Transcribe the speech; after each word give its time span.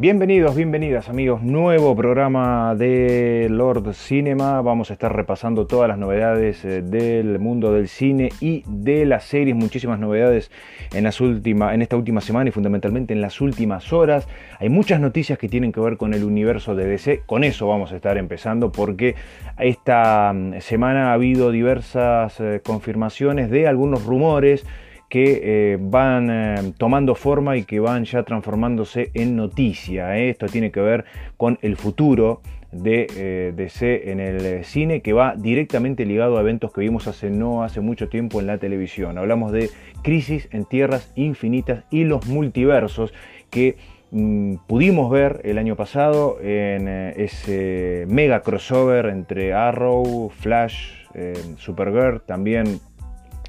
Bienvenidos, 0.00 0.56
bienvenidas 0.56 1.10
amigos, 1.10 1.42
nuevo 1.42 1.94
programa 1.94 2.74
de 2.74 3.48
Lord 3.50 3.92
Cinema. 3.92 4.62
Vamos 4.62 4.88
a 4.88 4.94
estar 4.94 5.14
repasando 5.14 5.66
todas 5.66 5.90
las 5.90 5.98
novedades 5.98 6.64
eh, 6.64 6.80
del 6.80 7.38
mundo 7.38 7.70
del 7.74 7.86
cine 7.86 8.30
y 8.40 8.62
de 8.66 9.04
las 9.04 9.24
series, 9.24 9.54
muchísimas 9.54 9.98
novedades 9.98 10.50
en, 10.94 11.04
las 11.04 11.20
en 11.20 11.82
esta 11.82 11.96
última 11.96 12.22
semana 12.22 12.48
y 12.48 12.50
fundamentalmente 12.50 13.12
en 13.12 13.20
las 13.20 13.42
últimas 13.42 13.92
horas. 13.92 14.26
Hay 14.58 14.70
muchas 14.70 15.02
noticias 15.02 15.38
que 15.38 15.50
tienen 15.50 15.70
que 15.70 15.80
ver 15.80 15.98
con 15.98 16.14
el 16.14 16.24
universo 16.24 16.74
de 16.74 16.86
DC, 16.86 17.24
con 17.26 17.44
eso 17.44 17.68
vamos 17.68 17.92
a 17.92 17.96
estar 17.96 18.16
empezando 18.16 18.72
porque 18.72 19.16
esta 19.58 20.32
mm, 20.32 20.62
semana 20.62 21.10
ha 21.10 21.12
habido 21.12 21.50
diversas 21.50 22.40
eh, 22.40 22.62
confirmaciones 22.64 23.50
de 23.50 23.68
algunos 23.68 24.06
rumores 24.06 24.64
que 25.10 25.40
eh, 25.42 25.78
van 25.78 26.30
eh, 26.30 26.72
tomando 26.78 27.16
forma 27.16 27.56
y 27.56 27.64
que 27.64 27.80
van 27.80 28.04
ya 28.04 28.22
transformándose 28.22 29.10
en 29.12 29.34
noticia. 29.36 30.16
¿eh? 30.16 30.30
Esto 30.30 30.46
tiene 30.46 30.70
que 30.70 30.80
ver 30.80 31.04
con 31.36 31.58
el 31.62 31.76
futuro 31.76 32.40
de 32.70 33.52
DC 33.56 34.12
en 34.12 34.20
el 34.20 34.64
cine 34.64 35.00
que 35.00 35.12
va 35.12 35.34
directamente 35.34 36.04
ligado 36.04 36.38
a 36.38 36.40
eventos 36.40 36.72
que 36.72 36.82
vimos 36.82 37.08
hace 37.08 37.28
no 37.28 37.64
hace 37.64 37.80
mucho 37.80 38.08
tiempo 38.08 38.38
en 38.38 38.46
la 38.46 38.58
televisión. 38.58 39.18
Hablamos 39.18 39.50
de 39.50 39.70
Crisis 40.04 40.48
en 40.52 40.64
Tierras 40.64 41.10
Infinitas 41.16 41.82
y 41.90 42.04
los 42.04 42.28
multiversos 42.28 43.12
que 43.50 43.76
mm, 44.12 44.54
pudimos 44.68 45.10
ver 45.10 45.40
el 45.42 45.58
año 45.58 45.74
pasado 45.74 46.38
en 46.40 46.86
ese 46.86 48.06
mega 48.08 48.42
crossover 48.42 49.06
entre 49.06 49.52
Arrow, 49.52 50.30
Flash, 50.30 51.08
Supergirl, 51.56 52.20
también 52.20 52.78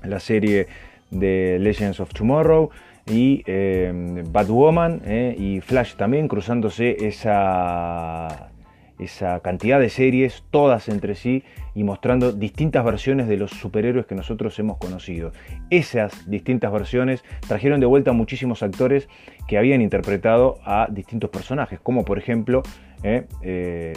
la 0.04 0.20
serie 0.20 0.66
de 1.12 1.58
Legends 1.60 2.00
of 2.00 2.14
Tomorrow 2.14 2.70
y 3.06 3.44
eh, 3.46 4.24
Batwoman 4.30 5.02
eh, 5.06 5.36
y 5.38 5.62
Flash 5.62 5.96
también 5.96 6.28
cruzándose 6.28 7.08
esa, 7.08 8.52
esa 9.00 9.40
cantidad 9.42 9.80
de 9.80 9.90
series, 9.90 10.44
todas 10.52 10.88
entre 10.88 11.16
sí, 11.16 11.44
y 11.74 11.84
mostrando 11.84 12.32
distintas 12.32 12.84
versiones 12.84 13.28
de 13.28 13.38
los 13.38 13.52
superhéroes 13.52 14.06
que 14.06 14.16
nosotros 14.16 14.58
hemos 14.60 14.78
conocido. 14.78 15.32
Esas 15.70 16.30
distintas 16.30 16.72
versiones 16.72 17.24
trajeron 17.48 17.80
de 17.80 17.86
vuelta 17.86 18.12
a 18.12 18.14
muchísimos 18.14 18.62
actores 18.64 19.10
que 19.48 19.58
habían 19.58 19.82
interpretado 19.82 20.60
a 20.66 20.88
distintos 20.90 21.30
personajes, 21.30 21.80
como 21.80 22.06
por 22.06 22.18
ejemplo 22.18 22.64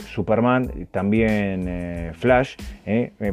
Superman, 0.06 0.88
también 0.90 1.66
eh, 1.68 2.12
Flash, 2.14 2.56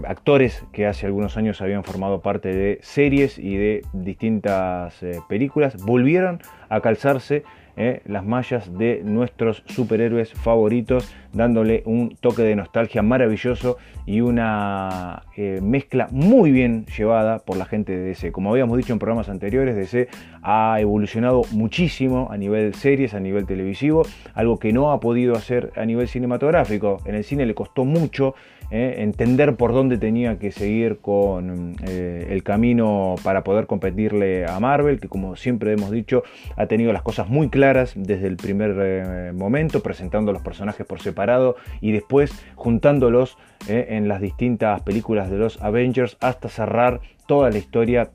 actores 0.06 0.66
que 0.72 0.86
hace 0.86 1.06
algunos 1.06 1.38
años 1.38 1.62
habían 1.62 1.84
formado 1.84 2.22
parte 2.22 2.50
de 2.50 2.80
series 2.82 3.38
y 3.40 3.56
de 3.56 3.82
distintas 3.94 5.00
películas, 5.30 5.78
volvieron 5.84 6.40
a 6.70 6.82
calzarse 6.82 7.44
¿eh? 7.78 8.02
las 8.06 8.26
mallas 8.26 8.78
de 8.78 9.02
nuestros 9.04 9.64
superhéroes 9.66 10.34
favoritos, 10.34 11.14
dándole 11.34 11.84
un 11.86 12.16
toque 12.20 12.42
de 12.44 12.56
nostalgia 12.56 13.02
maravilloso 13.02 13.78
y 14.06 14.22
una 14.22 15.24
eh, 15.36 15.60
mezcla 15.62 16.08
muy 16.12 16.52
bien 16.52 16.86
llevada 16.98 17.40
por 17.40 17.58
la 17.58 17.66
gente 17.66 17.94
de 17.94 18.06
DC. 18.08 18.32
Como 18.32 18.52
habíamos 18.52 18.78
dicho 18.78 18.94
en 18.94 19.00
programas 19.00 19.30
anteriores, 19.30 19.76
DC 19.76 20.10
ha 20.42 20.78
evolucionado 20.80 21.44
muchísimo 21.52 22.30
a 22.32 22.38
nivel 22.38 22.74
series, 22.74 23.14
a 23.14 23.20
nivel 23.20 23.46
televisivo, 23.46 24.04
algo 24.34 24.58
que 24.60 24.74
no 24.74 24.92
ha 24.92 25.00
podido 25.00 25.36
hacer 25.36 25.72
a 25.76 25.86
nivel 25.86 26.08
cinematográfico. 26.08 26.98
En 27.06 27.16
el 27.16 27.24
cine 27.24 27.46
le 27.46 27.56
costó 27.56 27.86
mucho 27.86 28.36
¿eh? 28.72 28.96
entender 29.00 29.56
por 29.56 29.74
dónde 29.74 29.98
tenía 29.98 30.40
que 30.40 30.52
seguir 30.52 31.00
con 31.00 31.76
el 31.82 32.44
camino 32.44 33.16
para 33.24 33.44
poder 33.44 33.68
competirle 33.68 34.46
a 34.46 34.60
Marvel, 34.60 35.00
que 35.00 35.08
como 35.08 35.36
siempre 35.36 35.74
hemos 35.74 35.92
dicho, 35.92 36.24
ha 36.56 36.66
tenido 36.66 36.94
las 36.94 37.02
cosas 37.02 37.30
muy 37.30 37.50
claras 37.50 37.94
desde 37.96 38.28
el 38.28 38.38
primer 38.38 38.76
eh, 38.80 39.32
momento, 39.34 39.82
presentando 39.82 40.32
los 40.32 40.42
personajes 40.42 40.86
por 40.86 41.02
separado 41.02 41.56
y 41.82 41.92
después 41.92 42.32
juntándolos 42.56 43.38
eh, 43.68 43.88
en 43.90 44.08
las 44.08 44.22
distintas 44.22 44.82
películas 44.82 45.30
de 45.30 45.38
los 45.38 45.62
Avengers 45.62 46.18
hasta 46.22 46.50
cerrar 46.50 47.02
toda 47.28 47.50
la 47.50 47.58
historia 47.58 48.12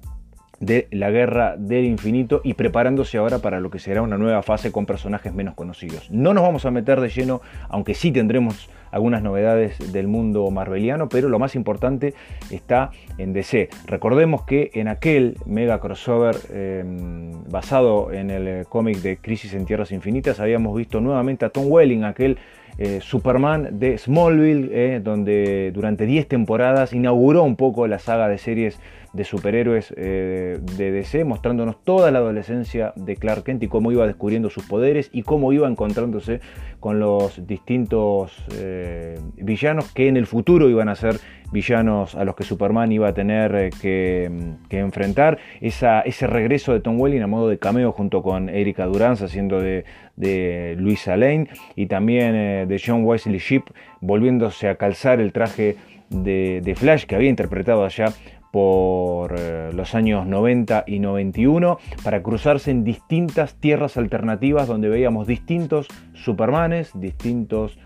de 0.61 0.89
la 0.91 1.11
guerra 1.11 1.57
del 1.59 1.85
infinito 1.85 2.41
y 2.43 2.55
preparándose 2.55 3.19
ahora 3.19 3.41
para 3.41 3.61
lo 3.61 3.71
que 3.71 3.79
será 3.79 4.03
una 4.03 4.17
nueva 4.17 4.43
fase 4.43 4.73
con 4.73 4.87
personajes 4.87 5.35
menos 5.35 5.55
conocidos. 5.55 6.11
No 6.11 6.35
nos 6.35 6.43
vamos 6.43 6.65
a 6.65 6.71
meter 6.71 7.01
de 7.01 7.09
lleno, 7.09 7.41
aunque 7.69 7.95
sí 7.95 8.11
tendremos 8.11 8.71
algunas 8.91 9.23
novedades 9.23 9.93
del 9.93 10.09
mundo 10.09 10.51
marveliano, 10.51 11.09
pero 11.09 11.29
lo 11.29 11.39
más 11.39 11.55
importante 11.55 12.15
está 12.51 12.91
en 13.19 13.33
DC. 13.33 13.69
Recordemos 13.87 14.45
que 14.45 14.71
en 14.75 14.89
aquel 14.89 15.37
mega 15.45 15.81
crossover 15.81 16.37
em, 16.51 17.33
basado 17.51 18.13
en 18.13 18.31
el 18.31 18.49
eh, 18.49 18.65
cómic 18.69 18.99
de 18.99 19.19
Crisis 19.19 19.53
en 19.55 19.67
Tierras 19.67 19.93
Infinitas 19.93 20.41
habíamos 20.41 20.75
visto 20.77 21.01
nuevamente 21.01 21.45
a 21.45 21.51
Tom 21.51 21.67
Welling, 21.69 22.05
aquel 22.05 22.39
eh, 22.79 23.01
Superman 23.01 23.79
de 23.79 23.97
Smallville, 23.97 24.69
eh, 24.73 25.01
donde 25.03 25.73
durante 25.73 26.05
10 26.05 26.29
temporadas 26.29 26.93
inauguró 26.93 27.43
un 27.43 27.57
poco 27.57 27.87
la 27.87 27.99
saga 27.99 28.29
de 28.29 28.39
series 28.39 28.79
de 29.17 29.25
superhéroes 29.25 29.95
eh, 29.97 30.59
de 30.77 30.93
DC, 30.93 31.25
mostrándonos 31.25 31.83
toda 31.83 32.11
la 32.11 32.19
adolescencia 32.19 32.93
de 32.97 33.17
Clark 33.17 33.45
Kent 33.45 33.63
y 33.63 33.69
cómo 33.69 33.91
iba 33.91 34.07
descubriendo 34.07 34.51
sus 34.51 34.67
poderes 34.67 35.09
y 35.13 35.23
cómo 35.23 35.53
iba 35.53 35.67
encontrándose 35.67 36.41
con 36.81 37.01
los 37.01 37.47
distintos 37.47 38.45
eh, 38.55 39.19
villanos 39.37 39.91
que 39.93 40.09
en 40.09 40.19
el 40.19 40.27
futuro 40.27 40.69
iban 40.69 40.91
a 40.91 40.95
ser 40.95 41.17
villanos 41.51 42.15
a 42.15 42.25
los 42.25 42.37
que 42.37 42.45
Superman 42.45 42.93
iba 42.93 43.09
a 43.09 43.15
tener 43.15 43.55
eh, 43.55 43.71
que, 43.81 44.79
enfrentar. 44.79 45.39
ese 45.61 46.27
regreso 46.27 46.75
de 46.75 46.81
Tom 46.81 47.01
Welling 47.01 47.23
a 47.23 47.27
modo 47.27 47.49
de 47.49 47.59
cameo 47.59 47.93
junto 47.93 48.23
con 48.23 48.51
Erika 48.51 48.85
Durance 48.85 49.25
haciendo 49.25 49.61
de, 49.61 49.87
de 50.17 50.77
Luisa 50.79 51.17
Lane 51.17 51.49
y 51.75 51.87
también 51.87 52.69
de 52.69 52.83
John 52.85 53.05
Wesley 53.05 53.39
Shipp 53.39 53.69
volviéndose 54.03 54.69
a 54.69 54.75
calzar 54.75 55.21
el 55.21 55.33
traje 55.33 55.77
de, 56.11 56.61
de 56.63 56.75
Flash 56.75 57.05
que 57.07 57.15
había 57.15 57.31
interpretado 57.31 57.85
allá 57.85 58.13
por 58.57 59.35
eh, 59.39 59.71
los 59.75 59.95
años 59.95 60.27
90 60.27 60.85
y 60.87 60.99
91 60.99 61.79
para 62.03 62.23
cruzarse 62.23 62.71
en 62.71 62.85
distintas 62.85 63.57
tierras 63.57 63.99
alternativas 63.99 64.67
donde 64.67 64.89
veíamos 64.89 65.27
distintos 65.27 65.89
Supermanes, 66.15 66.91
distintos 66.95 67.79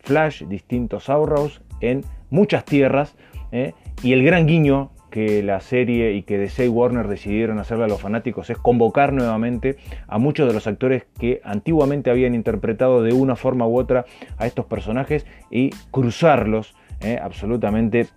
Flash, 0.00 0.42
distintos 0.44 1.08
Arrows 1.08 1.62
en 1.80 2.04
muchas 2.28 2.66
tierras 2.66 3.14
eh, 3.52 3.72
y 4.02 4.12
el 4.12 4.22
gran 4.22 4.46
guiño 4.46 4.90
que 5.10 5.42
la 5.42 5.60
serie 5.60 6.12
y 6.12 6.24
que 6.24 6.36
DC 6.36 6.66
y 6.66 6.68
Warner 6.68 7.08
decidieron 7.08 7.58
hacerle 7.58 7.84
a 7.84 7.88
los 7.88 8.02
fanáticos 8.02 8.50
es 8.50 8.58
convocar 8.58 9.14
nuevamente 9.14 9.78
a 10.08 10.18
muchos 10.18 10.46
de 10.46 10.52
los 10.52 10.66
actores 10.66 11.06
que 11.18 11.40
antiguamente 11.42 12.10
habían 12.10 12.34
interpretado 12.34 13.02
de 13.02 13.14
una 13.14 13.34
forma 13.34 13.66
u 13.66 13.78
otra 13.78 14.04
a 14.36 14.46
estos 14.46 14.66
personajes 14.66 15.24
y 15.50 15.70
cruzarlos 15.90 16.74
eh, 17.00 17.18
absolutamente 17.20 18.08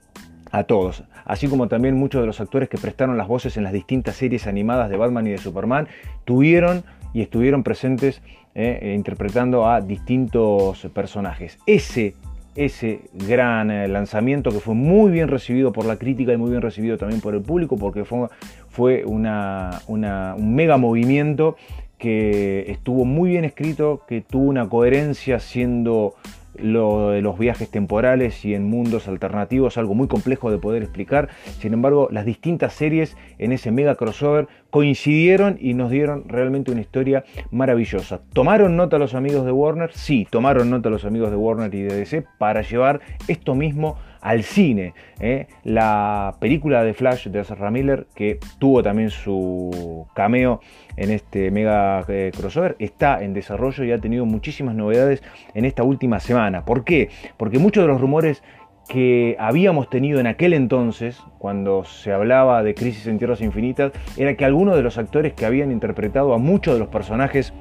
a 0.56 0.64
todos, 0.64 1.04
así 1.26 1.50
como 1.50 1.68
también 1.68 1.98
muchos 1.98 2.22
de 2.22 2.28
los 2.28 2.40
actores 2.40 2.70
que 2.70 2.78
prestaron 2.78 3.18
las 3.18 3.28
voces 3.28 3.58
en 3.58 3.64
las 3.64 3.74
distintas 3.74 4.16
series 4.16 4.48
animadas 4.48 4.90
de 4.90 4.96
Batman 4.96 5.28
y 5.28 5.32
de 5.32 5.38
Superman 5.38 5.90
tuvieron 6.24 6.86
y 7.14 7.22
estuvieron 7.22 7.62
presentes 7.62 8.22
eh, 8.56 8.80
e 8.82 8.94
interpretando 8.94 9.68
a 9.68 9.82
distintos 9.82 10.88
personajes. 10.94 11.58
Ese, 11.66 12.16
ese 12.56 13.02
gran 13.12 13.70
eh, 13.70 13.90
lanzamiento 13.90 14.50
que 14.50 14.62
fue 14.62 14.76
muy 14.76 15.12
bien 15.12 15.28
recibido 15.28 15.74
por 15.74 15.84
la 15.84 15.98
crítica 15.98 16.32
y 16.32 16.38
muy 16.38 16.52
bien 16.52 16.62
recibido 16.62 16.98
también 16.98 17.20
por 17.20 17.36
el 17.36 17.42
público 17.42 17.76
porque 17.76 18.06
fue, 18.06 18.30
fue 18.70 19.04
una, 19.04 19.82
un 19.88 20.56
mega 20.56 20.78
movimiento 20.78 21.58
que 21.98 22.72
estuvo 22.72 23.04
muy 23.04 23.32
bien 23.32 23.44
escrito, 23.44 24.04
que 24.08 24.22
tuvo 24.22 24.46
una 24.46 24.70
coherencia 24.70 25.42
siendo 25.42 26.16
lo 26.58 27.12
de 27.12 27.22
los 27.22 27.38
viajes 27.38 27.70
temporales 27.70 28.44
y 28.46 28.54
en 28.54 28.70
mundos 28.70 29.08
alternativos, 29.08 29.78
algo 29.78 29.94
muy 29.94 30.08
complejo 30.08 30.52
de 30.52 30.58
poder 30.58 30.84
explicar. 30.84 31.30
Sin 31.60 31.74
embargo, 31.74 32.08
las 32.12 32.26
distintas 32.26 32.74
series 32.74 33.16
en 33.38 33.52
ese 33.52 33.72
mega 33.72 33.96
crossover 33.96 34.48
coincidieron 34.70 35.58
y 35.60 35.74
nos 35.74 35.92
dieron 35.92 36.28
realmente 36.28 36.72
una 36.72 36.82
historia 36.82 37.24
maravillosa. 37.52 38.22
¿Tomaron 38.34 38.76
nota 38.76 38.98
los 38.98 39.14
amigos 39.14 39.46
de 39.46 39.52
Warner? 39.52 39.92
Sí, 39.94 40.28
tomaron 40.30 40.70
nota 40.70 40.90
los 40.90 41.06
amigos 41.06 41.32
de 41.32 41.38
Warner 41.38 41.74
y 41.74 41.82
de 41.84 41.96
DC 41.96 42.26
para 42.38 42.62
llevar 42.62 43.02
esto 43.28 43.56
mismo 43.56 43.98
al 44.26 44.44
cine. 44.44 44.96
¿eh? 45.20 45.46
La 45.64 46.36
película 46.40 46.84
de 46.84 46.96
Flash 46.96 47.28
de 47.28 47.42
Ezra 47.42 47.70
Miller, 47.70 48.08
que 48.16 48.40
tuvo 48.58 48.82
también 48.82 49.12
su 49.12 50.08
cameo 50.16 50.62
en 50.98 51.12
este 51.12 51.52
mega 51.52 52.04
eh, 52.08 52.32
crossover, 52.36 52.76
está 52.80 53.24
en 53.24 53.36
desarrollo 53.36 53.84
y 53.84 53.92
ha 53.92 54.00
tenido 54.00 54.26
muchísimas 54.26 54.74
novedades 54.74 55.22
en 55.54 55.66
esta 55.66 55.84
última 55.84 56.20
semana. 56.20 56.66
¿Por 56.66 56.84
qué? 56.84 57.10
Porque 57.38 57.60
muchos 57.60 57.84
de 57.84 57.88
los 57.88 58.02
rumores 58.02 58.42
que 58.88 59.36
habíamos 59.40 59.92
tenido 59.92 60.20
en 60.20 60.26
aquel 60.28 60.54
entonces, 60.54 61.22
cuando 61.38 61.84
se 61.84 62.12
hablaba 62.12 62.64
de 62.64 62.74
Crisis 62.74 63.06
en 63.06 63.20
Tierras 63.20 63.42
Infinitas, 63.42 63.92
era 64.18 64.36
que 64.36 64.46
algunos 64.46 64.76
de 64.76 64.82
los 64.82 64.98
actores 64.98 65.34
que 65.34 65.46
habían 65.46 65.72
interpretado 65.72 66.34
a 66.34 66.40
muchos 66.40 66.74
de 66.74 66.80
los 66.80 66.90
personajes 66.90 67.54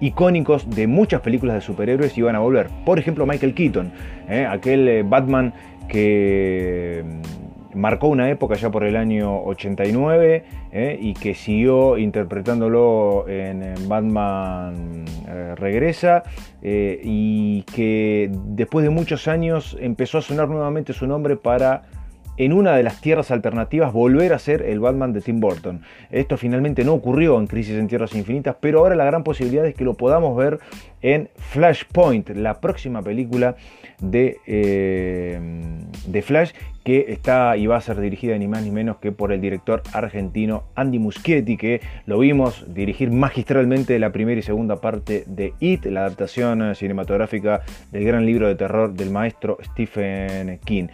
icónicos 0.00 0.68
de 0.70 0.86
muchas 0.86 1.20
películas 1.20 1.56
de 1.56 1.60
superhéroes 1.60 2.16
iban 2.16 2.36
a 2.36 2.40
volver. 2.40 2.68
Por 2.84 2.98
ejemplo, 2.98 3.26
Michael 3.26 3.54
Keaton, 3.54 3.92
¿eh? 4.28 4.46
aquel 4.48 4.88
eh, 4.88 5.02
Batman 5.02 5.52
que 5.88 7.04
marcó 7.74 8.08
una 8.08 8.30
época 8.30 8.54
ya 8.56 8.70
por 8.70 8.84
el 8.84 8.96
año 8.96 9.42
89 9.44 10.44
eh, 10.72 10.98
y 11.00 11.14
que 11.14 11.34
siguió 11.34 11.96
interpretándolo 11.96 13.26
en, 13.28 13.88
Batman 13.88 15.04
Regresa 15.56 16.22
y 16.62 17.62
que 17.62 18.30
después 18.32 18.84
de 18.84 18.90
muchos 18.90 19.28
años 19.28 19.76
empezó 19.80 20.18
a 20.18 20.22
sonar 20.22 20.48
nuevamente 20.48 20.92
su 20.92 21.06
nombre 21.06 21.36
para 21.36 21.82
en 22.38 22.52
una 22.52 22.76
de 22.76 22.82
las 22.82 23.00
tierras 23.00 23.30
alternativas 23.30 23.92
volver 23.92 24.32
a 24.32 24.38
ser 24.38 24.62
el 24.62 24.80
Batman 24.80 25.12
de 25.12 25.20
Tim 25.20 25.40
Burton. 25.40 25.82
Esto 26.10 26.36
finalmente 26.36 26.84
no 26.84 26.94
ocurrió 26.94 27.38
en 27.38 27.46
Crisis 27.46 27.74
en 27.74 27.88
Tierras 27.88 28.14
Infinitas, 28.14 28.56
pero 28.60 28.78
ahora 28.78 28.96
la 28.96 29.04
gran 29.04 29.24
posibilidad 29.24 29.66
es 29.66 29.74
que 29.74 29.84
lo 29.84 29.94
podamos 29.94 30.36
ver 30.36 30.60
en 31.02 31.28
Flashpoint, 31.36 32.30
la 32.30 32.60
próxima 32.60 33.02
película 33.02 33.56
de, 34.00 34.38
eh, 34.46 35.40
de 36.06 36.22
Flash 36.22 36.52
que 36.84 37.06
está 37.08 37.56
y 37.56 37.66
va 37.66 37.76
a 37.76 37.80
ser 37.82 38.00
dirigida 38.00 38.38
ni 38.38 38.48
más 38.48 38.62
ni 38.62 38.70
menos 38.70 38.96
que 38.96 39.12
por 39.12 39.30
el 39.32 39.42
director 39.42 39.82
argentino 39.92 40.64
Andy 40.74 40.98
Muschietti, 40.98 41.58
que 41.58 41.82
lo 42.06 42.18
vimos 42.18 42.64
dirigir 42.72 43.10
magistralmente 43.10 43.98
la 43.98 44.10
primera 44.10 44.38
y 44.38 44.42
segunda 44.42 44.76
parte 44.76 45.24
de 45.26 45.52
It, 45.60 45.84
la 45.84 46.00
adaptación 46.06 46.74
cinematográfica 46.74 47.60
del 47.92 48.04
gran 48.04 48.24
libro 48.24 48.48
de 48.48 48.54
terror 48.54 48.94
del 48.94 49.10
maestro 49.10 49.58
Stephen 49.62 50.58
King. 50.64 50.86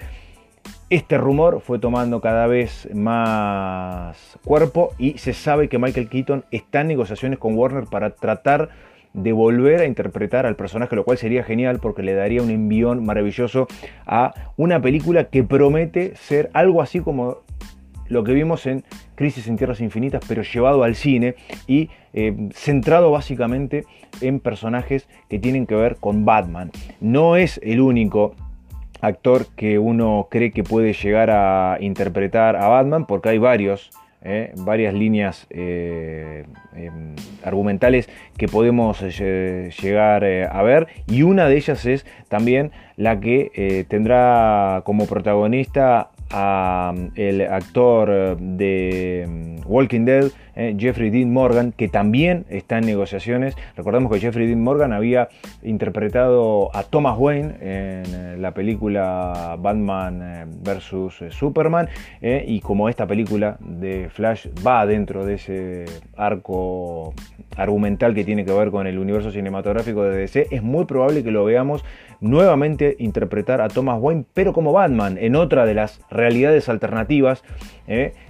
Este 0.90 1.16
rumor 1.16 1.62
fue 1.62 1.78
tomando 1.78 2.20
cada 2.20 2.46
vez 2.46 2.88
más 2.94 4.38
cuerpo 4.44 4.90
y 4.98 5.16
se 5.16 5.32
sabe 5.32 5.69
que 5.69 5.78
Michael 5.78 6.10
Keaton 6.10 6.44
está 6.50 6.82
en 6.82 6.88
negociaciones 6.88 7.38
con 7.38 7.56
Warner 7.56 7.84
para 7.84 8.10
tratar 8.10 8.69
de 9.14 9.32
volver 9.32 9.81
a 9.81 9.86
interpretar 9.86 10.44
al 10.44 10.56
personaje, 10.56 10.94
lo 10.94 11.04
cual 11.04 11.16
sería 11.16 11.42
genial 11.42 11.78
porque 11.81 12.02
le 12.02 12.14
daría 12.14 12.42
un 12.42 12.50
envión 12.50 13.06
maravilloso 13.06 13.66
a 14.04 14.34
una 14.56 14.82
película 14.82 15.25
que 15.25 15.42
promete 15.42 16.16
ser 16.16 16.50
algo 16.52 16.82
así 16.82 17.00
como 17.00 17.38
lo 18.08 18.22
que 18.22 18.32
vimos 18.32 18.66
en 18.66 18.84
Crisis 19.14 19.48
en 19.48 19.56
Tierras 19.56 19.81
Infinitas, 19.81 20.22
pero 20.28 20.42
llevado 20.42 20.84
al 20.84 20.96
cine 20.96 21.36
y 21.66 21.88
eh, 22.12 22.50
centrado 22.52 23.10
básicamente 23.10 23.86
en 24.20 24.38
personajes 24.38 25.08
que 25.31 25.38
tienen 25.38 25.66
que 25.66 25.76
ver 25.76 25.96
con 25.96 26.26
Batman. 26.26 26.70
No 27.00 27.36
es 27.36 27.58
el 27.62 27.81
único 27.81 28.34
actor 29.05 29.47
que 29.56 29.79
uno 29.79 30.29
cree 30.31 30.51
que 30.51 30.65
puede 30.65 30.93
llegar 30.93 31.31
a 31.31 31.77
interpretar 31.81 32.56
a 32.56 32.69
Batman, 32.69 33.06
porque 33.06 33.29
hay 33.29 33.39
varios, 33.39 33.91
eh, 34.23 34.53
varias 34.56 34.95
líneas 34.95 35.47
eh, 35.51 36.45
em, 36.75 37.15
argumentales 37.45 38.09
que 38.39 38.49
podemos 38.49 38.99
eh, 39.03 39.71
llegar 39.83 40.25
a 40.25 40.62
ver, 40.62 40.89
y 41.06 41.23
una 41.23 41.49
de 41.49 41.56
ellas 41.56 41.85
es 41.87 42.06
también 42.29 42.73
la 42.97 43.21
que 43.21 43.85
tendrá 43.89 44.83
como 44.85 45.06
protagonista 45.06 46.11
a 46.31 46.93
el 47.15 47.41
actor 47.43 48.37
de 48.38 49.23
em, 49.23 49.56
Walking 49.67 50.05
Dead, 50.05 50.31
eh, 50.56 50.76
Jeffrey 50.79 51.11
Dean 51.11 51.32
Morgan, 51.32 51.73
que 51.73 51.88
también 51.88 52.47
está 52.49 52.79
en 52.79 52.87
negociaciones. 52.87 53.56
Recordemos 53.76 54.12
que 54.12 54.21
Jeffrey 54.21 54.47
Dean 54.47 54.62
Morgan 54.62 54.93
había 54.93 55.29
interpretado 55.62 56.75
a 56.75 56.85
Thomas 56.85 57.17
Wayne 57.19 57.55
en 57.61 58.15
eh, 58.15 58.37
la 58.38 58.53
película 58.53 59.56
Batman 59.59 60.21
eh, 60.23 60.44
vs. 60.47 61.35
Superman, 61.35 61.88
y 62.21 62.61
como 62.61 62.88
esta 62.88 63.06
película 63.06 63.56
de 63.61 64.09
Flash 64.09 64.49
va 64.67 64.87
dentro 64.87 65.25
de 65.25 65.35
ese 65.35 65.85
arco 66.17 67.15
argumental 67.56 68.15
que 68.15 68.25
tiene 68.25 68.44
que 68.44 68.53
ver 68.53 68.70
con 68.70 68.87
el 68.87 68.99
universo 68.99 69.31
cinematográfico 69.31 70.03
de 70.05 70.17
DC, 70.17 70.49
es 70.50 70.62
muy 70.62 70.85
probable 70.85 71.23
que 71.23 71.31
lo 71.31 71.44
veamos 71.44 71.85
nuevamente 72.25 72.97
interpretar 72.99 73.61
a 73.61 73.69
Thomas 73.69 73.99
Wayne, 74.00 74.25
pero 74.32 74.53
como 74.53 74.73
Batman, 74.73 75.19
en 75.21 75.37
otra 75.37 75.67
de 75.67 75.75
las 75.75 76.00
realidades 76.11 76.69
alternativas, 76.69 77.44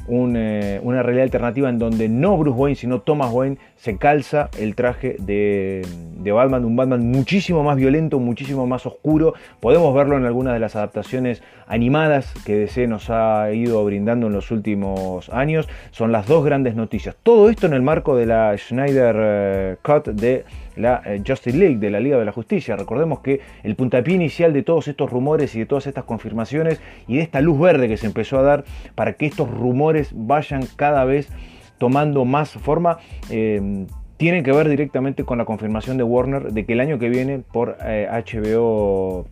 una 0.09 1.03
realidad 1.03 1.23
alternativa 1.23 1.69
en 1.69 1.79
donde 1.79 2.09
no 2.09 2.37
Bruce 2.37 2.59
Wayne, 2.59 2.75
sino 2.75 3.01
Thomas 3.01 3.33
Wayne 3.33 3.59
se 3.77 3.97
calza 3.97 4.51
el 4.59 4.75
traje 4.75 5.17
de, 5.21 5.87
de, 6.17 6.33
Batman, 6.33 6.65
un 6.65 6.75
Batman 6.75 7.09
muchísimo 7.11 7.63
más 7.63 7.77
violento, 7.77 8.19
muchísimo 8.19 8.67
más 8.67 8.85
oscuro. 8.85 9.35
Podemos 9.61 9.95
verlo 9.95 10.17
en 10.17 10.25
algunas 10.25 10.55
de 10.55 10.61
las 10.61 10.75
adaptaciones 10.75 11.43
animadas 11.67 12.35
que 12.45 12.57
DC 12.57 12.89
nos 12.89 13.11
ha 13.11 13.53
ido 13.53 13.85
brindando 13.85 14.27
en 14.27 14.33
los 14.33 14.51
últimos 14.51 15.29
años. 15.31 15.69
Son 15.93 16.11
las 16.11 16.27
dos 16.27 16.45
grandes 16.45 16.75
noticias. 16.75 17.17
Todo 17.23 17.49
esto 17.49 17.67
en 17.67 17.75
el 17.75 17.83
marco 17.83 18.17
de 18.17 18.27
la 18.27 18.57
Schneider 18.59 19.17
eh, 19.19 19.77
Cut 19.83 20.09
de 20.09 20.45
la 20.77 21.03
eh, 21.05 21.23
Justice 21.27 21.57
League, 21.57 21.77
de 21.77 21.91
la 21.91 22.01
Liga 22.01 22.19
de 22.19 22.25
la 22.25 22.33
Justicia. 22.33 22.77
Recordemos 22.77 23.21
que 23.21 23.41
el 23.63 23.77
puntapié 23.77 24.15
inicial 24.15 24.53
de 24.53 24.63
todos 24.63 24.89
estos 24.89 25.11
rumores 25.11 25.55
y 25.55 25.61
de 25.61 25.67
todas 25.67 25.87
estas 25.87 26.05
confirmaciones 26.05 26.81
y 27.07 27.17
de 27.17 27.23
esta 27.23 27.41
luz 27.41 27.59
verde 27.59 27.89
que 27.89 27.97
se 27.97 28.07
empezó 28.07 28.39
a 28.39 28.43
dar 28.43 28.65
para 28.95 29.15
que 29.15 29.27
estos 29.27 29.51
rumores 29.51 30.11
vayan 30.15 30.63
cada 30.77 31.05
vez 31.05 31.31
tomando 31.79 32.25
más 32.25 32.53
forma, 32.53 32.99
eh, 33.31 33.87
tienen 34.17 34.45
que 34.45 34.53
ver 34.53 34.69
directamente 34.69 35.25
con 35.25 35.39
la 35.39 35.45
confirmación 35.45 35.97
de 35.97 36.05
Warner 36.05 36.53
de 36.53 36.65
que 36.65 36.73
el 36.75 36.81
año 36.81 36.99
que 36.99 37.09
viene 37.09 37.41
por 37.41 37.77
HBO 37.79 39.27
eh, 39.27 39.31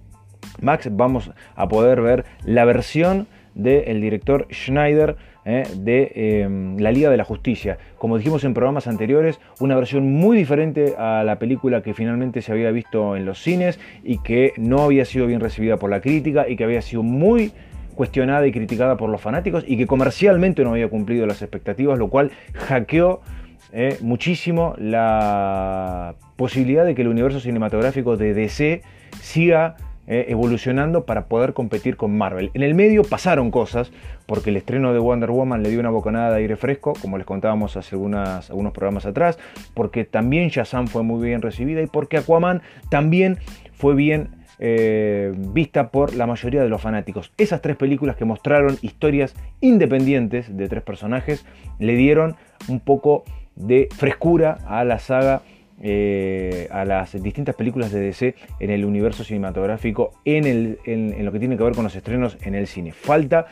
Max 0.61 0.89
vamos 0.93 1.31
a 1.55 1.69
poder 1.69 2.01
ver 2.03 2.25
la 2.45 2.65
versión 2.65 3.27
del 3.55 4.01
director 4.01 4.47
Schneider 4.51 5.17
eh, 5.45 5.65
de 5.77 6.77
la 6.79 6.93
Liga 6.93 7.11
de 7.11 7.17
la 7.17 7.25
Justicia. 7.25 7.79
Como 7.99 8.17
dijimos 8.19 8.45
en 8.45 8.55
programas 8.55 8.87
anteriores, 8.87 9.41
una 9.61 9.75
versión 9.77 10.13
muy 10.13 10.37
diferente 10.37 10.95
a 10.97 11.25
la 11.25 11.39
película 11.39 11.83
que 11.83 11.95
finalmente 11.95 12.43
se 12.43 12.53
había 12.53 12.71
visto 12.71 13.17
en 13.17 13.25
los 13.25 13.43
cines 13.43 13.81
y 14.03 14.19
que 14.19 14.53
no 14.57 14.83
había 14.83 15.05
sido 15.05 15.27
bien 15.27 15.41
recibida 15.41 15.77
por 15.77 15.91
la 15.91 16.01
crítica 16.01 16.49
y 16.49 16.57
que 16.57 16.65
había 16.65 16.83
sido 16.83 17.03
muy 17.03 17.53
cuestionada 17.95 18.47
y 18.47 18.53
criticada 18.53 18.97
por 18.97 19.11
los 19.11 19.21
fanáticos 19.21 19.65
y 19.67 19.77
que 19.77 19.87
comercialmente 19.87 20.65
no 20.65 20.71
había 20.71 20.89
cumplido 20.89 21.27
las 21.27 21.43
expectativas, 21.43 21.99
lo 21.99 22.09
cual 22.09 22.31
hackeó 22.55 23.21
eh, 23.73 23.97
muchísimo 24.01 24.75
la 24.79 26.15
posibilidad 26.37 26.85
de 26.85 26.95
que 26.95 27.03
el 27.03 27.09
universo 27.09 27.41
cinematográfico 27.41 28.17
de 28.17 28.35
DC 28.35 28.83
siga 29.21 29.77
eh, 30.13 30.27
evolucionando 30.29 31.07
para 31.07 31.25
poder 31.25 31.55
competir 31.55 31.97
con 31.97 32.19
Marvel. 32.19 32.51
En 32.53 32.63
el 32.63 32.75
medio 32.75 33.03
pasaron 33.03 33.51
cosas, 33.51 33.91
porque 34.27 34.51
el 34.51 34.59
estreno 34.59 34.93
de 34.93 34.99
Wonder 34.99 35.31
Woman 35.31 35.63
le 35.63 35.71
dio 35.71 35.81
una 35.81 35.89
bocanada 35.89 36.33
de 36.33 36.37
aire 36.37 36.57
fresco, 36.57 36.93
como 37.01 37.17
les 37.17 37.25
contábamos 37.25 37.79
hace 37.79 37.95
algunas, 37.95 38.51
algunos 38.51 38.75
programas 38.75 39.07
atrás, 39.07 39.39
porque 39.73 40.05
también 40.05 40.51
Shazam 40.51 40.87
fue 40.87 41.03
muy 41.03 41.27
bien 41.27 41.41
recibida 41.41 41.81
y 41.81 41.87
porque 41.87 42.19
Aquaman 42.19 42.61
también 42.91 43.39
fue 43.73 43.95
bien 43.95 44.29
eh, 44.59 45.33
vista 45.35 45.89
por 45.89 46.15
la 46.15 46.27
mayoría 46.27 46.63
de 46.63 46.69
los 46.69 46.83
fanáticos. 46.83 47.33
Esas 47.39 47.63
tres 47.63 47.77
películas 47.77 48.15
que 48.15 48.27
mostraron 48.27 48.77
historias 48.83 49.35
independientes 49.63 50.55
de 50.55 50.69
tres 50.69 50.83
personajes 50.83 51.47
le 51.79 51.95
dieron 51.95 52.37
un 52.69 52.81
poco 52.81 53.25
de 53.57 53.89
frescura 53.97 54.59
a 54.67 54.85
la 54.85 54.99
saga, 54.99 55.41
eh, 55.85 56.69
a 56.71 56.85
las 56.85 57.21
distintas 57.21 57.57
películas 57.57 57.91
de 57.91 58.01
DC 58.01 58.37
en 58.61 58.71
el 58.71 58.85
universo 58.85 59.25
cinematográfico, 59.25 60.13
en, 60.25 60.47
el, 60.47 60.79
en, 60.85 61.25
lo 61.25 61.33
que 61.33 61.41
tiene 61.41 61.57
que 61.57 61.65
ver 61.65 61.75
con 61.75 61.83
los 61.83 61.97
estrenos 61.97 62.39
en 62.43 62.55
el 62.55 62.69
cine. 62.69 62.93
Falta 62.93 63.47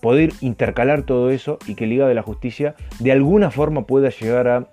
poder 0.00 0.32
intercalar 0.40 1.02
todo 1.02 1.30
eso 1.30 1.58
y 1.66 1.76
que 1.76 1.86
Liga 1.86 2.08
de 2.08 2.14
la 2.14 2.22
Justicia 2.22 2.74
de 2.98 3.12
alguna 3.12 3.52
forma 3.52 3.86
pueda 3.86 4.10
llegar 4.10 4.48
a 4.48 4.66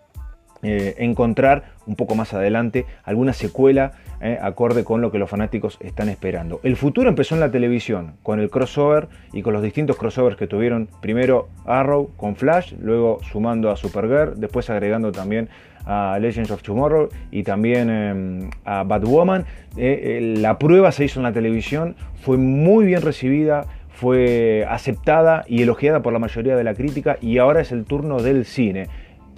eh, 0.63 0.95
encontrar 0.97 1.65
un 1.85 1.95
poco 1.95 2.15
más 2.15 2.33
adelante 2.33 2.88
alguna 3.03 3.33
secuela 3.33 3.91
eh, 4.22 4.38
acorde 4.41 4.84
con 4.84 5.01
lo 5.01 5.12
que 5.12 5.19
los 5.19 5.29
fanáticos 5.29 5.77
están 5.81 6.10
esperando. 6.10 6.60
El 6.63 6.75
futuro 6.75 7.10
empezó 7.10 7.36
en 7.36 7.41
la 7.41 7.51
televisión 7.51 8.13
con 8.24 8.39
el 8.39 8.50
crossover 8.50 9.07
y 9.34 9.41
con 9.41 9.53
los 9.53 9.62
distintos 9.62 9.98
crossovers 9.98 10.38
que 10.38 10.48
tuvieron 10.48 10.89
primero 11.01 11.50
Arrow 11.65 12.12
con 12.15 12.36
Flash, 12.36 12.74
luego 12.79 13.19
sumando 13.24 13.69
a 13.69 13.75
Supergirl, 13.75 14.39
después 14.39 14.69
agregando 14.69 15.12
también 15.12 15.50
a 15.86 16.17
Legends 16.19 16.51
of 16.51 16.63
Tomorrow 16.63 17.10
y 17.31 17.43
también 17.43 17.89
em, 17.89 18.50
a 18.63 18.84
Batwoman. 18.84 19.45
Eh, 19.77 20.36
la 20.38 20.57
prueba 20.57 20.91
se 20.91 21.05
hizo 21.05 21.19
en 21.19 21.24
la 21.24 21.34
televisión, 21.34 21.95
fue 22.22 22.38
muy 22.38 22.86
bien 22.86 23.01
recibida, 23.01 23.65
fue 23.89 24.65
aceptada 24.69 25.45
y 25.48 25.62
elogiada 25.62 26.01
por 26.01 26.13
la 26.13 26.19
mayoría 26.19 26.55
de 26.55 26.63
la 26.63 26.74
crítica 26.74 27.17
y 27.22 27.38
ahora 27.38 27.62
es 27.62 27.72
el 27.72 27.86
turno 27.86 28.22
del 28.22 28.45
cine. 28.45 28.88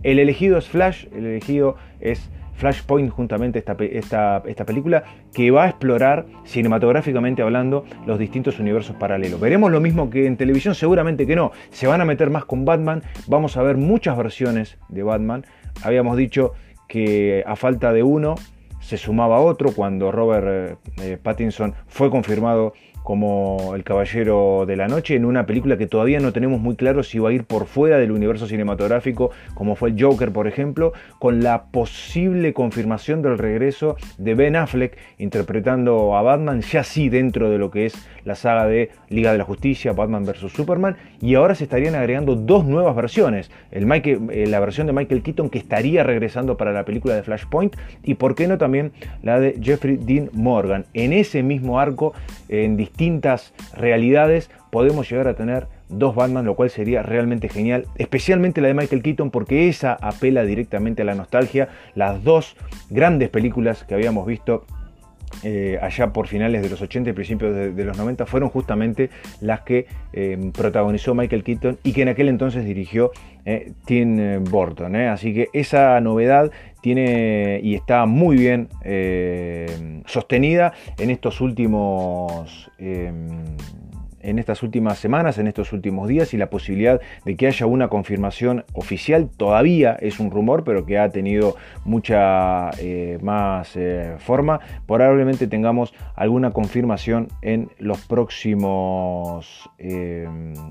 El 0.03 0.19
elegido 0.19 0.57
es 0.57 0.67
Flash, 0.67 1.05
el 1.15 1.25
elegido 1.25 1.75
es 1.99 2.29
Flashpoint, 2.57 3.11
juntamente 3.11 3.59
esta, 3.59 3.77
esta, 3.79 4.43
esta, 4.45 4.65
película, 4.65 5.03
que 5.33 5.51
va 5.51 5.65
a 5.65 5.69
explorar 5.69 6.25
cinematográficamente 6.43 7.41
hablando 7.41 7.85
los 8.05 8.17
distintos 8.19 8.59
universos 8.59 8.95
paralelos. 8.95 9.39
Veremos 9.39 9.71
lo 9.71 9.79
mismo 9.79 10.09
que 10.09 10.25
en 10.25 10.37
televisión, 10.37 10.75
seguramente 10.75 11.27
que 11.27 11.35
no. 11.35 11.51
Se 11.69 11.87
van 11.87 12.01
a 12.01 12.05
meter 12.05 12.29
más 12.29 12.45
con 12.45 12.65
Batman, 12.65 13.03
vamos 13.27 13.57
a 13.57 13.63
ver 13.63 13.77
muchas 13.77 14.17
versiones 14.17 14.77
de 14.89 15.03
Batman. 15.03 15.45
Habíamos 15.83 16.17
dicho 16.17 16.53
que 16.87 17.43
a 17.45 17.55
falta 17.55 17.93
de 17.93 18.01
uno 18.03 18.35
se 18.79 18.97
sumaba 18.97 19.39
otro 19.39 19.71
cuando 19.71 20.11
Robert 20.11 20.79
eh, 21.01 21.17
Pattinson 21.21 21.75
fue 21.87 22.09
confirmado 22.09 22.73
como 23.07 23.73
El 23.73 23.85
Caballero 23.85 24.65
de 24.67 24.75
la 24.75 24.89
Noche, 24.89 25.15
en 25.15 25.23
una 25.23 25.45
película 25.45 25.77
que 25.77 25.87
todavía 25.87 26.19
no 26.19 26.33
tenemos 26.33 26.59
muy 26.59 26.75
claro 26.75 27.03
si 27.03 27.19
va 27.19 27.29
a 27.29 27.31
ir 27.31 27.45
por 27.45 27.65
fuera 27.65 27.99
del 27.99 28.11
universo 28.11 28.47
cinematográfico, 28.47 29.31
como 29.53 29.75
fue 29.75 29.91
el 29.91 30.03
Joker, 30.03 30.33
por 30.33 30.45
ejemplo, 30.45 30.91
con 31.17 31.41
la 31.41 31.67
posible 31.67 32.51
confirmación 32.51 33.21
del 33.21 33.37
regreso 33.37 33.95
de 34.17 34.35
Ben 34.35 34.57
Affleck 34.57 34.97
interpretando 35.19 36.17
a 36.17 36.21
Batman, 36.21 36.59
ya 36.59 36.83
sí 36.83 37.07
dentro 37.07 37.49
de 37.49 37.57
lo 37.57 37.71
que 37.71 37.85
es 37.85 37.93
la 38.25 38.35
saga 38.35 38.65
de 38.65 38.89
Liga 39.07 39.31
de 39.31 39.37
la 39.37 39.45
Justicia, 39.45 39.93
Batman 39.93 40.25
vs. 40.25 40.51
Superman, 40.51 40.97
y 41.21 41.35
ahora 41.35 41.55
se 41.55 41.63
estarían 41.63 41.95
agregando 41.95 42.35
dos 42.35 42.65
nuevas 42.65 42.93
versiones, 42.93 43.49
el 43.71 43.89
eh, 43.89 44.47
la 44.47 44.59
versión 44.59 44.85
de 44.85 44.91
Michael 44.91 45.23
Keaton 45.23 45.49
que 45.49 45.59
estaría 45.59 46.03
regresando 46.03 46.57
para 46.57 46.73
la 46.73 46.83
película 46.83 47.15
de 47.15 47.23
Flashpoint, 47.23 47.73
y 48.03 48.15
por 48.15 48.35
qué 48.35 48.49
no 48.49 48.57
también 48.57 48.91
la 49.23 49.39
de 49.39 49.57
Jeffrey 49.61 49.95
Dean 49.95 50.29
Morgan. 50.33 50.83
En 50.93 51.13
ese 51.13 51.41
mismo 51.41 51.79
arco, 51.79 52.13
en 52.49 52.75
distintas 52.97 53.53
realidades, 53.75 54.49
podemos 54.71 55.09
llegar 55.09 55.27
a 55.27 55.35
tener 55.35 55.67
dos 55.87 56.15
Batman, 56.15 56.45
lo 56.45 56.55
cual 56.55 56.71
sería 56.71 57.03
realmente 57.03 57.47
genial, 57.47 57.85
especialmente 57.95 58.59
la 58.59 58.69
de 58.69 58.73
Michael 58.73 59.03
Keaton 59.03 59.29
porque 59.29 59.69
esa 59.69 59.93
apela 60.01 60.43
directamente 60.43 61.03
a 61.03 61.05
la 61.05 61.13
nostalgia, 61.13 61.69
las 61.93 62.23
dos 62.23 62.57
grandes 62.89 63.29
películas 63.29 63.83
que 63.83 63.93
habíamos 63.93 64.25
visto 64.25 64.65
eh, 65.43 65.77
allá 65.81 66.11
por 66.13 66.27
finales 66.27 66.61
de 66.61 66.69
los 66.69 66.81
80 66.81 67.09
y 67.09 67.13
principios 67.13 67.55
de, 67.75 67.85
los 67.85 67.97
90 67.97 68.25
fueron 68.25 68.49
justamente 68.49 69.09
las 69.39 69.61
que 69.61 69.85
eh, 70.13 70.51
protagonizó 70.55 71.13
Michael 71.13 71.43
Keaton 71.43 71.77
y 71.83 71.93
que 71.93 72.01
en 72.01 72.09
aquel 72.09 72.29
entonces 72.29 72.65
dirigió 72.65 73.11
eh, 73.45 73.73
Tim 73.85 74.43
Burton. 74.43 74.95
Así 74.95 75.33
que 75.33 75.49
esa 75.53 75.99
novedad 76.01 76.51
tiene 76.81 77.59
y 77.61 77.75
está 77.75 78.05
muy 78.05 78.37
bien 78.37 78.69
sostenida 80.05 80.73
en 80.97 81.09
estos 81.09 81.41
últimos 81.41 82.69
en 84.21 84.39
estas 84.39 84.63
últimas 84.63 84.97
semanas, 84.99 85.37
en 85.37 85.47
estos 85.47 85.73
últimos 85.73 86.07
días, 86.07 86.33
y 86.33 86.37
la 86.37 86.49
posibilidad 86.49 86.99
de 87.25 87.35
que 87.35 87.47
haya 87.47 87.65
una 87.65 87.87
confirmación 87.87 88.65
oficial. 88.73 89.29
Todavía 89.35 89.97
es 89.99 90.19
un 90.19 90.31
rumor, 90.31 90.63
pero 90.63 90.85
que 90.85 90.97
ha 90.97 91.09
tenido 91.09 91.55
mucha 91.85 92.71
eh, 92.79 93.17
más 93.21 93.75
eh, 93.75 94.15
forma. 94.19 94.59
Probablemente 94.85 95.47
tengamos 95.47 95.93
alguna 96.15 96.51
confirmación 96.51 97.27
en 97.41 97.69
los 97.79 98.05
próximos 98.05 99.69
eh, 99.77 100.27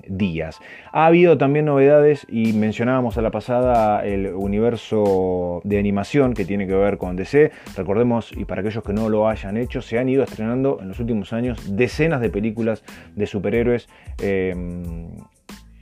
días. 0.09 0.61
Ha 0.93 1.07
habido 1.07 1.39
también 1.39 1.67
novedades 1.67 2.27
y 2.29 2.53
mencionábamos 2.53 3.19
a 3.19 3.23
la 3.23 3.31
pasada 3.31 4.05
el 4.05 4.35
universo 4.35 5.61
de 5.65 5.79
animación 5.79 6.35
que 6.35 6.45
tiene 6.45 6.67
que 6.67 6.75
ver 6.75 6.99
con 6.99 7.17
DC. 7.17 7.53
Recordemos, 7.77 8.33
y 8.37 8.45
para 8.45 8.61
aquellos 8.61 8.83
que 8.83 8.93
no 8.93 9.09
lo 9.09 9.29
hayan 9.29 9.57
hecho, 9.57 9.83
se 9.83 9.99
han 9.99 10.09
ido 10.09 10.25
estrenando 10.25 10.79
en 10.81 10.89
los 10.89 11.01
últimos 11.01 11.33
años 11.33 11.77
decenas 11.77 12.21
de 12.21 12.31
películas 12.31 12.83
de 13.15 13.27
super 13.27 13.36
superhéroes 13.37 13.89
em, 14.23 15.09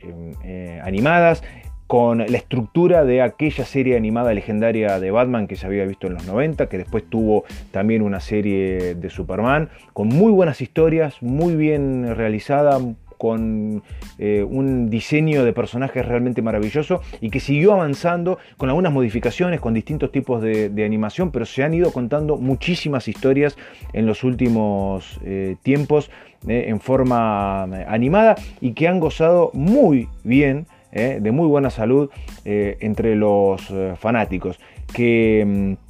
em, 0.00 0.32
eh, 0.44 0.80
animadas 0.84 1.42
con 1.87 2.18
la 2.18 2.37
estructura 2.37 3.04
de 3.04 3.23
aquella 3.23 3.64
serie 3.64 3.96
animada 3.96 4.32
legendaria 4.32 4.99
de 4.99 5.11
Batman 5.11 5.46
que 5.46 5.56
se 5.56 5.66
había 5.66 5.84
visto 5.84 6.06
en 6.06 6.14
los 6.14 6.26
90, 6.26 6.68
que 6.68 6.78
después 6.78 7.04
tuvo 7.08 7.44
también 7.70 8.02
una 8.02 8.20
serie 8.20 8.94
de 8.94 9.11
Superman, 9.11 9.68
con 9.92 10.08
muy 10.08 10.32
buenas 10.32 10.61
historias, 10.61 11.23
muy 11.23 11.54
bien 11.54 12.16
realizada, 12.16 12.80
con 13.25 13.82
eh, 14.18 14.44
un 14.46 14.90
diseño 14.90 15.44
de 15.44 15.52
personajes 15.52 16.04
realmente 16.04 16.42
maravilloso 16.42 17.00
y 17.20 17.30
que 17.30 17.40
siguió 17.40 17.73
avanzando 17.73 18.38
con 18.56 18.68
algunas 18.68 18.92
modificaciones, 18.92 19.61
con 19.61 19.73
distintos 19.73 20.12
tipos 20.12 20.42
de, 20.42 20.84
animación, 20.84 21.30
pero 21.30 21.46
se 21.46 21.62
han 21.62 21.73
ido 21.73 21.90
contando 21.92 22.37
muchísimas 22.37 23.08
historias 23.08 23.56
en 23.94 24.04
los 24.04 24.25
últimos 24.25 25.18
eh, 25.25 25.56
tiempos 25.62 26.11
eh, 26.48 26.66
en 26.68 26.80
forma 26.80 27.62
animada 27.62 28.36
y 28.60 28.72
que 28.72 28.88
han 28.88 29.00
gozado 29.00 29.50
muy 29.52 30.08
bien, 30.22 30.66
de 30.92 31.32
muy 31.32 31.48
buena 31.48 31.70
salud 31.70 32.08
entre 32.44 33.16
los 33.16 33.74
fanáticos, 33.98 34.60
que 34.92 35.44
mm, 35.44 35.84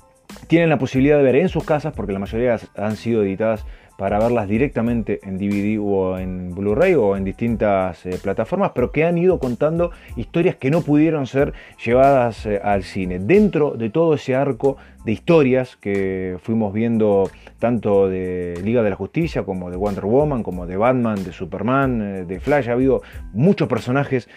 tienen 0.46 0.70
la 0.70 0.78
posibilidad 0.78 1.18
de 1.18 1.22
ver 1.22 1.36
en 1.36 1.48
sus 1.48 1.64
casas, 1.64 1.92
porque 1.94 2.12
la 2.12 2.18
mayoría 2.18 2.58
han 2.76 2.96
sido 2.96 3.22
editadas 3.22 3.66
para 3.96 4.18
verlas 4.18 4.48
directamente 4.48 5.20
en 5.22 5.38
DVD 5.38 5.78
o 5.80 6.18
en 6.18 6.54
Blu-ray 6.54 6.94
o 6.94 7.16
en 7.16 7.24
distintas 7.24 8.04
eh, 8.06 8.18
plataformas, 8.22 8.72
pero 8.74 8.90
que 8.90 9.04
han 9.04 9.18
ido 9.18 9.38
contando 9.38 9.92
historias 10.16 10.56
que 10.56 10.70
no 10.70 10.82
pudieron 10.82 11.26
ser 11.26 11.52
llevadas 11.84 12.46
eh, 12.46 12.60
al 12.62 12.82
cine. 12.82 13.18
Dentro 13.20 13.72
de 13.72 13.90
todo 13.90 14.14
ese 14.14 14.34
arco 14.34 14.76
de 15.04 15.12
historias 15.12 15.76
que 15.76 16.38
fuimos 16.42 16.72
viendo 16.72 17.30
tanto 17.58 18.08
de 18.08 18.58
Liga 18.64 18.82
de 18.82 18.90
la 18.90 18.96
Justicia 18.96 19.44
como 19.44 19.70
de 19.70 19.76
Wonder 19.76 20.06
Woman, 20.06 20.42
como 20.42 20.66
de 20.66 20.76
Batman, 20.76 21.22
de 21.22 21.32
Superman, 21.32 22.02
eh, 22.02 22.24
de 22.24 22.40
Flash, 22.40 22.68
ha 22.68 22.72
habido 22.72 23.02
muchos 23.32 23.68
personajes, 23.68 24.28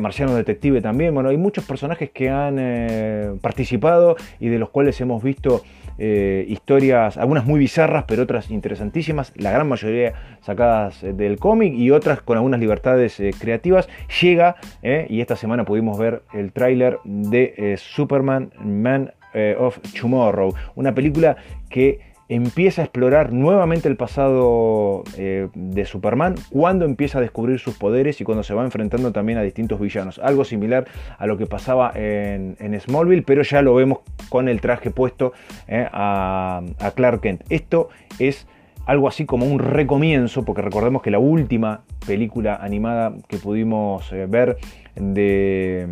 Marciano 0.00 0.34
Detective 0.34 0.80
también, 0.80 1.12
bueno, 1.12 1.28
hay 1.28 1.36
muchos 1.36 1.64
personajes 1.66 2.10
que 2.10 2.30
han 2.30 3.38
participado 3.42 4.16
y 4.40 4.48
de 4.48 4.58
los 4.58 4.70
cuales 4.70 4.98
hemos 5.02 5.22
visto 5.22 5.62
eh, 5.98 6.44
historias, 6.48 7.16
algunas 7.16 7.44
muy 7.44 7.58
bizarras, 7.58 8.04
pero 8.08 8.22
otras 8.22 8.50
interesantísimas, 8.50 9.32
la 9.36 9.52
gran 9.52 9.68
mayoría 9.68 10.12
sacadas 10.40 11.02
eh, 11.04 11.12
del 11.12 11.38
cómic 11.38 11.72
y 11.74 11.90
otras 11.90 12.20
con 12.20 12.36
algunas 12.36 12.58
libertades 12.60 13.20
eh, 13.20 13.30
creativas. 13.38 13.88
Llega, 14.20 14.56
y 14.82 15.20
esta 15.20 15.36
semana 15.36 15.64
pudimos 15.64 15.98
ver 15.98 16.22
el 16.32 16.52
tráiler 16.52 16.98
de 17.04 17.76
Superman 17.78 18.52
Man 18.62 19.12
of 19.58 19.78
Tomorrow, 19.98 20.54
una 20.74 20.94
película 20.94 21.36
que 21.68 22.13
empieza 22.28 22.82
a 22.82 22.84
explorar 22.84 23.32
nuevamente 23.32 23.88
el 23.88 23.96
pasado 23.96 25.04
eh, 25.16 25.48
de 25.54 25.84
Superman 25.84 26.34
cuando 26.50 26.84
empieza 26.84 27.18
a 27.18 27.20
descubrir 27.20 27.58
sus 27.58 27.76
poderes 27.76 28.20
y 28.20 28.24
cuando 28.24 28.42
se 28.42 28.54
va 28.54 28.64
enfrentando 28.64 29.12
también 29.12 29.38
a 29.38 29.42
distintos 29.42 29.80
villanos. 29.80 30.18
Algo 30.18 30.44
similar 30.44 30.86
a 31.18 31.26
lo 31.26 31.36
que 31.36 31.46
pasaba 31.46 31.92
en, 31.94 32.80
Smallville, 32.80 33.22
pero 33.22 33.42
ya 33.42 33.62
lo 33.62 33.74
vemos 33.74 33.98
con 34.28 34.48
el 34.48 34.60
traje 34.60 34.90
puesto 34.90 35.32
eh, 35.68 35.86
a, 35.92 36.62
Clark 36.94 37.20
Kent. 37.20 37.42
Esto 37.50 37.88
es 38.18 38.46
algo 38.86 39.08
así 39.08 39.24
como 39.24 39.46
un 39.46 39.58
recomienzo, 39.58 40.44
porque 40.44 40.62
recordemos 40.62 41.02
que 41.02 41.10
la 41.10 41.18
última 41.18 41.82
película 42.06 42.56
animada 42.56 43.14
que 43.28 43.38
pudimos 43.38 44.12
eh, 44.12 44.26
ver 44.26 44.58
de 44.94 45.88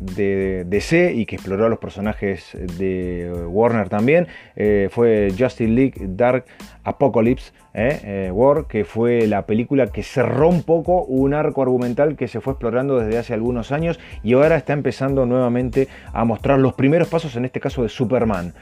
de 0.00 0.64
DC 0.66 1.12
y 1.14 1.26
que 1.26 1.36
exploró 1.36 1.66
a 1.66 1.68
los 1.68 1.78
personajes 1.78 2.56
de 2.78 3.30
Warner 3.48 3.88
también 3.88 4.26
eh, 4.56 4.88
fue 4.90 5.28
Justice 5.38 5.70
League 5.70 5.94
Dark 6.00 6.44
Apocalypse 6.84 7.52
eh, 7.74 8.00
eh, 8.02 8.30
War, 8.32 8.66
que 8.66 8.84
fue 8.84 9.26
la 9.26 9.46
película 9.46 9.86
que 9.88 10.02
cerró 10.02 10.48
un 10.48 10.62
poco 10.62 11.04
un 11.04 11.34
arco 11.34 11.62
argumental 11.62 12.16
que 12.16 12.26
se 12.26 12.40
fue 12.40 12.54
explorando 12.54 12.98
desde 12.98 13.18
hace 13.18 13.34
algunos 13.34 13.70
años 13.72 14.00
y 14.22 14.32
ahora 14.32 14.56
está 14.56 14.72
empezando 14.72 15.26
nuevamente 15.26 15.86
a 16.12 16.24
mostrar 16.24 16.58
los 16.58 16.72
primeros 16.74 17.08
pasos, 17.08 17.36
en 17.36 17.44
este 17.44 17.60
caso 17.60 17.82
de 17.82 17.88
Superman, 17.88 18.54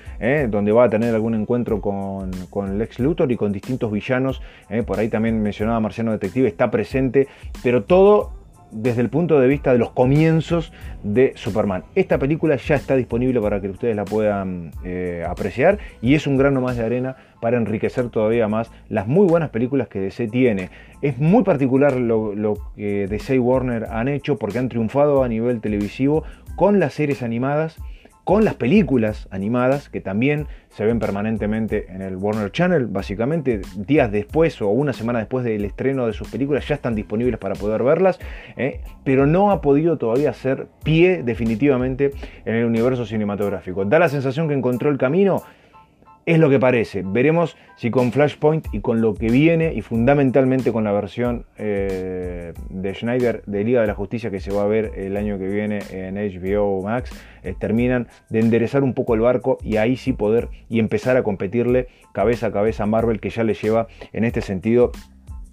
donde 0.48 0.72
va 0.72 0.84
a 0.84 0.90
tener 0.90 1.14
algún 1.14 1.34
encuentro 1.34 1.80
con, 1.80 2.30
con 2.50 2.78
Lex 2.78 2.98
Luthor 2.98 3.30
y 3.30 3.36
con 3.36 3.52
distintos 3.52 3.90
villanos. 3.90 4.42
por 4.86 4.98
ahí 4.98 5.08
también 5.08 5.40
mencionaba 5.42 5.80
Marciano 5.80 6.12
Detective, 6.12 6.48
está 6.48 6.70
presente, 6.70 7.28
pero 7.62 7.84
todo 7.84 8.35
desde 8.70 9.00
el 9.00 9.08
punto 9.08 9.40
de 9.40 9.48
vista 9.48 9.72
de 9.72 9.78
los 9.78 9.90
comienzos 9.90 10.72
de 11.02 11.32
Superman. 11.36 11.84
Esta 11.94 12.18
película 12.18 12.56
ya 12.56 12.74
está 12.74 12.96
disponible 12.96 13.40
para 13.40 13.60
que 13.60 13.68
ustedes 13.68 13.96
la 13.96 14.04
puedan 14.04 14.72
eh, 14.84 15.24
apreciar 15.26 15.78
y 16.02 16.14
es 16.14 16.26
un 16.26 16.36
grano 16.36 16.60
más 16.60 16.76
de 16.76 16.84
arena 16.84 17.16
para 17.40 17.56
enriquecer 17.56 18.08
todavía 18.08 18.48
más 18.48 18.70
las 18.88 19.06
muy 19.06 19.26
buenas 19.26 19.50
películas 19.50 19.88
que 19.88 20.00
DC 20.00 20.28
tiene. 20.28 20.70
Es 21.02 21.18
muy 21.18 21.44
particular 21.44 21.94
lo, 21.94 22.34
lo 22.34 22.54
que 22.76 23.06
DC 23.06 23.36
y 23.36 23.38
Warner 23.38 23.86
han 23.90 24.08
hecho 24.08 24.36
porque 24.36 24.58
han 24.58 24.68
triunfado 24.68 25.22
a 25.22 25.28
nivel 25.28 25.60
televisivo 25.60 26.24
con 26.56 26.80
las 26.80 26.94
series 26.94 27.22
animadas 27.22 27.76
con 28.26 28.44
las 28.44 28.56
películas 28.56 29.28
animadas 29.30 29.88
que 29.88 30.00
también 30.00 30.48
se 30.68 30.84
ven 30.84 30.98
permanentemente 30.98 31.86
en 31.90 32.02
el 32.02 32.16
Warner 32.16 32.50
Channel, 32.50 32.88
básicamente 32.88 33.60
días 33.76 34.10
después 34.10 34.60
o 34.60 34.66
una 34.66 34.92
semana 34.92 35.20
después 35.20 35.44
del 35.44 35.64
estreno 35.64 36.08
de 36.08 36.12
sus 36.12 36.28
películas 36.28 36.66
ya 36.66 36.74
están 36.74 36.96
disponibles 36.96 37.38
para 37.38 37.54
poder 37.54 37.84
verlas, 37.84 38.18
¿eh? 38.56 38.80
pero 39.04 39.28
no 39.28 39.52
ha 39.52 39.60
podido 39.60 39.96
todavía 39.96 40.30
hacer 40.30 40.66
pie 40.82 41.22
definitivamente 41.22 42.10
en 42.44 42.56
el 42.56 42.64
universo 42.64 43.06
cinematográfico. 43.06 43.84
Da 43.84 44.00
la 44.00 44.08
sensación 44.08 44.48
que 44.48 44.54
encontró 44.54 44.90
el 44.90 44.98
camino, 44.98 45.44
es 46.26 46.40
lo 46.40 46.50
que 46.50 46.58
parece. 46.58 47.02
Veremos 47.06 47.56
si 47.76 47.92
con 47.92 48.10
Flashpoint 48.10 48.66
y 48.72 48.80
con 48.80 49.00
lo 49.00 49.14
que 49.14 49.28
viene 49.28 49.72
y 49.72 49.80
fundamentalmente 49.80 50.72
con 50.72 50.82
la 50.82 50.90
versión 50.90 51.46
eh, 51.56 52.52
de 52.68 52.94
Schneider 52.94 53.44
de 53.46 53.62
Liga 53.62 53.80
de 53.80 53.86
la 53.86 53.94
Justicia 53.94 54.30
que 54.30 54.40
se 54.40 54.52
va 54.52 54.64
a 54.64 54.66
ver 54.66 54.90
el 54.96 55.16
año 55.16 55.38
que 55.38 55.46
viene 55.46 55.78
en 55.90 56.16
HBO 56.16 56.82
Max, 56.82 57.12
eh, 57.44 57.54
terminan 57.56 58.08
de 58.28 58.40
enderezar 58.40 58.82
un 58.82 58.92
poco 58.92 59.14
el 59.14 59.20
barco 59.20 59.56
y 59.62 59.76
ahí 59.76 59.96
sí 59.96 60.12
poder 60.12 60.48
y 60.68 60.80
empezar 60.80 61.16
a 61.16 61.22
competirle 61.22 61.86
cabeza 62.12 62.48
a 62.48 62.52
cabeza 62.52 62.82
a 62.82 62.86
Marvel 62.86 63.20
que 63.20 63.30
ya 63.30 63.44
le 63.44 63.54
lleva 63.54 63.86
en 64.12 64.24
este 64.24 64.40
sentido 64.40 64.90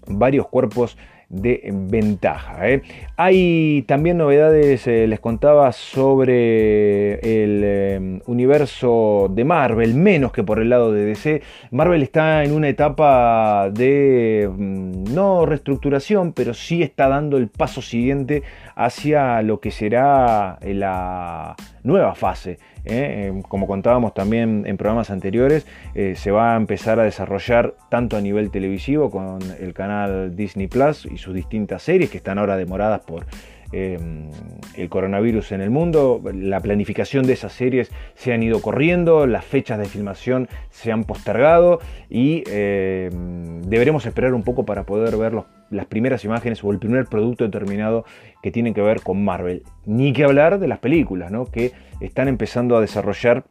varios 0.07 0.47
cuerpos 0.47 0.97
de 1.33 1.69
ventaja. 1.73 2.69
¿eh? 2.69 2.83
Hay 3.17 3.83
también 3.87 4.17
novedades, 4.17 4.85
eh, 4.87 5.07
les 5.07 5.19
contaba, 5.19 5.71
sobre 5.71 7.13
el 7.15 7.61
eh, 7.63 8.21
universo 8.27 9.27
de 9.31 9.43
Marvel, 9.43 9.95
menos 9.95 10.31
que 10.31 10.43
por 10.43 10.59
el 10.59 10.69
lado 10.69 10.91
de 10.91 11.05
DC. 11.05 11.41
Marvel 11.71 12.03
está 12.03 12.43
en 12.43 12.53
una 12.53 12.69
etapa 12.69 13.69
de 13.71 14.49
mm, 14.55 15.13
no 15.13 15.45
reestructuración, 15.45 16.33
pero 16.33 16.53
sí 16.53 16.83
está 16.83 17.07
dando 17.07 17.37
el 17.37 17.47
paso 17.47 17.81
siguiente 17.81 18.43
hacia 18.75 19.41
lo 19.41 19.59
que 19.59 19.71
será 19.71 20.59
la 20.61 21.55
nueva 21.83 22.13
fase 22.15 22.59
¿eh? 22.85 23.27
Em, 23.27 23.41
como 23.41 23.67
contábamos 23.67 24.13
también 24.13 24.63
en 24.65 24.77
programas 24.77 25.09
anteriores, 25.09 25.65
eh, 25.95 26.15
se 26.15 26.31
va 26.31 26.53
a 26.53 26.57
empezar 26.57 26.99
a 26.99 27.03
desarrollar 27.03 27.75
tanto 27.89 28.17
a 28.17 28.21
nivel 28.21 28.51
televisivo 28.51 29.09
con 29.09 29.39
el 29.59 29.73
canal 29.73 30.35
Disney 30.35 30.67
Plus 30.67 31.05
y 31.05 31.17
sus 31.17 31.33
distintas 31.33 31.83
series 31.83 32.09
que 32.09 32.17
están 32.17 32.37
ahora 32.37 32.57
demoradas 32.57 33.01
por 33.01 33.25
em, 33.73 34.29
el 34.77 34.89
coronavirus 34.89 35.51
en 35.51 35.61
el 35.61 35.69
mundo. 35.69 36.21
La 36.33 36.59
planificación 36.59 37.25
de 37.25 37.33
esas 37.33 37.53
series 37.53 37.91
se 38.15 38.33
han 38.33 38.43
ido 38.43 38.61
corriendo, 38.61 39.27
las 39.27 39.43
fechas 39.43 39.79
de 39.79 39.85
filmación 39.85 40.47
se 40.69 40.91
han 40.91 41.03
postergado 41.03 41.79
y 42.09 42.43
em, 42.47 43.61
deberemos 43.63 44.05
esperar 44.05 44.33
un 44.33 44.43
poco 44.43 44.65
para 44.65 44.83
poder 44.83 45.17
ver 45.17 45.33
las 45.69 45.85
primeras 45.87 46.23
imágenes 46.23 46.63
o 46.63 46.71
el 46.71 46.79
primer 46.79 47.05
producto 47.05 47.43
determinado 47.43 48.05
que 48.41 48.51
tienen 48.51 48.73
que 48.73 48.81
ver 48.81 49.01
con 49.01 49.23
Marvel. 49.23 49.63
Ni 49.85 50.13
que 50.13 50.23
hablar 50.23 50.59
de 50.59 50.67
las 50.67 50.79
películas, 50.79 51.31
¿no? 51.31 51.45
que 51.45 51.71
están 51.99 52.27
empezando 52.27 52.77
a 52.77 52.81
desarrollar 52.81 53.45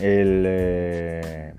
el, 0.00 0.44
eh, 0.46 1.52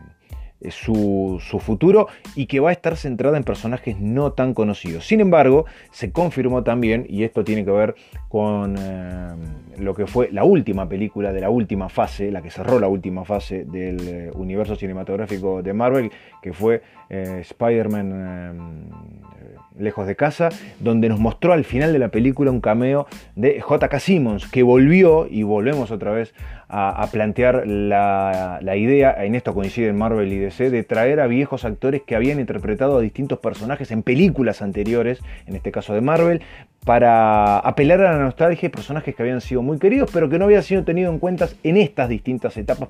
su, 0.70 1.40
futuro 1.60 2.08
y 2.36 2.48
que 2.48 2.60
va 2.60 2.70
a 2.70 2.74
estar 2.74 2.98
centrada 2.98 3.38
en 3.38 3.44
personajes 3.44 4.00
no 4.00 4.32
tan 4.34 4.54
conocidos. 4.54 5.06
Sin 5.06 5.20
embargo, 5.20 5.66
se 5.92 6.12
confirmó 6.12 6.64
también, 6.64 7.06
y 7.10 7.24
esto 7.24 7.44
tiene 7.44 7.66
que 7.66 7.72
ver 7.72 7.96
con 8.30 8.76
eh, 8.78 9.30
lo 9.78 9.94
que 9.94 10.08
fue 10.08 10.30
la 10.32 10.44
última 10.44 10.88
película 10.90 11.32
de 11.32 11.42
la 11.42 11.50
última 11.50 11.90
fase, 11.90 12.32
la 12.32 12.42
que 12.42 12.50
cerró 12.50 12.80
la 12.80 12.88
última 12.88 13.26
fase 13.26 13.66
del 13.66 14.08
eh, 14.08 14.32
universo 14.34 14.76
cinematográfico 14.76 15.62
de 15.62 15.74
Marvel, 15.74 16.12
que 16.42 16.54
fue 16.54 16.82
Spider-Man 17.10 18.90
lejos 19.80 20.08
de 20.08 20.16
casa, 20.16 20.50
donde 20.80 21.10
nos 21.10 21.20
mostró 21.20 21.54
al 21.54 21.64
final 21.64 21.94
de 21.94 22.00
la 22.00 22.10
película 22.10 22.52
un 22.52 22.62
cameo 22.62 23.08
de 23.36 23.62
J.K. 23.62 24.00
Simmons, 24.00 24.48
que 24.48 24.64
volvió, 24.64 25.28
y 25.30 25.44
volvemos 25.44 25.92
otra 25.92 26.12
vez 26.12 26.34
a, 26.70 27.08
plantear 27.12 27.66
la, 27.66 28.60
idea, 28.76 29.24
en 29.24 29.36
esto 29.36 29.54
coinciden 29.54 29.98
Marvel 29.98 30.32
y 30.34 30.38
DC, 30.38 30.70
de 30.70 30.84
traer 30.84 31.20
a 31.20 31.28
viejos 31.28 31.66
actores 31.66 32.02
que 32.06 32.16
habían 32.16 32.40
interpretado 32.40 32.98
a 32.98 33.02
distintos 33.02 33.40
personajes 33.40 33.92
en 33.92 34.04
películas 34.04 34.62
anteriores, 34.62 35.20
en 35.46 35.56
este 35.56 35.72
caso 35.72 35.94
de 35.94 36.02
Marvel, 36.02 36.42
para 36.88 37.60
apelar 37.60 38.00
a 38.00 38.14
la 38.14 38.24
nostalgia 38.24 38.70
de 38.70 38.70
personajes 38.70 39.14
que 39.14 39.22
habían 39.22 39.42
sido 39.42 39.62
muy 39.62 39.78
queridos, 39.78 40.10
pero 40.14 40.30
que 40.30 40.40
no 40.40 40.46
habían 40.46 40.64
sido 40.64 40.86
tenidos 40.86 41.14
en 41.14 41.20
cuenta 41.20 41.50
en 41.64 41.76
estas 41.76 42.08
distintas 42.08 42.56
etapas 42.56 42.88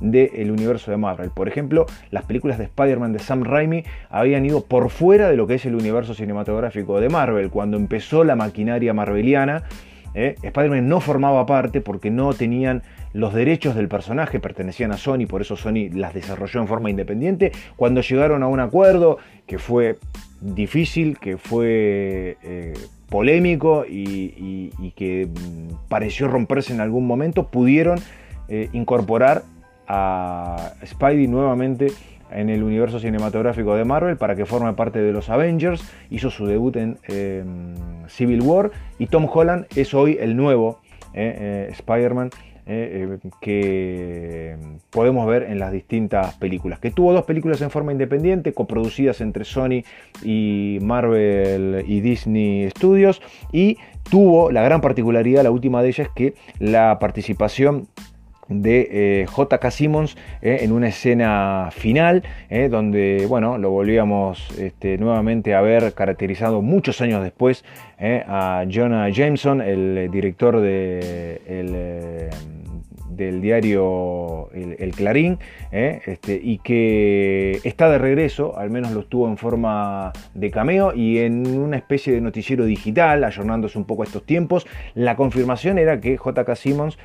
del 0.00 0.50
universo 0.50 0.90
de 0.90 0.96
Marvel. 0.96 1.30
Por 1.30 1.46
ejemplo, 1.46 1.86
las 2.10 2.24
películas 2.24 2.58
de 2.58 2.64
Spider-Man 2.64 3.12
de 3.12 3.20
Sam 3.20 3.44
Raimi 3.44 3.84
habían 4.10 4.44
ido 4.44 4.64
por 4.64 4.90
fuera 4.90 5.30
de 5.30 5.36
lo 5.36 5.46
que 5.46 5.54
es 5.54 5.64
el 5.64 5.76
universo 5.76 6.12
cinematográfico 6.12 7.00
de 7.00 7.08
Marvel. 7.08 7.50
Cuando 7.50 7.76
empezó 7.76 8.24
la 8.24 8.34
maquinaria 8.34 8.92
marveliana, 8.92 9.62
¿eh? 10.14 10.34
Spider-Man 10.42 10.88
no 10.88 11.00
formaba 11.00 11.46
parte 11.46 11.80
porque 11.80 12.10
no 12.10 12.34
tenían 12.34 12.82
los 13.12 13.32
derechos 13.32 13.76
del 13.76 13.86
personaje, 13.86 14.40
pertenecían 14.40 14.90
a 14.90 14.96
Sony, 14.96 15.26
por 15.28 15.40
eso 15.40 15.54
Sony 15.56 15.88
las 15.92 16.14
desarrolló 16.14 16.62
en 16.62 16.66
forma 16.66 16.90
independiente. 16.90 17.52
Cuando 17.76 18.00
llegaron 18.00 18.42
a 18.42 18.48
un 18.48 18.58
acuerdo 18.58 19.18
que 19.46 19.60
fue 19.60 19.98
difícil, 20.40 21.16
que 21.18 21.36
fue 21.38 22.38
eh, 22.42 22.74
polémico 23.08 23.84
y, 23.88 24.92
que 24.96 25.26
mm, 25.26 25.88
pareció 25.88 26.28
romperse 26.28 26.72
en 26.72 26.80
algún 26.80 27.06
momento, 27.06 27.48
pudieron 27.48 27.98
eh, 28.48 28.68
incorporar 28.72 29.42
a 29.88 30.72
Spidey 30.84 31.28
nuevamente 31.28 31.88
en 32.30 32.50
el 32.50 32.62
universo 32.62 32.98
cinematográfico 32.98 33.76
de 33.76 33.84
Marvel 33.84 34.16
para 34.16 34.34
que 34.34 34.46
forme 34.46 34.72
parte 34.72 35.00
de 35.00 35.12
los 35.12 35.30
Avengers. 35.30 35.88
Hizo 36.10 36.30
su 36.30 36.46
debut 36.46 36.76
en 36.76 36.98
em, 37.08 37.74
Civil 38.08 38.42
War 38.42 38.70
y 38.98 39.06
Tom 39.06 39.28
Holland 39.32 39.66
es 39.76 39.94
hoy 39.94 40.18
el 40.20 40.36
nuevo 40.36 40.80
eh, 41.14 41.68
eh, 41.68 41.72
Spider-Man 41.72 42.30
eh, 42.66 43.18
que 43.40 44.56
podemos 44.90 45.26
ver 45.26 45.44
en 45.44 45.58
las 45.58 45.72
distintas 45.72 46.34
películas. 46.34 46.80
Que 46.80 46.90
tuvo 46.90 47.12
dos 47.12 47.24
películas 47.24 47.62
en 47.62 47.70
forma 47.70 47.92
independiente, 47.92 48.52
coproducidas 48.52 49.20
entre 49.20 49.44
Sony 49.44 49.84
y 50.22 50.78
Marvel 50.82 51.84
y 51.86 52.00
Disney 52.00 52.68
Studios. 52.70 53.22
Y 53.52 53.78
tuvo 54.10 54.50
la 54.50 54.62
gran 54.62 54.80
particularidad, 54.80 55.44
la 55.44 55.50
última 55.50 55.82
de 55.82 55.88
ellas, 55.88 56.08
que 56.14 56.34
la 56.58 56.98
participación 56.98 57.86
de 58.48 58.88
eh, 59.22 59.26
J.K. 59.26 59.70
Simmons 59.70 60.16
eh, 60.40 60.58
en 60.62 60.72
una 60.72 60.88
escena 60.88 61.70
final 61.72 62.22
eh, 62.48 62.68
donde 62.68 63.26
bueno 63.28 63.58
lo 63.58 63.70
volvíamos 63.70 64.56
este, 64.58 64.98
nuevamente 64.98 65.54
a 65.54 65.60
ver 65.60 65.94
caracterizado 65.94 66.62
muchos 66.62 67.00
años 67.00 67.22
después 67.22 67.64
a 67.98 68.64
Jonah 68.70 69.08
Jameson 69.08 69.62
el 69.62 70.10
director 70.10 70.60
de, 70.60 71.40
del 73.08 73.40
diario 73.40 74.50
El, 74.52 74.92
Clarín 74.94 75.38
este, 75.72 76.38
y 76.40 76.58
que 76.58 77.58
está 77.64 77.88
de 77.88 77.96
regreso 77.96 78.58
al 78.58 78.68
menos 78.68 78.92
lo 78.92 79.00
estuvo 79.00 79.26
en 79.28 79.38
forma 79.38 80.12
de 80.34 80.50
cameo 80.50 80.92
y 80.94 81.18
en 81.20 81.58
una 81.58 81.78
especie 81.78 82.12
de 82.12 82.20
noticiero 82.20 82.66
digital 82.66 83.24
ayornándose 83.24 83.78
un 83.78 83.86
poco 83.86 84.02
a 84.02 84.04
estos 84.04 84.24
tiempos 84.26 84.66
la 84.94 85.16
confirmación 85.16 85.78
era 85.78 85.98
que 85.98 86.18
J.K. 86.18 86.54
Simmons 86.54 86.98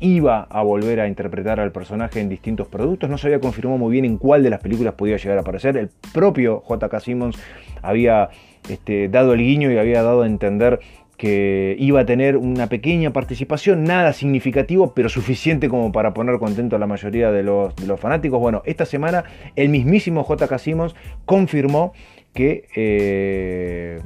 iba 0.00 0.46
a 0.50 0.62
volver 0.62 1.00
a 1.00 1.06
interpretar 1.06 1.60
al 1.60 1.72
personaje 1.72 2.20
en 2.20 2.28
distintos 2.28 2.66
productos. 2.68 3.08
No 3.08 3.18
se 3.18 3.28
había 3.28 3.40
confirmado 3.40 3.78
muy 3.78 3.92
bien 3.92 4.04
en 4.04 4.16
cuál 4.16 4.42
de 4.42 4.50
las 4.50 4.60
películas 4.60 4.94
podía 4.94 5.16
llegar 5.18 5.38
a 5.38 5.42
aparecer. 5.42 5.76
El 5.76 5.90
propio 6.12 6.60
J.K. 6.60 7.00
Simmons 7.00 7.38
había 7.82 8.30
este, 8.68 9.08
dado 9.08 9.34
el 9.34 9.40
guiño 9.40 9.70
y 9.70 9.78
había 9.78 10.02
dado 10.02 10.22
a 10.22 10.26
entender 10.26 10.80
que 11.20 11.76
iba 11.78 12.00
a 12.00 12.06
tener 12.06 12.38
una 12.38 12.68
pequeña 12.68 13.12
participación, 13.12 13.84
nada 13.84 14.14
significativo, 14.14 14.94
pero 14.94 15.10
suficiente 15.10 15.68
como 15.68 15.92
para 15.92 16.14
poner 16.14 16.38
contento 16.38 16.76
a 16.76 16.78
la 16.78 16.86
mayoría 16.86 17.30
de 17.30 17.42
los, 17.42 17.74
fanáticos. 17.98 18.40
Bueno, 18.40 18.62
esta 18.64 18.86
semana 18.86 19.24
el 19.54 19.68
mismísimo 19.68 20.24
J.K. 20.24 20.58
Simmons 20.58 20.94
confirmó 21.26 21.92
que 22.32 22.64
eh, 22.74 24.00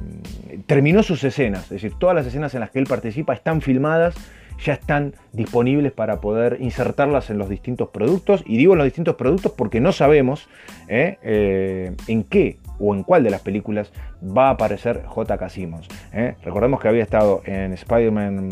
terminó 0.65 1.03
sus 1.03 1.23
escenas, 1.23 1.63
es 1.65 1.81
decir, 1.81 1.93
todas 1.97 2.15
las 2.17 2.25
escenas 2.25 2.53
en 2.53 2.59
las 2.59 2.71
que 2.71 2.79
él 2.79 2.85
participa 2.85 3.33
están 3.33 3.61
filmadas 3.61 4.15
ya 4.63 4.73
están 4.73 5.13
disponibles 5.33 5.91
para 5.91 6.21
poder 6.21 6.57
insertarlas 6.59 7.29
en 7.29 7.37
los 7.37 7.49
distintos 7.49 7.89
productos. 7.89 8.43
Y 8.45 8.57
digo 8.57 8.73
en 8.73 8.79
los 8.79 8.85
distintos 8.85 9.15
productos 9.15 9.51
porque 9.51 9.79
no 9.79 9.91
sabemos 9.91 10.47
¿eh? 10.87 11.17
Eh, 11.23 11.95
en 12.07 12.23
qué 12.23 12.57
o 12.79 12.93
en 12.93 13.03
cuál 13.03 13.23
de 13.23 13.29
las 13.29 13.41
películas 13.41 13.91
va 14.21 14.47
a 14.47 14.51
aparecer 14.51 15.03
J.K. 15.05 15.49
Simmons. 15.49 15.87
¿eh? 16.13 16.35
Recordemos 16.43 16.79
que 16.81 16.87
había 16.87 17.03
estado 17.03 17.41
en 17.45 17.73
Spider-Man 17.73 18.49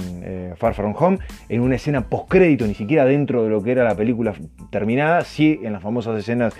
Far 0.55 0.73
From 0.73 0.95
Home 0.97 1.19
en 1.49 1.61
una 1.61 1.75
escena 1.75 2.07
post-crédito, 2.07 2.65
ni 2.65 2.73
siquiera 2.73 3.05
dentro 3.05 3.43
de 3.43 3.49
lo 3.49 3.61
que 3.61 3.71
era 3.71 3.83
la 3.83 3.95
película 3.95 4.33
terminada, 4.69 5.23
sí 5.25 5.59
en 5.63 5.73
las 5.73 5.81
famosas 5.81 6.17
escenas 6.17 6.53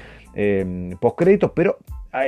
post-créditos, 0.99 1.51
pero 1.55 1.77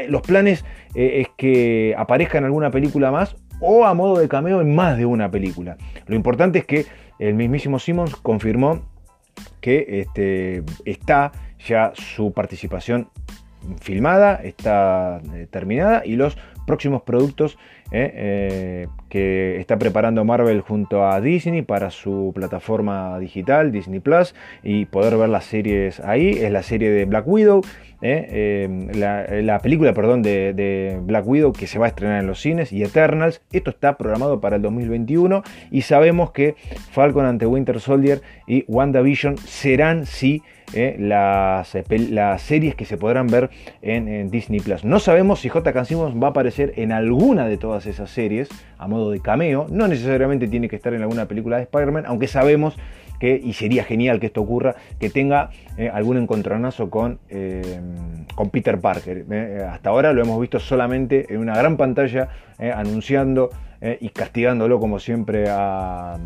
los 0.07 0.21
planes 0.21 0.63
es 0.93 1.27
que 1.35 1.95
aparezca 1.97 2.37
en 2.37 2.45
alguna 2.45 2.71
película 2.71 3.11
más 3.11 3.35
o 3.59 3.85
a 3.85 3.93
modo 3.93 4.19
de 4.19 4.27
cameo 4.27 4.61
en 4.61 4.75
más 4.75 4.97
de 4.97 5.05
una 5.05 5.31
película. 5.31 5.77
Lo 6.07 6.15
importante 6.15 6.59
es 6.59 6.65
que 6.65 6.85
el 7.19 7.35
mismísimo 7.35 7.79
Simmons 7.79 8.15
confirmó 8.15 8.81
que 9.61 9.85
este, 10.01 10.63
está 10.85 11.31
ya 11.59 11.91
su 11.95 12.31
participación 12.33 13.09
filmada, 13.81 14.35
está 14.35 15.21
eh, 15.33 15.47
terminada 15.49 16.03
y 16.05 16.15
los 16.15 16.37
próximos 16.67 17.01
productos 17.03 17.57
eh, 17.95 18.11
eh, 18.13 18.87
que 19.07 19.57
está 19.59 19.79
preparando 19.79 20.25
Marvel 20.25 20.59
junto 20.61 21.07
a 21.07 21.21
Disney 21.21 21.61
para 21.61 21.89
su 21.89 22.33
plataforma 22.35 23.17
digital 23.19 23.71
Disney 23.71 24.01
Plus 24.01 24.35
y 24.63 24.85
poder 24.85 25.15
ver 25.17 25.29
las 25.29 25.45
series 25.45 26.01
ahí. 26.01 26.31
Es 26.31 26.51
la 26.51 26.61
serie 26.61 26.89
de 26.91 27.05
Black 27.05 27.25
Widow 27.25 27.61
la, 28.01 29.59
película 29.61 29.93
perdón 29.93 30.21
de, 30.21 30.53
de, 30.53 30.99
Black 31.01 31.25
Widow 31.27 31.53
que 31.53 31.67
se 31.67 31.79
va 31.79 31.85
a 31.85 31.89
estrenar 31.89 32.19
en 32.19 32.27
los 32.27 32.41
cines 32.41 32.71
y 32.71 32.83
Eternals. 32.83 33.41
Esto 33.51 33.69
está 33.69 33.97
programado 33.97 34.41
para 34.41 34.57
el 34.57 34.61
2021 34.61 35.43
y 35.71 35.81
sabemos 35.81 36.31
que 36.31 36.55
Falcon 36.91 37.25
ante 37.25 37.45
Winter 37.45 37.79
Soldier 37.79 38.21
y 38.47 38.65
WandaVision 38.67 39.37
serán 39.37 40.05
sí 40.05 40.43
eh, 40.73 40.95
las, 40.99 41.75
eh, 41.75 41.83
series 42.37 42.75
que 42.75 42.85
se 42.85 42.97
podrán 42.97 43.27
ver 43.27 43.49
en, 43.81 44.29
Disney 44.29 44.59
Plus. 44.59 44.83
No 44.83 44.99
sabemos 44.99 45.39
si 45.39 45.49
J. 45.49 45.85
Simmons 45.85 46.21
va 46.21 46.27
a 46.27 46.29
aparecer 46.31 46.73
en 46.77 46.91
alguna 46.91 47.47
de 47.47 47.57
todas 47.57 47.85
esas 47.85 48.09
series 48.09 48.49
a 48.77 48.87
modo 48.87 49.11
de 49.11 49.19
cameo. 49.19 49.67
No 49.69 49.87
necesariamente 49.87 50.47
tiene 50.47 50.67
que 50.67 50.75
estar 50.75 50.93
en 50.93 51.01
alguna 51.01 51.27
película 51.27 51.57
de 51.57 51.63
Spider-Man, 51.63 52.05
aunque 52.07 52.27
sabemos 52.27 52.77
que, 53.19 53.39
y 53.41 53.53
sería 53.53 53.83
genial 53.83 54.19
que 54.19 54.25
esto 54.25 54.41
ocurra, 54.41 54.75
que 54.99 55.09
tenga 55.09 55.49
eh, 55.77 55.89
algún 55.93 56.17
encontronazo 56.17 56.89
con, 56.89 57.19
con 58.35 58.49
Peter 58.49 58.79
Parker. 58.79 59.25
hasta 59.69 59.89
ahora 59.89 60.11
lo 60.11 60.21
hemos 60.21 60.39
visto 60.41 60.59
solamente 60.59 61.33
en 61.33 61.39
una 61.39 61.55
gran 61.55 61.77
pantalla 61.77 62.29
anunciando 62.59 63.49
y 63.99 64.09
castigándolo 64.09 64.79
como 64.79 64.99
siempre 64.99 65.45
a, 65.49 66.17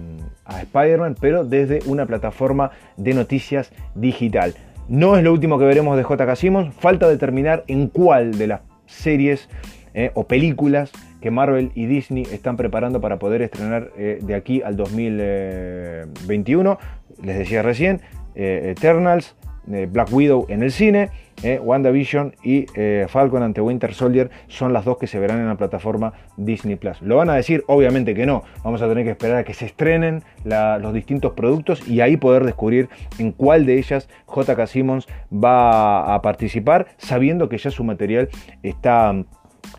Spider-Man, 0.62 1.16
pero 1.20 1.44
desde 1.44 1.80
una 1.86 2.06
plataforma 2.06 2.72
de 2.98 3.14
noticias 3.14 3.72
digital. 3.96 4.54
No 4.88 5.18
es 5.18 5.24
lo 5.24 5.32
último 5.32 5.60
que 5.60 5.66
veremos 5.66 5.98
de 5.98 6.04
J.K. 6.04 6.36
Simmons, 6.36 6.74
falta 6.74 7.08
determinar 7.08 7.64
en 7.68 7.88
cuál 7.88 8.38
de 8.38 8.48
las 8.48 8.62
series 8.88 9.50
eh, 9.94 10.12
o 10.14 10.26
películas 10.26 10.92
que 11.22 11.32
Marvel 11.32 11.72
y 11.76 11.86
Disney 11.86 12.24
están 12.32 12.58
preparando 12.58 13.02
para 13.02 13.20
poder 13.20 13.42
estrenar 13.42 13.92
eh, 13.98 14.20
de 14.22 14.36
aquí 14.36 14.62
al 14.62 14.78
2021. 14.78 16.80
Les 17.22 17.38
decía 17.38 17.62
recién, 17.62 18.02
eh, 18.36 18.74
Eternals, 18.78 19.36
Black 19.68 20.12
Widow 20.12 20.46
en 20.50 20.64
el 20.64 20.72
cine, 20.72 21.12
eh, 21.42 21.58
WandaVision 21.58 22.36
y 22.44 22.66
eh, 22.76 23.06
Falcon 23.08 23.44
ante 23.44 23.62
Winter 23.62 23.94
Soldier 23.94 24.30
son 24.48 24.74
las 24.74 24.84
dos 24.84 24.98
que 24.98 25.08
se 25.08 25.20
verán 25.20 25.40
en 25.40 25.48
la 25.48 25.56
plataforma 25.56 26.12
Disney 26.36 26.76
Plus. 26.76 27.02
Lo 27.02 27.16
van 27.16 27.30
a 27.30 27.36
decir, 27.36 27.64
obviamente 27.68 28.14
que 28.14 28.26
no. 28.26 28.44
Vamos 28.64 28.82
a 28.82 28.90
tener 28.90 29.06
que 29.06 29.12
esperar 29.12 29.38
a 29.38 29.44
que 29.46 29.54
se 29.54 29.66
estrenen 29.66 30.22
los 30.44 30.94
distintos 30.94 31.34
productos 31.34 31.88
y 31.88 32.02
ahí 32.02 32.18
poder 32.18 32.44
descubrir 32.44 32.90
en 33.20 33.32
cuál 33.32 33.66
de 33.66 33.78
ellas 33.78 34.10
JK 34.28 34.66
Simmons 34.68 35.08
va 35.32 36.14
a 36.14 36.22
participar, 36.22 36.88
sabiendo 36.98 37.48
que 37.48 37.58
ya 37.58 37.72
su 37.72 37.86
material 37.86 38.28
está 38.62 39.14
mm, 39.14 39.26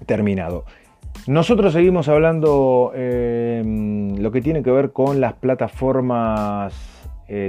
terminado. 0.07 0.64
Nosotros 1.27 1.75
seguimos 1.75 2.09
hablando 2.09 2.92
eh, 2.94 3.62
lo 4.18 4.33
que 4.33 4.40
tiene 4.40 4.62
que 4.62 4.70
ver 4.70 4.92
con 4.92 5.20
las 5.20 5.35
plataformas 5.35 6.75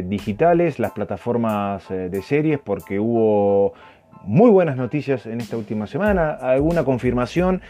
digitales, 0.06 0.78
las 0.78 0.91
plataformas 0.91 1.89
de 1.89 2.21
series, 2.21 2.60
porque 2.60 3.00
hubo 3.00 3.74
muy 4.23 4.49
buenas 4.49 4.77
noticias 4.77 5.25
en 5.25 5.41
esta 5.41 5.57
última 5.57 5.88
semana, 5.88 6.31
alguna 6.31 6.84
confirmación 6.84 7.62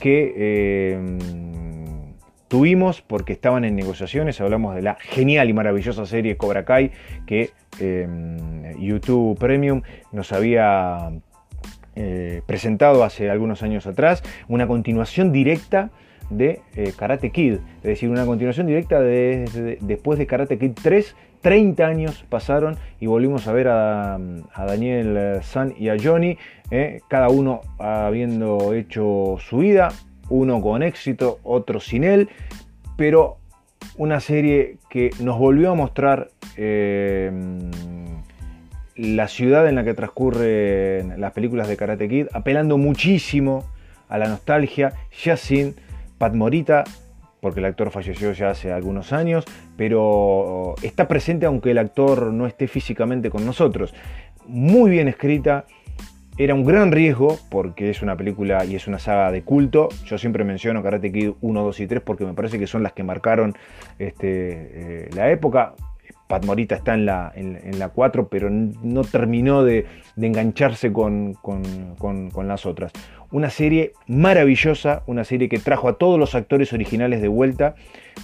que 0.00 0.32
eh, 0.36 1.18
tuvimos 2.48 3.02
porque 3.02 3.32
estaban 3.32 3.64
en 3.64 3.76
negociaciones, 3.76 4.40
hablamos 4.40 4.74
de 4.74 4.82
la 4.82 4.96
genial 4.96 5.48
y 5.48 5.52
maravillosa 5.52 6.06
serie 6.06 6.36
Cobra 6.36 6.64
Kai 6.64 6.90
que 7.26 7.50
eh, 7.78 8.08
YouTube 8.78 9.38
Premium 9.38 9.82
nos 10.12 10.32
había 10.32 11.10
eh, 11.96 12.42
presentado 12.46 13.04
hace 13.04 13.30
algunos 13.30 13.62
años 13.62 13.86
atrás, 13.86 14.22
una 14.48 14.66
continuación 14.66 15.32
directa 15.32 15.90
de 16.30 16.62
Karate 16.96 17.30
Kid, 17.30 17.54
es 17.78 17.82
decir, 17.82 18.08
una 18.08 18.24
continuación 18.24 18.66
directa 18.66 19.00
de, 19.00 19.78
después 19.80 20.18
de 20.18 20.26
Karate 20.26 20.58
Kid 20.58 20.72
3 20.80 21.14
30 21.40 21.86
años 21.86 22.24
pasaron 22.28 22.76
y 23.00 23.06
volvimos 23.06 23.48
a 23.48 23.52
ver 23.52 23.68
a, 23.68 24.18
Daniel 24.56 25.16
eh, 25.16 25.38
San 25.42 25.74
y 25.78 25.88
a 25.88 25.96
Johnny, 26.02 26.36
eh, 26.70 27.00
cada 27.08 27.28
uno 27.28 27.60
habiendo 27.78 28.74
hecho 28.74 29.36
su 29.38 29.58
vida, 29.58 29.90
uno 30.28 30.60
con 30.60 30.82
éxito, 30.82 31.38
otro 31.42 31.80
sin 31.80 32.04
él, 32.04 32.28
pero 32.96 33.38
una 33.96 34.20
serie 34.20 34.76
que 34.90 35.10
nos 35.20 35.38
volvió 35.38 35.70
a 35.70 35.74
mostrar 35.74 36.28
eh, 36.56 37.32
la 38.96 39.28
ciudad 39.28 39.66
en 39.66 39.76
la 39.76 39.84
que 39.84 39.94
transcurren 39.94 41.18
las 41.18 41.32
películas 41.32 41.68
de 41.68 41.76
Karate 41.76 42.08
Kid, 42.08 42.26
apelando 42.32 42.76
muchísimo 42.76 43.64
a 44.08 44.18
la 44.18 44.28
nostalgia, 44.28 44.92
ya 45.24 45.36
sin 45.38 45.76
Pat 46.20 46.34
Morita, 46.34 46.84
porque 47.40 47.60
el 47.60 47.64
actor 47.64 47.90
falleció 47.90 48.32
ya 48.32 48.50
hace 48.50 48.72
algunos 48.72 49.14
años, 49.14 49.46
pero 49.78 50.74
está 50.82 51.08
presente 51.08 51.46
aunque 51.46 51.70
el 51.70 51.78
actor 51.78 52.30
no 52.30 52.46
esté 52.46 52.68
físicamente 52.68 53.30
con 53.30 53.46
nosotros. 53.46 53.94
Muy 54.46 54.90
bien 54.90 55.08
escrita, 55.08 55.64
era 56.36 56.52
un 56.52 56.66
gran 56.66 56.92
riesgo 56.92 57.38
porque 57.48 57.88
es 57.88 58.02
una 58.02 58.18
película 58.18 58.66
y 58.66 58.74
es 58.74 58.86
una 58.86 58.98
saga 58.98 59.32
de 59.32 59.40
culto. 59.44 59.88
Yo 60.04 60.18
siempre 60.18 60.44
menciono 60.44 60.82
Karate 60.82 61.10
Kid 61.10 61.30
1, 61.40 61.64
2 61.64 61.80
y 61.80 61.86
3 61.86 62.02
porque 62.02 62.26
me 62.26 62.34
parece 62.34 62.58
que 62.58 62.66
son 62.66 62.82
las 62.82 62.92
que 62.92 63.02
marcaron 63.02 63.56
este, 63.98 65.04
eh, 65.06 65.10
la 65.14 65.30
época. 65.30 65.72
Pat 66.30 66.44
Morita 66.44 66.76
está 66.76 66.94
en 66.94 67.06
la, 67.06 67.32
en, 67.34 67.78
la 67.78 67.88
4, 67.88 68.28
pero 68.28 68.50
no 68.50 69.02
terminó 69.02 69.64
de, 69.64 69.86
engancharse 70.16 70.92
con, 70.92 71.36
las 72.44 72.66
otras. 72.66 72.92
Una 73.32 73.50
serie 73.50 73.92
maravillosa, 74.06 75.02
una 75.06 75.24
serie 75.24 75.48
que 75.48 75.58
trajo 75.58 75.88
a 75.88 75.98
todos 75.98 76.18
los 76.18 76.34
actores 76.34 76.72
originales 76.72 77.22
de 77.22 77.28
vuelta, 77.28 77.74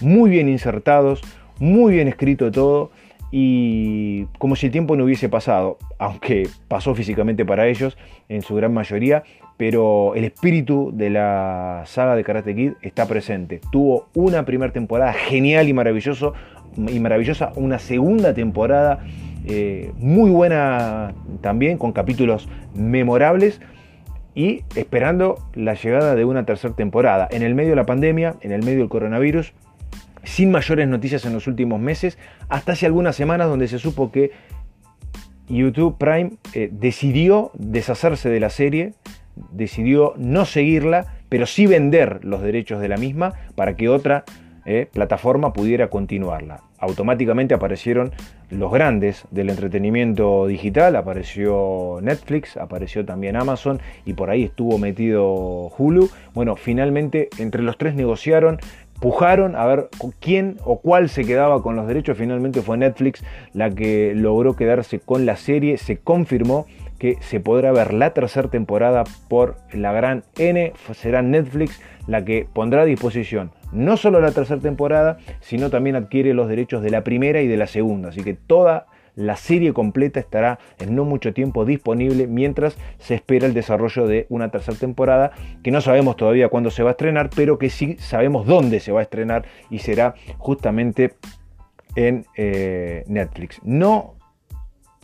muy 0.00 0.30
bien 0.30 0.48
insertados, 0.48 1.22
muy 1.58 1.94
bien 1.94 2.08
escrito 2.08 2.50
todo 2.50 2.90
y 3.30 4.24
como 4.38 4.56
si 4.56 4.66
el 4.66 4.72
tiempo 4.72 4.96
no 4.96 5.04
hubiese 5.04 5.28
pasado, 5.28 5.78
aunque 5.98 6.48
pasó 6.68 6.94
físicamente 6.94 7.44
para 7.44 7.66
ellos 7.66 7.98
en 8.28 8.42
su 8.42 8.54
gran 8.54 8.72
mayoría, 8.72 9.24
pero 9.56 10.14
el 10.14 10.24
espíritu 10.24 10.90
de 10.94 11.10
la 11.10 11.82
saga 11.86 12.14
de 12.14 12.24
Karate 12.24 12.54
Kid 12.54 12.72
está 12.82 13.06
presente. 13.06 13.60
Tuvo 13.72 14.08
una 14.14 14.44
primera 14.44 14.72
temporada 14.72 15.12
genial 15.12 15.68
y 15.68 15.72
maravilloso, 15.72 16.34
y 16.76 17.00
maravillosa, 17.00 17.52
una 17.56 17.78
segunda 17.78 18.32
temporada 18.32 19.04
eh, 19.46 19.92
muy 19.98 20.30
buena 20.30 21.12
también, 21.40 21.78
con 21.78 21.92
capítulos 21.92 22.48
memorables 22.74 23.60
y 24.36 24.64
esperando 24.76 25.38
la 25.54 25.74
llegada 25.74 26.14
de 26.14 26.26
una 26.26 26.44
tercera 26.44 26.74
temporada. 26.74 27.26
En 27.32 27.42
el 27.42 27.54
medio 27.54 27.70
de 27.70 27.76
la 27.76 27.86
pandemia, 27.86 28.36
en 28.42 28.52
el 28.52 28.62
medio 28.62 28.80
del 28.80 28.90
coronavirus, 28.90 29.54
sin 30.22 30.50
mayores 30.50 30.86
noticias 30.86 31.24
en 31.24 31.32
los 31.32 31.46
últimos 31.46 31.80
meses, 31.80 32.18
hasta 32.50 32.72
hace 32.72 32.84
algunas 32.84 33.16
semanas 33.16 33.48
donde 33.48 33.66
se 33.66 33.78
supo 33.78 34.12
que 34.12 34.32
YouTube 35.48 35.96
Prime 35.96 36.32
eh, 36.52 36.68
decidió 36.70 37.50
deshacerse 37.54 38.28
de 38.28 38.38
la 38.38 38.50
serie, 38.50 38.92
decidió 39.52 40.12
no 40.18 40.44
seguirla, 40.44 41.14
pero 41.30 41.46
sí 41.46 41.66
vender 41.66 42.22
los 42.22 42.42
derechos 42.42 42.80
de 42.80 42.88
la 42.88 42.98
misma 42.98 43.32
para 43.54 43.74
que 43.74 43.88
otra 43.88 44.24
eh, 44.66 44.86
plataforma 44.92 45.54
pudiera 45.54 45.88
continuarla. 45.88 46.60
Automáticamente 46.78 47.54
aparecieron 47.54 48.12
los 48.50 48.70
grandes 48.70 49.24
del 49.30 49.50
entretenimiento 49.50 50.46
digital, 50.46 50.96
apareció 50.96 51.98
Netflix, 52.02 52.56
apareció 52.56 53.04
también 53.04 53.36
Amazon 53.36 53.80
y 54.04 54.12
por 54.12 54.30
ahí 54.30 54.44
estuvo 54.44 54.78
metido 54.78 55.72
Hulu. 55.76 56.10
Bueno, 56.34 56.56
finalmente 56.56 57.28
entre 57.38 57.62
los 57.62 57.78
tres 57.78 57.94
negociaron, 57.94 58.58
pujaron 59.00 59.56
a 59.56 59.66
ver 59.66 59.88
quién 60.20 60.56
o 60.64 60.80
cuál 60.80 61.08
se 61.08 61.24
quedaba 61.24 61.62
con 61.62 61.76
los 61.76 61.86
derechos. 61.86 62.18
Finalmente 62.18 62.62
fue 62.62 62.76
Netflix 62.76 63.24
la 63.52 63.70
que 63.70 64.12
logró 64.14 64.56
quedarse 64.56 65.00
con 65.00 65.26
la 65.26 65.36
serie, 65.36 65.78
se 65.78 65.98
confirmó 65.98 66.66
que 66.98 67.18
se 67.20 67.40
podrá 67.40 67.72
ver 67.72 67.92
la 67.92 68.14
tercera 68.14 68.48
temporada 68.48 69.04
por 69.28 69.56
la 69.72 69.92
gran 69.92 70.24
N, 70.38 70.72
será 70.94 71.20
Netflix 71.20 71.80
la 72.06 72.24
que 72.24 72.46
pondrá 72.52 72.82
a 72.82 72.84
disposición 72.84 73.52
no 73.72 73.96
solo 73.96 74.20
la 74.20 74.32
tercera 74.32 74.60
temporada, 74.60 75.18
sino 75.40 75.70
también 75.70 75.96
adquiere 75.96 76.34
los 76.34 76.48
derechos 76.48 76.82
de 76.82 76.90
la 76.90 77.04
primera 77.04 77.40
y 77.42 77.48
de 77.48 77.56
la 77.56 77.66
segunda. 77.66 78.08
Así 78.08 78.22
que 78.22 78.34
toda 78.34 78.86
la 79.14 79.36
serie 79.36 79.72
completa 79.72 80.20
estará 80.20 80.58
en 80.78 80.94
no 80.94 81.04
mucho 81.04 81.32
tiempo 81.32 81.64
disponible 81.64 82.26
mientras 82.26 82.76
se 82.98 83.14
espera 83.14 83.46
el 83.46 83.54
desarrollo 83.54 84.06
de 84.06 84.26
una 84.28 84.50
tercera 84.50 84.76
temporada 84.76 85.32
que 85.62 85.70
no 85.70 85.80
sabemos 85.80 86.16
todavía 86.16 86.48
cuándo 86.48 86.70
se 86.70 86.82
va 86.82 86.90
a 86.90 86.92
estrenar, 86.92 87.30
pero 87.34 87.58
que 87.58 87.70
sí 87.70 87.96
sabemos 87.98 88.46
dónde 88.46 88.78
se 88.80 88.92
va 88.92 89.00
a 89.00 89.02
estrenar 89.02 89.44
y 89.70 89.78
será 89.78 90.14
justamente 90.38 91.14
en 91.96 92.26
eh, 92.36 93.04
Netflix. 93.06 93.60
No 93.64 94.15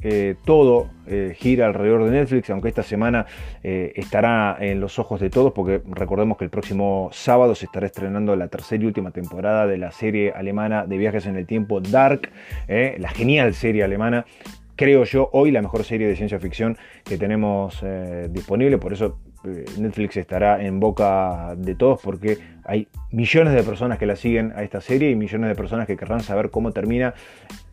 eh, 0.04 0.34
todo 0.44 0.90
eh, 1.06 1.34
gira 1.38 1.66
alrededor 1.66 2.04
de 2.04 2.10
Netflix, 2.10 2.50
aunque 2.50 2.68
esta 2.68 2.82
semana 2.82 3.26
eh, 3.62 3.92
estará 3.94 4.56
en 4.60 4.80
los 4.80 4.98
ojos 4.98 5.20
de 5.20 5.30
todos, 5.30 5.52
porque 5.52 5.80
recordemos 5.88 6.36
que 6.38 6.44
el 6.44 6.50
próximo 6.50 7.10
sábado 7.12 7.54
se 7.54 7.66
estará 7.66 7.86
estrenando 7.86 8.34
la 8.34 8.48
tercera 8.48 8.82
y 8.82 8.86
última 8.86 9.12
temporada 9.12 9.66
de 9.66 9.78
la 9.78 9.92
serie 9.92 10.32
alemana 10.32 10.86
de 10.86 10.98
viajes 10.98 11.26
en 11.26 11.36
el 11.36 11.46
tiempo 11.46 11.80
Dark, 11.80 12.30
la 12.68 13.08
genial 13.10 13.54
serie 13.54 13.84
alemana. 13.84 14.26
Creo 14.74 15.04
yo 15.04 15.28
hoy 15.32 15.50
la 15.50 15.62
mejor 15.62 15.84
serie 15.84 16.08
de 16.08 16.16
ciencia 16.16 16.40
ficción 16.40 16.76
que 17.04 17.18
tenemos 17.18 17.84
disponible, 18.30 18.78
por 18.78 18.92
eso 18.92 19.18
Netflix 19.44 20.16
estará 20.16 20.62
en 20.62 20.80
boca 20.80 21.54
de 21.56 21.74
todos 21.74 22.00
porque 22.02 22.38
hay 22.64 22.88
millones 23.10 23.54
de 23.54 23.62
personas 23.62 23.98
que 23.98 24.06
la 24.06 24.16
siguen 24.16 24.52
a 24.54 24.62
esta 24.62 24.80
serie 24.80 25.10
y 25.10 25.16
millones 25.16 25.48
de 25.48 25.54
personas 25.54 25.86
que 25.86 25.96
querrán 25.96 26.20
saber 26.20 26.50
cómo 26.50 26.72
termina 26.72 27.14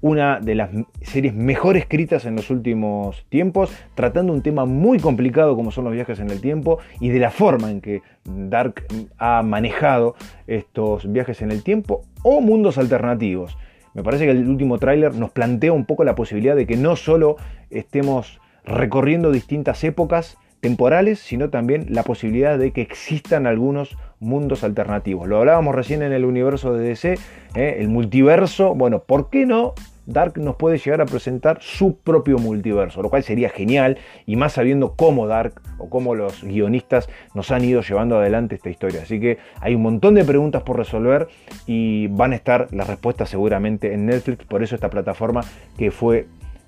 una 0.01 0.39
de 0.39 0.55
las 0.55 0.71
series 1.01 1.33
mejor 1.33 1.77
escritas 1.77 2.25
en 2.25 2.35
los 2.35 2.49
últimos 2.49 3.25
tiempos, 3.29 3.71
tratando 3.95 4.33
un 4.33 4.41
tema 4.41 4.65
muy 4.65 4.99
complicado 4.99 5.55
como 5.55 5.71
son 5.71 5.85
los 5.85 5.93
viajes 5.93 6.19
en 6.19 6.29
el 6.29 6.41
tiempo 6.41 6.79
y 6.99 7.09
de 7.09 7.19
la 7.19 7.31
forma 7.31 7.69
en 7.69 7.81
que 7.81 8.01
Dark 8.23 8.85
ha 9.17 9.43
manejado 9.43 10.15
estos 10.47 11.11
viajes 11.11 11.41
en 11.41 11.51
el 11.51 11.63
tiempo 11.63 12.03
o 12.23 12.41
mundos 12.41 12.77
alternativos. 12.77 13.57
Me 13.93 14.03
parece 14.03 14.25
que 14.25 14.31
el 14.31 14.47
último 14.47 14.77
tráiler 14.77 15.15
nos 15.15 15.31
plantea 15.31 15.73
un 15.73 15.85
poco 15.85 16.03
la 16.03 16.15
posibilidad 16.15 16.55
de 16.55 16.65
que 16.65 16.77
no 16.77 16.95
solo 16.95 17.37
estemos 17.69 18.39
recorriendo 18.63 19.31
distintas 19.31 19.83
épocas, 19.83 20.37
temporales, 20.61 21.19
sino 21.19 21.49
también 21.49 21.87
la 21.89 22.03
posibilidad 22.03 22.57
de 22.57 22.71
que 22.71 22.81
existan 22.81 23.47
algunos 23.47 23.97
mundos 24.19 24.63
alternativos. 24.63 25.27
Lo 25.27 25.37
hablábamos 25.37 25.75
recién 25.75 26.01
en 26.01 26.11
el 26.11 26.25
universo 26.25 26.73
de 26.73 26.87
DC, 26.89 27.13
¿eh? 27.55 27.77
el 27.79 27.87
multiverso, 27.87 28.75
bueno, 28.75 29.03
¿por 29.03 29.29
qué 29.29 29.45
no 29.45 29.73
Dark 30.09 30.39
nos 30.39 30.55
puede 30.55 30.79
llegar 30.79 31.01
a 31.01 31.05
presentar 31.05 31.59
su 31.61 31.97
propio 31.97 32.39
multiverso, 32.39 33.01
lo 33.03 33.09
cual 33.09 33.23
sería 33.23 33.49
genial, 33.49 33.99
y 34.25 34.35
más 34.35 34.53
sabiendo 34.53 34.95
cómo 34.95 35.27
Dark 35.27 35.61
o 35.77 35.89
cómo 35.89 36.15
los 36.15 36.43
guionistas 36.43 37.09
nos 37.35 37.51
han 37.51 37.63
ido 37.63 37.81
llevando 37.81 38.17
adelante 38.17 38.55
esta 38.55 38.71
historia. 38.71 39.03
Así 39.03 39.19
que 39.19 39.37
hay 39.61 39.75
un 39.75 39.83
montón 39.83 40.15
de 40.15 40.25
preguntas 40.25 40.63
por 40.63 40.77
resolver 40.77 41.27
y 41.67 42.07
van 42.07 42.33
a 42.33 42.35
estar 42.35 42.73
las 42.73 42.87
respuestas 42.87 43.29
seguramente 43.29 43.93
en 43.93 44.07
Netflix, 44.07 44.45
por 44.45 44.63
eso 44.63 44.73
esta 44.73 44.89
plataforma 44.89 45.41
que 45.77 45.91
fue 45.91 46.25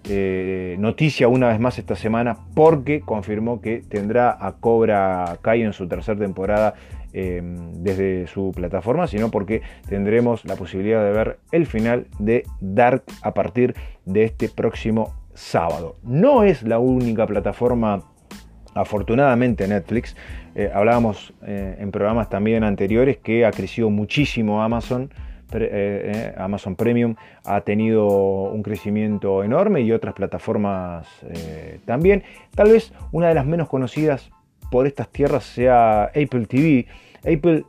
eh, 0.09 0.75
noticia 0.79 1.27
una 1.27 1.49
vez 1.49 1.59
más 1.59 1.77
esta 1.77 1.95
semana 1.95 2.37
porque 2.55 3.01
confirmó 3.01 3.61
que 3.61 3.83
tendrá 3.87 4.35
a 4.39 4.53
Cobra 4.53 5.37
Kai 5.41 5.61
en 5.61 5.73
su 5.73 5.87
tercera 5.87 6.19
temporada 6.19 6.73
em, 7.13 7.83
desde 7.83 8.25
su 8.25 8.51
plataforma, 8.55 9.05
sino 9.05 9.29
porque 9.29 9.61
tendremos 9.87 10.43
la 10.45 10.55
posibilidad 10.55 11.03
de 11.03 11.11
ver 11.11 11.39
el 11.51 11.67
final 11.67 12.07
de 12.17 12.43
Dark 12.59 13.03
a 13.21 13.33
partir 13.33 13.75
de 14.05 14.23
este 14.23 14.49
próximo 14.49 15.13
sábado. 15.33 15.97
No 16.03 16.43
es 16.43 16.63
la 16.63 16.79
única 16.79 17.27
plataforma, 17.27 18.03
afortunadamente 18.73 19.67
Netflix, 19.67 20.15
eh, 20.55 20.71
hablábamos 20.73 21.33
eh, 21.43 21.77
en 21.79 21.91
programas 21.91 22.29
también 22.29 22.63
anteriores 22.63 23.17
que 23.17 23.45
ha 23.45 23.51
crecido 23.51 23.89
muchísimo 23.89 24.63
Amazon 24.63 25.11
eh, 25.53 25.69
eh, 25.71 26.33
Amazon 26.37 26.75
Premium 26.75 27.15
ha 27.43 27.61
tenido 27.61 28.07
un 28.07 28.63
crecimiento 28.63 29.43
enorme 29.43 29.81
y 29.81 29.91
otras 29.91 30.13
plataformas 30.13 31.07
eh, 31.23 31.79
también. 31.85 32.23
Tal 32.55 32.71
vez 32.71 32.93
una 33.11 33.27
de 33.29 33.35
las 33.35 33.45
menos 33.45 33.67
conocidas 33.67 34.29
por 34.69 34.87
estas 34.87 35.09
tierras 35.09 35.43
sea 35.43 36.05
Apple 36.05 36.45
TV. 36.47 36.87
Apple 37.23 37.65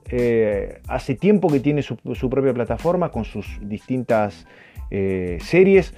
hace 0.89 1.15
tiempo 1.15 1.49
que 1.49 1.61
tiene 1.61 1.83
su, 1.83 1.97
propia 2.31 2.55
plataforma 2.55 3.11
con 3.11 3.25
sus 3.25 3.59
distintas 3.61 4.47
series. 4.89 5.95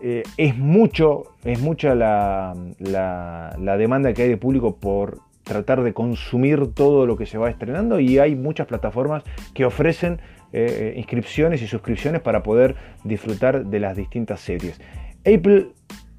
es 0.00 0.56
mucho, 0.56 1.34
es 1.44 1.60
mucha 1.60 1.94
la, 1.94 2.54
la 2.80 3.76
demanda 3.76 4.12
que 4.12 4.22
hay 4.22 4.28
de 4.30 4.36
público 4.36 4.76
por 4.76 5.20
tratar 5.46 5.84
de 5.84 5.94
consumir 5.94 6.74
todo 6.74 7.06
lo 7.06 7.16
que 7.16 7.24
se 7.24 7.38
va 7.38 7.48
estrenando 7.48 8.00
y 8.00 8.18
hay 8.18 8.34
muchas 8.34 8.66
plataformas 8.66 9.22
que 9.54 9.64
ofrecen 9.64 10.20
eh, 10.58 10.94
inscripciones 10.96 11.60
y 11.62 11.66
suscripciones 11.66 12.20
para 12.22 12.42
poder 12.42 12.76
disfrutar 13.04 13.66
de 13.66 13.80
las 13.80 13.96
distintas 13.96 14.40
series. 14.40 14.80
Apple 15.24 15.68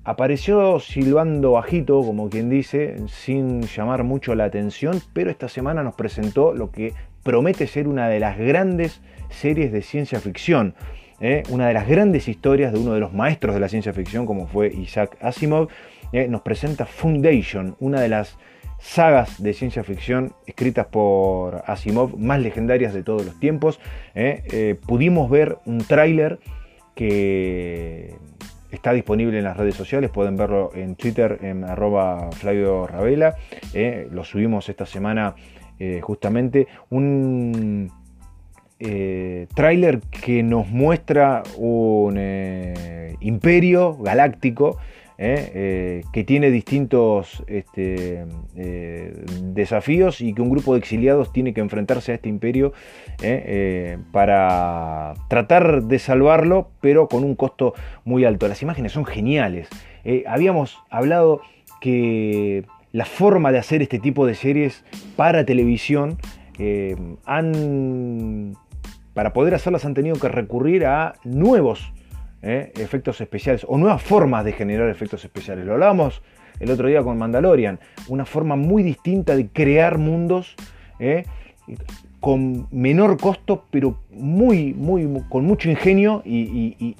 apareció 0.03 0.79
silbando 0.79 1.53
bajito, 1.53 2.01
como 2.01 2.29
quien 2.29 2.49
dice, 2.49 2.95
sin 3.07 3.63
llamar 3.63 4.03
mucho 4.03 4.35
la 4.35 4.45
atención, 4.45 5.01
pero 5.13 5.31
esta 5.31 5.49
semana 5.49 5.81
nos 5.83 5.95
presentó 5.95 6.53
lo 6.53 6.71
que 6.71 6.93
promete 7.23 7.67
ser 7.67 7.87
una 7.87 8.07
de 8.09 8.19
las 8.19 8.37
grandes 8.37 9.01
series 9.29 9.71
de 9.71 9.81
ciencia 9.81 10.19
ficción. 10.19 10.75
¿eh? 11.19 11.43
una 11.49 11.67
de 11.67 11.73
las 11.73 11.87
grandes 11.87 12.27
historias 12.27 12.71
de 12.71 12.79
uno 12.79 12.93
de 12.93 12.99
los 12.99 13.13
maestros 13.13 13.55
de 13.55 13.59
la 13.59 13.69
ciencia 13.69 13.93
ficción, 13.93 14.25
como 14.25 14.47
fue 14.47 14.67
Isaac 14.67 15.17
Asimov, 15.21 15.69
¿eh? 16.11 16.27
nos 16.27 16.41
presenta 16.41 16.85
Foundation, 16.85 17.75
una 17.79 18.01
de 18.01 18.09
las 18.09 18.37
sagas 18.79 19.41
de 19.41 19.53
ciencia 19.53 19.83
ficción 19.83 20.33
escritas 20.45 20.87
por 20.87 21.63
Asimov 21.65 22.17
más 22.17 22.39
legendarias 22.39 22.93
de 22.93 23.03
todos 23.03 23.25
los 23.25 23.39
tiempos. 23.39 23.79
¿eh? 24.15 24.43
Eh, 24.51 24.75
pudimos 24.85 25.29
ver 25.29 25.57
un 25.65 25.79
tráiler 25.79 26.39
que 26.95 28.15
está 28.71 28.93
disponible 28.93 29.37
en 29.37 29.43
las 29.43 29.57
redes 29.57 29.75
sociales, 29.75 30.09
pueden 30.09 30.35
verlo 30.35 30.71
en 30.75 30.95
Twitter 30.95 31.39
en 31.41 31.63
arroba 31.63 32.31
Flavio 32.31 32.87
¿eh? 33.73 34.07
lo 34.11 34.23
subimos 34.23 34.69
esta 34.69 34.85
semana 34.85 35.35
justamente, 36.01 36.67
un 36.89 37.91
tráiler 39.53 39.99
que 39.99 40.41
nos 40.41 40.67
muestra 40.69 41.43
un 41.55 42.19
imperio 43.19 43.95
galáctico 43.97 44.79
¿eh? 45.17 45.51
Eh, 45.53 46.01
que 46.13 46.23
tiene 46.23 46.51
distintos 46.51 47.43
este, 47.47 48.25
eh, 48.55 49.13
desafíos 49.41 50.21
y 50.21 50.33
que 50.33 50.41
un 50.41 50.49
grupo 50.49 50.73
de 50.73 50.79
exiliados 50.79 51.33
tiene 51.33 51.53
que 51.53 51.61
enfrentarse 51.61 52.11
a 52.11 52.15
este 52.15 52.29
imperio 52.29 52.73
para 54.11 55.13
tratar 55.27 55.83
de 55.83 55.99
salvarlo, 55.99 56.69
pero 56.81 57.07
con 57.07 57.23
un 57.23 57.35
costo 57.35 57.73
muy 58.05 58.25
alto. 58.25 58.47
Las 58.47 58.61
imágenes 58.61 58.91
son 58.91 59.05
geniales. 59.05 59.67
habíamos 60.27 60.77
hablado 60.89 61.41
que 61.81 62.65
la 62.91 63.05
forma 63.05 63.51
de 63.51 63.59
hacer 63.59 63.81
este 63.81 63.99
tipo 63.99 64.25
de 64.25 64.35
series 64.35 64.83
para 65.15 65.45
televisión 65.45 66.17
han 67.25 68.55
para 69.13 69.33
poder 69.33 69.55
hacerlas 69.55 69.83
han 69.83 69.95
tenido 69.95 70.15
que 70.17 70.27
recurrir 70.27 70.85
a 70.85 71.15
nuevos 71.23 71.91
¿eh? 72.41 72.71
efectos 72.75 73.21
especiales 73.21 73.65
o 73.67 73.77
nuevas 73.77 74.01
formas 74.01 74.45
de 74.45 74.53
generar 74.53 74.89
efectos 74.89 75.23
especiales. 75.25 75.65
Lo 75.65 75.73
hablábamos 75.73 76.21
el 76.59 76.71
otro 76.71 76.87
día 76.87 77.03
con 77.03 77.17
Mandalorian, 77.17 77.79
una 78.07 78.25
forma 78.25 78.55
muy 78.55 78.83
distinta 78.83 79.35
de 79.35 79.47
crear 79.49 79.97
mundos 79.97 80.55
¿eh? 80.99 81.25
Con 82.19 82.67
menor 82.71 83.17
costo, 83.17 83.65
pero 83.69 83.99
muy, 84.09 84.73
muy, 84.73 85.07
con 85.29 85.45
mucho 85.45 85.69
ingenio 85.69 86.23
y, 86.25 86.95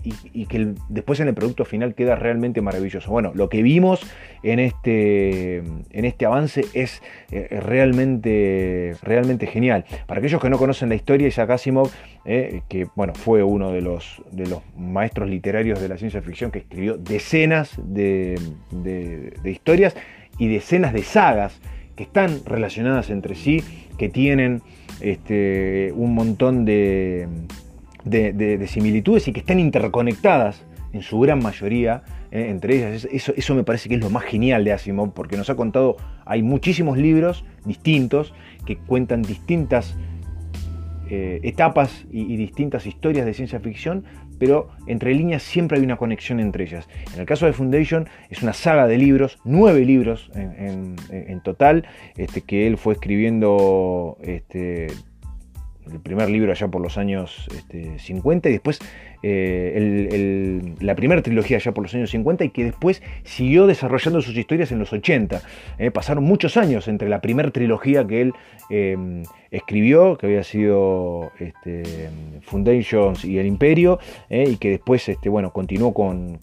que 0.45 0.75
después 0.89 1.19
en 1.19 1.27
el 1.27 1.33
producto 1.33 1.65
final 1.65 1.95
queda 1.95 2.15
realmente 2.15 2.61
maravilloso. 2.61 3.09
Bueno, 3.09 3.31
lo 3.33 3.49
que 3.49 3.63
vimos 3.63 4.01
en 4.43 4.59
este, 4.59 5.57
en 5.57 6.05
este 6.05 6.25
avance 6.27 6.65
es 6.73 7.01
eh, 7.31 7.59
realmente, 7.61 8.95
realmente 9.01 9.47
genial. 9.47 9.85
Para 10.05 10.19
aquellos 10.19 10.39
que 10.39 10.49
no 10.49 10.57
conocen 10.59 10.89
la 10.89 10.95
historia, 10.95 11.27
Isaac 11.27 11.49
Asimov, 11.49 11.89
eh, 12.25 12.61
que 12.69 12.87
bueno, 12.95 13.13
fue 13.15 13.41
uno 13.41 13.71
de 13.71 13.81
los, 13.81 14.21
de 14.31 14.45
los 14.45 14.61
maestros 14.77 15.29
literarios 15.29 15.81
de 15.81 15.89
la 15.89 15.97
ciencia 15.97 16.21
ficción 16.21 16.51
que 16.51 16.59
escribió 16.59 16.95
decenas 16.97 17.73
de, 17.83 18.39
de 18.71 19.51
historias 19.51 19.95
y 20.37 20.47
decenas 20.47 20.93
de 20.93 21.01
sagas 21.01 21.59
que 21.95 22.03
están 22.03 22.41
relacionadas 22.45 23.09
entre 23.09 23.33
sí, 23.33 23.63
que 23.97 24.07
tienen 24.07 24.61
este, 25.01 25.91
un 25.95 26.13
montón 26.13 26.65
de, 26.65 27.27
similitudes 28.67 29.27
y 29.27 29.33
que 29.33 29.39
están 29.39 29.59
interconectadas 29.59 30.63
en 30.93 31.01
su 31.01 31.19
gran 31.19 31.39
mayoría 31.39 32.03
eh, 32.31 32.47
entre 32.49 32.77
ellas. 32.77 33.07
Eso, 33.11 33.55
me 33.55 33.63
parece 33.63 33.89
que 33.89 33.95
es 33.95 34.01
lo 34.01 34.09
más 34.09 34.23
genial 34.23 34.63
de 34.63 34.73
Asimov, 34.73 35.13
porque 35.13 35.37
nos 35.37 35.49
ha 35.49 35.55
contado, 35.55 35.97
hay 36.25 36.43
muchísimos 36.43 36.97
libros 36.97 37.45
distintos 37.65 38.33
que 38.65 38.77
cuentan 38.77 39.21
distintas 39.21 39.95
eh, 41.09 41.39
etapas 41.43 42.05
y, 42.11 42.35
distintas 42.35 42.85
historias 42.85 43.25
de 43.25 43.33
ciencia 43.33 43.59
ficción, 43.59 44.03
pero 44.39 44.69
entre 44.87 45.13
líneas 45.13 45.43
siempre 45.43 45.77
hay 45.77 45.83
una 45.83 45.97
conexión 45.97 46.39
entre 46.39 46.63
ellas. 46.63 46.87
En 47.13 47.19
el 47.19 47.25
caso 47.25 47.45
de 47.45 47.53
Foundation 47.53 48.07
es 48.29 48.43
una 48.43 48.53
saga 48.53 48.87
de 48.87 48.97
libros, 48.97 49.39
nueve 49.43 49.85
libros 49.85 50.31
en, 50.35 50.95
total, 51.43 51.87
este, 52.15 52.41
que 52.41 52.67
él 52.67 52.77
fue 52.77 52.93
escribiendo 52.93 54.17
este, 54.21 54.87
el 55.91 55.99
primer 55.99 56.29
libro 56.29 56.51
allá 56.51 56.67
por 56.67 56.81
los 56.81 56.97
años 56.97 57.47
50 57.97 58.37
este, 58.37 58.49
y 58.49 58.53
después 58.53 58.79
eh, 59.23 60.75
la 60.79 60.95
primera 60.95 61.21
trilogía 61.21 61.57
ya 61.57 61.71
por 61.71 61.83
los 61.83 61.93
años 61.95 62.11
50 62.11 62.45
y 62.45 62.49
que 62.49 62.65
después 62.65 63.01
siguió 63.23 63.65
desarrollando 63.65 64.21
sus 64.21 64.37
historias 64.37 64.71
en 64.71 64.79
los 64.79 64.93
80. 64.93 65.41
Eh, 65.79 65.91
pasaron 65.91 66.23
muchos 66.23 66.57
años 66.57 66.87
entre 66.87 67.09
la 67.09 67.21
primera 67.21 67.49
trilogía 67.51 68.05
que 68.05 68.21
él 68.21 68.33
em, 68.69 69.23
escribió, 69.49 70.17
que 70.17 70.27
había 70.27 70.43
sido 70.43 71.31
este, 71.39 72.09
y 73.23 73.37
el 73.37 73.45
Imperio, 73.45 73.99
eh, 74.29 74.45
y 74.49 74.57
que 74.57 74.69
después 74.71 75.07
este, 75.09 75.29
bueno, 75.29 75.51
continuó 75.51 75.93
con, 75.93 76.39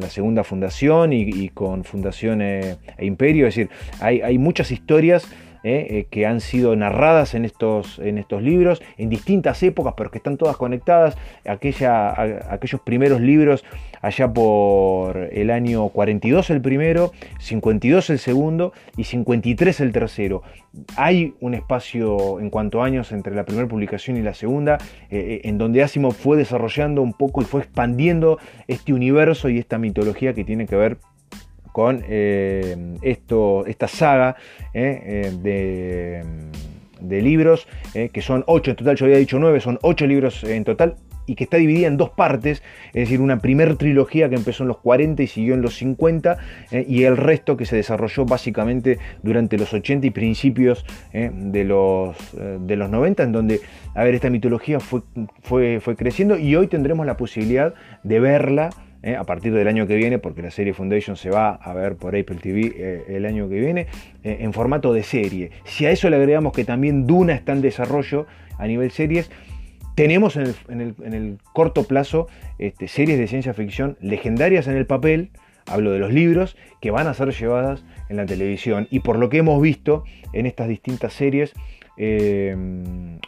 la 0.00 0.08
segunda 0.08 0.44
fundación 0.44 1.12
y, 1.12 1.48
con 1.50 1.84
Fundación 1.84 2.42
e 2.42 2.78
Imperio. 3.00 3.46
Es 3.46 3.54
decir, 3.54 3.70
hay, 4.00 4.20
hay 4.20 4.38
muchas 4.38 4.70
historias 4.70 5.28
¿eh? 5.64 5.86
Eh, 5.90 6.06
que 6.10 6.26
han 6.26 6.40
sido 6.40 6.74
narradas 6.76 7.34
en 7.34 7.44
estos, 7.44 7.98
en 7.98 8.18
estos 8.18 8.42
libros, 8.42 8.82
en 8.98 9.08
distintas 9.08 9.62
épocas, 9.62 9.94
pero 9.96 10.10
que 10.10 10.18
están 10.18 10.36
todas 10.36 10.56
conectadas. 10.56 11.16
Aquella, 11.46 12.52
aquellos 12.52 12.80
primeros 12.80 13.20
libros, 13.20 13.64
allá 14.00 14.32
por 14.32 15.16
el 15.16 15.50
año 15.50 15.88
42 15.88 16.50
el 16.50 16.60
primero, 16.60 17.12
52 17.38 18.10
el 18.10 18.18
segundo 18.18 18.72
y 18.96 19.04
53 19.04 19.80
el 19.80 19.92
tercero. 19.92 20.42
Hay 20.96 21.34
un 21.40 21.54
espacio 21.54 22.40
en 22.40 22.50
cuanto 22.50 22.82
a 22.82 22.86
años 22.86 23.12
entre 23.12 23.34
la 23.34 23.44
primera 23.44 23.68
publicación 23.68 24.16
y 24.16 24.22
la 24.22 24.34
segunda, 24.34 24.78
eh, 25.10 25.42
en 25.44 25.58
donde 25.58 25.82
Asimov 25.82 26.14
fue 26.14 26.36
desarrollando 26.36 27.02
un 27.02 27.12
poco 27.12 27.42
y 27.42 27.44
fue 27.44 27.60
expandiendo 27.60 28.38
este 28.68 28.92
universo 28.92 29.48
y 29.48 29.58
esta 29.58 29.78
mitología 29.78 30.34
que 30.34 30.44
tiene 30.44 30.66
que 30.66 30.76
ver 30.76 30.96
con 30.96 31.11
eh, 32.04 32.96
esto, 33.02 33.66
esta 33.66 33.88
saga 33.88 34.36
eh, 34.74 35.32
eh, 35.44 36.22
de, 37.00 37.22
libros, 37.22 37.66
que 37.92 38.22
son 38.22 38.44
ocho 38.46 38.70
en 38.70 38.76
total, 38.76 38.96
yo 38.96 39.06
había 39.06 39.18
dicho 39.18 39.38
nueve, 39.38 39.60
son 39.60 39.78
ocho 39.82 40.06
libros 40.06 40.44
en 40.44 40.64
total, 40.64 40.96
y 41.26 41.34
que 41.34 41.44
está 41.44 41.56
dividida 41.56 41.86
en 41.86 41.96
dos 41.96 42.10
partes, 42.10 42.62
es 42.88 42.92
decir, 42.92 43.20
una 43.20 43.38
primer 43.38 43.76
trilogía 43.76 44.28
que 44.28 44.34
empezó 44.34 44.64
en 44.64 44.68
los 44.68 44.78
40 44.78 45.22
y 45.22 45.26
siguió 45.26 45.54
en 45.54 45.62
los 45.62 45.76
50, 45.76 46.38
y 46.86 47.04
el 47.04 47.16
resto 47.16 47.56
que 47.56 47.66
se 47.66 47.76
desarrolló 47.76 48.24
básicamente 48.24 48.98
durante 49.22 49.58
los 49.58 49.72
80 49.72 50.06
y 50.06 50.10
principios 50.10 50.84
de, 51.12 51.64
los, 51.64 52.16
de 52.32 52.76
los 52.76 52.90
90, 52.90 53.22
en 53.22 53.32
donde, 53.32 53.60
a 53.94 54.04
ver, 54.04 54.14
esta 54.14 54.30
mitología 54.30 54.80
fue, 54.80 55.02
fue, 55.42 55.80
fue 55.80 55.96
creciendo 55.96 56.38
y 56.38 56.54
hoy 56.56 56.66
tendremos 56.66 57.04
la 57.06 57.16
posibilidad 57.16 57.74
de 58.02 58.20
verla 58.20 58.70
eh, 59.02 59.16
a 59.16 59.24
partir 59.24 59.52
del 59.52 59.66
año 59.66 59.86
que 59.88 59.96
viene, 59.96 60.18
porque 60.18 60.42
la 60.42 60.50
serie 60.52 60.74
Foundation 60.74 61.16
se 61.16 61.28
va 61.28 61.54
a 61.54 61.74
ver 61.74 61.96
por 61.96 62.16
Apple 62.16 62.36
TV 62.36 62.72
eh, 62.76 63.04
el 63.08 63.26
año 63.26 63.48
que 63.48 63.58
viene, 63.58 63.86
eh, 64.22 64.38
en 64.40 64.52
formato 64.52 64.92
de 64.92 65.02
serie. 65.02 65.50
Si 65.64 65.86
a 65.86 65.90
eso 65.90 66.08
le 66.08 66.16
agregamos 66.16 66.52
que 66.52 66.64
también 66.64 67.06
Duna 67.06 67.34
está 67.34 67.52
en 67.52 67.62
desarrollo 67.62 68.26
a 68.58 68.66
nivel 68.68 68.92
series, 68.92 69.28
tenemos 69.96 70.36
en 70.36 70.54
el, 70.70 71.38
corto 71.52 71.84
plazo 71.84 72.28
este, 72.58 72.86
series 72.86 73.18
de 73.18 73.26
ciencia 73.26 73.52
ficción 73.54 73.98
legendarias 74.00 74.68
en 74.68 74.76
el 74.76 74.86
papel, 74.86 75.30
hablo 75.66 75.90
de 75.90 75.98
los 75.98 76.12
libros, 76.12 76.56
que 76.80 76.90
van 76.90 77.08
a 77.08 77.14
ser 77.14 77.30
llevadas 77.30 77.84
en 78.08 78.16
la 78.16 78.24
televisión. 78.24 78.86
Y 78.90 79.00
por 79.00 79.18
lo 79.18 79.28
que 79.28 79.38
hemos 79.38 79.60
visto 79.60 80.04
en 80.32 80.46
estas 80.46 80.68
distintas 80.68 81.12
series, 81.12 81.54
eh, 81.96 82.56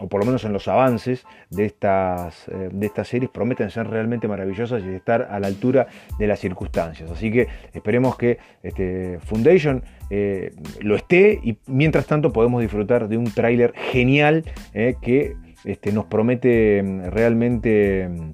o 0.00 0.08
por 0.08 0.20
lo 0.20 0.26
menos 0.26 0.44
en 0.44 0.52
los 0.52 0.68
avances 0.68 1.24
de 1.50 1.66
estas, 1.66 2.48
eh, 2.48 2.70
de 2.72 2.86
estas 2.86 3.08
series, 3.08 3.30
prometen 3.30 3.70
ser 3.70 3.88
realmente 3.88 4.28
maravillosas 4.28 4.82
y 4.82 4.88
estar 4.88 5.28
a 5.30 5.38
la 5.40 5.46
altura 5.46 5.86
de 6.18 6.26
las 6.26 6.40
circunstancias. 6.40 7.10
Así 7.10 7.30
que 7.30 7.48
esperemos 7.72 8.16
que 8.16 8.38
este 8.62 9.18
Foundation 9.24 9.82
eh, 10.10 10.52
lo 10.80 10.96
esté 10.96 11.40
y 11.42 11.58
mientras 11.66 12.06
tanto 12.06 12.32
podemos 12.32 12.62
disfrutar 12.62 13.08
de 13.08 13.16
un 13.16 13.32
tráiler 13.32 13.74
genial 13.74 14.44
que 14.72 15.36
este, 15.64 15.92
nos 15.92 16.04
promete 16.04 16.82
mm, 16.82 17.06
realmente 17.10 18.08
mm, 18.08 18.32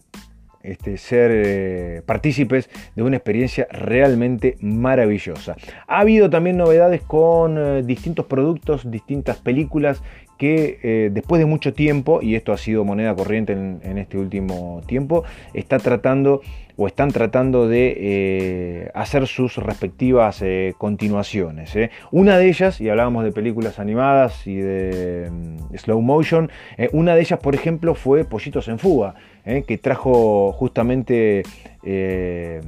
este, 0.63 0.99
ser 0.99 1.31
eh, 1.33 2.03
partícipes 2.05 2.69
de 2.95 3.03
una 3.03 3.17
experiencia 3.17 3.67
realmente 3.71 4.57
maravillosa. 4.61 5.57
Ha 5.87 6.01
habido 6.01 6.29
también 6.29 6.57
novedades 6.57 7.03
con 7.03 7.57
eh, 7.59 7.83
distintos 7.83 8.27
productos, 8.27 8.91
distintas 8.91 9.39
películas 9.39 10.03
que 10.41 10.79
eh, 10.83 11.11
después 11.13 11.39
de 11.39 11.45
mucho 11.45 11.75
tiempo, 11.75 12.21
y 12.23 12.35
esto 12.35 12.55
ha 12.55 12.57
sido 12.57 12.83
moneda 12.83 13.15
corriente 13.15 13.53
en, 13.53 13.99
este 13.99 14.17
último 14.17 14.81
tiempo, 14.87 15.23
está 15.53 15.79
tratando 15.79 16.41
o 16.83 16.87
están 16.87 17.11
tratando 17.11 17.69
de 17.69 18.91
hacer 18.95 19.27
sus 19.27 19.57
respectivas 19.57 20.43
continuaciones. 20.79 21.75
Una 22.11 22.39
de 22.39 22.49
ellas, 22.49 22.81
y 22.81 22.89
hablábamos 22.89 23.25
de 23.25 23.33
películas 23.33 23.79
animadas 23.79 24.47
y 24.47 24.57
de 24.57 25.31
mm, 25.31 25.77
slow 25.77 26.01
motion, 26.01 26.51
una 26.93 27.15
de 27.15 27.21
ellas, 27.21 27.39
por 27.39 27.55
ejemplo, 27.55 27.95
fue 27.95 28.25
Pollitos 28.25 28.69
en 28.69 28.79
Fuga, 28.79 29.15
¿eh? 29.45 29.65
que 29.67 29.79
trajo 29.79 30.53
justamente 30.53 31.43
eh, 31.83 32.61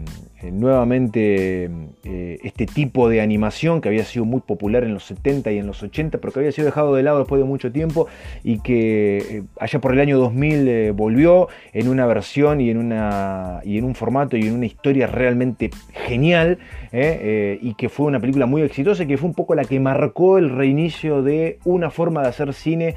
nuevamente 0.42 1.70
eh, 2.04 2.38
este 2.42 2.66
tipo 2.66 3.08
de 3.08 3.20
animación 3.20 3.80
que 3.80 3.88
había 3.88 4.04
sido 4.04 4.24
muy 4.24 4.40
popular 4.40 4.84
en 4.84 4.94
los 4.94 5.04
70 5.04 5.52
y 5.52 5.58
en 5.58 5.66
los 5.66 5.82
80, 5.82 6.18
pero 6.18 6.32
que 6.32 6.40
había 6.40 6.52
sido 6.52 6.66
dejado 6.66 6.94
de 6.94 7.02
lado 7.02 7.18
después 7.18 7.40
de 7.40 7.46
mucho 7.46 7.70
tiempo 7.70 8.08
y 8.42 8.58
que 8.60 9.44
allá 9.60 9.80
por 9.80 9.92
el 9.92 10.00
año 10.00 10.18
2000 10.18 10.92
volvió 10.92 11.48
en 11.72 11.88
una 11.88 12.06
versión 12.06 12.60
y 12.60 12.70
en, 12.70 12.78
una, 12.78 13.60
y 13.64 13.78
en 13.78 13.84
un 13.84 13.94
formato 14.02 14.36
y 14.36 14.48
en 14.48 14.54
una 14.54 14.66
historia 14.66 15.06
realmente 15.06 15.70
genial 15.92 16.58
y 16.92 17.74
que 17.74 17.88
fue 17.88 18.06
una 18.06 18.18
película 18.20 18.46
muy 18.46 18.62
exitosa 18.62 19.06
que 19.06 19.16
fue 19.16 19.28
un 19.28 19.34
poco 19.34 19.54
la 19.54 19.64
que 19.64 19.78
marcó 19.80 20.38
el 20.38 20.50
reinicio 20.50 21.22
de 21.22 21.58
una 21.64 21.88
forma 21.90 22.22
de 22.22 22.28
hacer 22.28 22.52
cine 22.52 22.96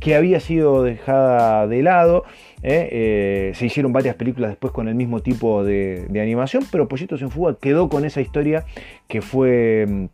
que 0.00 0.14
había 0.14 0.40
sido 0.40 0.82
dejada 0.82 1.66
de 1.66 1.82
lado. 1.82 2.24
¿eh? 2.62 2.88
Eh, 2.90 3.52
se 3.54 3.66
hicieron 3.66 3.92
varias 3.92 4.16
películas 4.16 4.50
después 4.50 4.72
con 4.72 4.88
el 4.88 4.94
mismo 4.94 5.20
tipo 5.20 5.64
de, 5.64 6.06
animación, 6.20 6.64
pero 6.70 6.88
Pollitos 6.88 7.22
en 7.22 7.30
Fuga 7.30 7.56
quedó 7.60 7.88
con 7.88 8.04
esa 8.04 8.20
historia 8.20 8.64
que 9.08 9.22
fue 9.22 9.86
mm, 9.88 10.04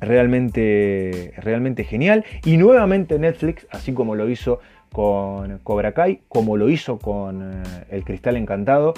realmente, 0.00 1.32
realmente 1.38 1.84
genial. 1.84 2.24
Y 2.44 2.56
nuevamente 2.56 3.18
Netflix, 3.18 3.66
así 3.70 3.92
como 3.92 4.14
lo 4.14 4.28
hizo 4.28 4.60
con 4.92 5.58
Cobra 5.58 5.92
Kai, 5.92 6.22
como 6.28 6.56
lo 6.56 6.70
hizo 6.70 6.98
con 6.98 7.42
eh, 7.42 7.62
El 7.90 8.04
Cristal 8.04 8.36
Encantado, 8.36 8.94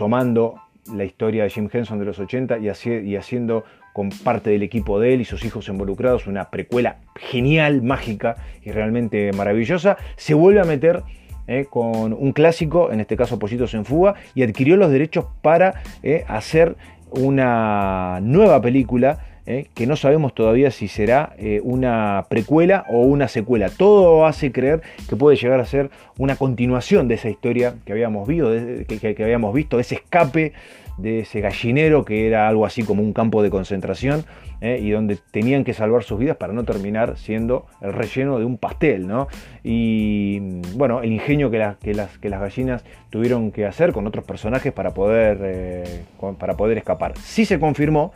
tomando 0.00 0.54
la 0.94 1.04
historia 1.04 1.42
de 1.42 1.50
Jim 1.50 1.68
Henson 1.70 1.98
de 1.98 2.06
los 2.06 2.18
80 2.18 2.56
y, 2.56 2.70
y 2.88 3.16
haciendo 3.16 3.64
con 3.92 4.08
parte 4.08 4.48
del 4.48 4.62
equipo 4.62 4.98
de 4.98 5.12
él 5.12 5.20
y 5.20 5.26
sus 5.26 5.44
hijos 5.44 5.68
involucrados, 5.68 6.26
una 6.26 6.48
precuela 6.48 7.00
genial, 7.16 7.82
mágica 7.82 8.36
y 8.62 8.70
realmente 8.70 9.30
maravillosa, 9.34 9.98
se 10.16 10.32
vuelve 10.32 10.62
a 10.62 10.64
meter 10.64 11.02
eh, 11.48 11.66
con 11.68 12.14
un 12.14 12.32
clásico, 12.32 12.90
en 12.90 13.00
este 13.00 13.14
caso 13.14 13.38
Pollitos 13.38 13.74
en 13.74 13.84
Fuga, 13.84 14.14
y 14.34 14.42
adquirió 14.42 14.78
los 14.78 14.90
derechos 14.90 15.26
para 15.42 15.82
eh, 16.02 16.24
hacer 16.28 16.76
una 17.10 18.20
nueva 18.22 18.62
película 18.62 19.18
eh, 19.46 19.66
que 19.74 19.86
no 19.86 19.96
sabemos 19.96 20.34
todavía 20.34 20.70
si 20.70 20.88
será 20.88 21.34
una 21.62 22.26
precuela 22.28 22.84
o 22.88 23.02
una 23.02 23.28
secuela. 23.28 23.68
Todo 23.70 24.26
hace 24.26 24.52
creer 24.52 24.82
que 25.08 25.16
puede 25.16 25.36
llegar 25.36 25.60
a 25.60 25.64
ser 25.64 25.90
una 26.18 26.36
continuación 26.36 27.08
de 27.08 27.14
esa 27.14 27.28
historia 27.28 27.74
que 27.84 27.92
habíamos, 27.92 28.28
visto, 28.28 28.50
que, 28.50 29.14
que 29.14 29.24
habíamos 29.24 29.54
visto, 29.54 29.80
ese 29.80 29.96
escape 29.96 30.52
de 31.00 31.20
ese 31.20 31.40
gallinero 31.40 32.04
que 32.04 32.26
era 32.26 32.48
algo 32.48 32.66
así 32.66 32.82
como 32.82 33.02
un 33.02 33.12
campo 33.12 33.42
de 33.42 33.50
concentración 33.50 34.24
¿eh? 34.60 34.78
y 34.82 34.90
donde 34.90 35.18
tenían 35.30 35.64
que 35.64 35.72
salvar 35.72 36.04
sus 36.04 36.18
vidas 36.18 36.36
para 36.36 36.52
no 36.52 36.64
terminar 36.64 37.16
siendo 37.16 37.66
el 37.80 37.92
relleno 37.92 38.38
de 38.38 38.44
un 38.44 38.58
pastel. 38.58 39.06
¿no? 39.06 39.28
Y 39.64 40.60
bueno, 40.74 41.02
el 41.02 41.12
ingenio 41.12 41.50
que, 41.50 41.58
las, 41.94 42.20
gallinas 42.20 42.84
tuvieron 43.10 43.50
que 43.50 43.66
hacer 43.66 43.92
con 43.92 44.06
otros 44.06 44.24
personajes 44.24 44.72
para 44.72 44.92
poder, 44.92 45.38
eh, 45.42 46.04
para 46.38 46.56
poder 46.56 46.78
escapar. 46.78 47.14
Sí 47.18 47.44
se 47.44 47.58
confirmó 47.58 48.12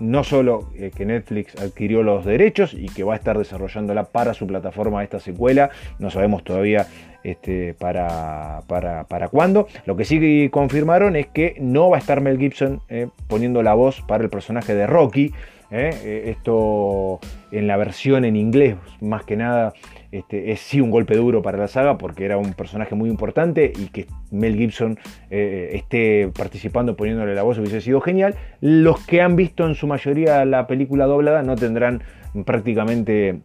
no 0.00 0.24
solo 0.24 0.70
eh, 0.74 0.90
que 0.94 1.04
Netflix 1.04 1.54
adquirió 1.60 2.02
los 2.02 2.24
derechos 2.24 2.74
y 2.74 2.86
que 2.88 3.04
va 3.04 3.14
a 3.14 3.16
estar 3.16 3.38
desarrollándola 3.38 4.04
para 4.04 4.34
su 4.34 4.46
plataforma 4.46 5.04
esta 5.04 5.20
secuela, 5.20 5.70
no 5.98 6.10
sabemos 6.10 6.42
todavía 6.42 6.86
este, 7.22 7.74
para, 7.74 8.62
para, 8.66 9.28
cuándo. 9.28 9.68
Lo 9.84 9.96
que 9.96 10.04
sí 10.04 10.48
confirmaron 10.50 11.16
es 11.16 11.26
que 11.28 11.56
no 11.60 11.90
va 11.90 11.96
a 11.96 12.00
estar 12.00 12.20
Mel 12.20 12.38
Gibson 12.38 12.80
eh, 12.88 13.08
poniendo 13.28 13.62
la 13.62 13.74
voz 13.74 14.00
para 14.02 14.24
el 14.24 14.30
personaje 14.30 14.74
de 14.74 14.86
Rocky. 14.86 15.32
Eh, 15.70 16.24
esto 16.26 17.20
en 17.52 17.68
la 17.68 17.76
versión 17.76 18.24
en 18.24 18.34
inglés, 18.34 18.74
más 19.00 19.24
que 19.24 19.36
nada, 19.36 19.72
este, 20.12 20.50
es 20.50 20.60
sí 20.60 20.80
un 20.80 20.90
golpe 20.90 21.16
duro 21.16 21.42
para 21.42 21.58
la 21.58 21.68
saga 21.68 21.96
porque 21.96 22.24
era 22.24 22.36
un 22.36 22.54
personaje 22.54 22.94
muy 22.94 23.08
importante 23.08 23.72
y 23.76 23.88
que 23.88 24.06
Mel 24.30 24.56
Gibson 24.56 24.98
eh, 25.30 25.70
esté 25.74 26.30
participando 26.36 26.96
poniéndole 26.96 27.34
la 27.34 27.42
voz 27.42 27.58
hubiese 27.58 27.80
sido 27.80 28.00
genial. 28.00 28.34
Los 28.60 29.06
que 29.06 29.22
han 29.22 29.36
visto 29.36 29.66
en 29.66 29.74
su 29.74 29.86
mayoría 29.86 30.44
la 30.44 30.66
película 30.66 31.06
doblada 31.06 31.42
no 31.42 31.54
tendrán 31.56 32.02
prácticamente 32.44 33.40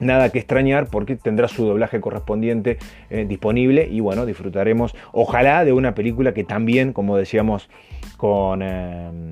nada 0.00 0.30
que 0.30 0.38
extrañar 0.38 0.88
porque 0.88 1.16
tendrá 1.16 1.48
su 1.48 1.64
doblaje 1.64 2.00
correspondiente 2.00 2.78
eh, 3.08 3.24
disponible 3.26 3.88
y 3.90 4.00
bueno, 4.00 4.26
disfrutaremos 4.26 4.94
ojalá 5.12 5.64
de 5.64 5.72
una 5.72 5.94
película 5.94 6.34
que 6.34 6.44
también, 6.44 6.92
como 6.92 7.16
decíamos 7.16 7.70
con... 8.16 8.60
Eh, 8.62 9.30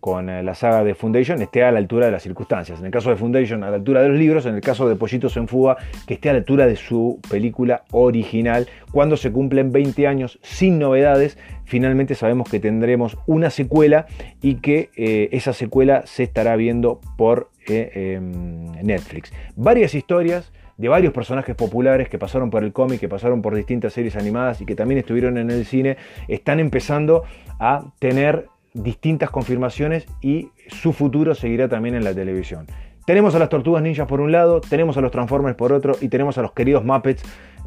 con 0.00 0.30
eh, 0.30 0.42
la 0.42 0.54
saga 0.54 0.82
de 0.82 0.94
Foundation 0.94 1.40
esté 1.42 1.62
a 1.62 1.70
la 1.70 1.78
altura 1.78 2.06
de 2.06 2.12
las 2.12 2.22
circunstancias. 2.22 2.80
En 2.80 2.86
el 2.86 2.90
caso 2.90 3.10
de 3.10 3.16
Foundation, 3.16 3.62
a 3.62 3.70
la 3.70 3.76
altura 3.76 4.02
de 4.02 4.08
los 4.08 4.18
libros, 4.18 4.46
en 4.46 4.54
el 4.54 4.60
caso 4.60 4.88
de 4.88 4.96
Pollitos 4.96 5.36
en 5.36 5.46
Fuga, 5.46 5.76
que 6.06 6.14
esté 6.14 6.30
a 6.30 6.32
la 6.32 6.38
altura 6.38 6.66
de 6.66 6.76
su 6.76 7.20
película 7.30 7.84
original. 7.92 8.66
Cuando 8.90 9.16
se 9.16 9.30
cumplen 9.30 9.72
20 9.72 10.06
años 10.06 10.38
sin 10.42 10.78
novedades, 10.78 11.38
finalmente 11.64 12.14
sabemos 12.14 12.48
que 12.50 12.58
tendremos 12.58 13.18
una 13.26 13.50
secuela 13.50 14.06
y 14.40 14.56
que 14.56 14.90
eh, 14.96 15.28
esa 15.32 15.52
secuela 15.52 16.02
se 16.06 16.22
estará 16.24 16.56
viendo 16.56 17.00
por 17.16 17.50
eh, 17.68 18.16
em, 18.16 18.72
Netflix. 18.82 19.32
Varias 19.54 19.94
historias 19.94 20.52
de 20.78 20.88
varios 20.88 21.12
personajes 21.12 21.54
populares 21.54 22.08
que 22.08 22.18
pasaron 22.18 22.48
por 22.48 22.64
el 22.64 22.72
cómic, 22.72 23.00
que 23.00 23.08
pasaron 23.08 23.42
por 23.42 23.54
distintas 23.54 23.92
series 23.92 24.16
animadas 24.16 24.62
y 24.62 24.64
que 24.64 24.74
también 24.74 24.98
estuvieron 24.98 25.36
en 25.36 25.50
el 25.50 25.66
cine, 25.66 25.98
están 26.26 26.58
empezando 26.58 27.24
a 27.58 27.92
tener 27.98 28.46
distintas 28.74 29.30
confirmaciones 29.30 30.06
y 30.20 30.50
su 30.68 30.92
futuro 30.92 31.34
seguirá 31.34 31.68
también 31.68 31.94
en 31.94 32.04
la 32.04 32.14
televisión. 32.14 32.66
Tenemos 33.06 33.34
a 33.34 33.38
las 33.38 33.48
tortugas 33.48 33.82
ninjas 33.82 34.06
por 34.06 34.20
un 34.20 34.30
lado, 34.30 34.60
tenemos 34.60 34.96
a 34.96 35.00
los 35.00 35.10
Transformers 35.10 35.56
por 35.56 35.72
otro 35.72 35.96
y 36.00 36.08
tenemos 36.08 36.38
a 36.38 36.42
los 36.42 36.52
queridos 36.52 36.84
Muppets 36.84 37.22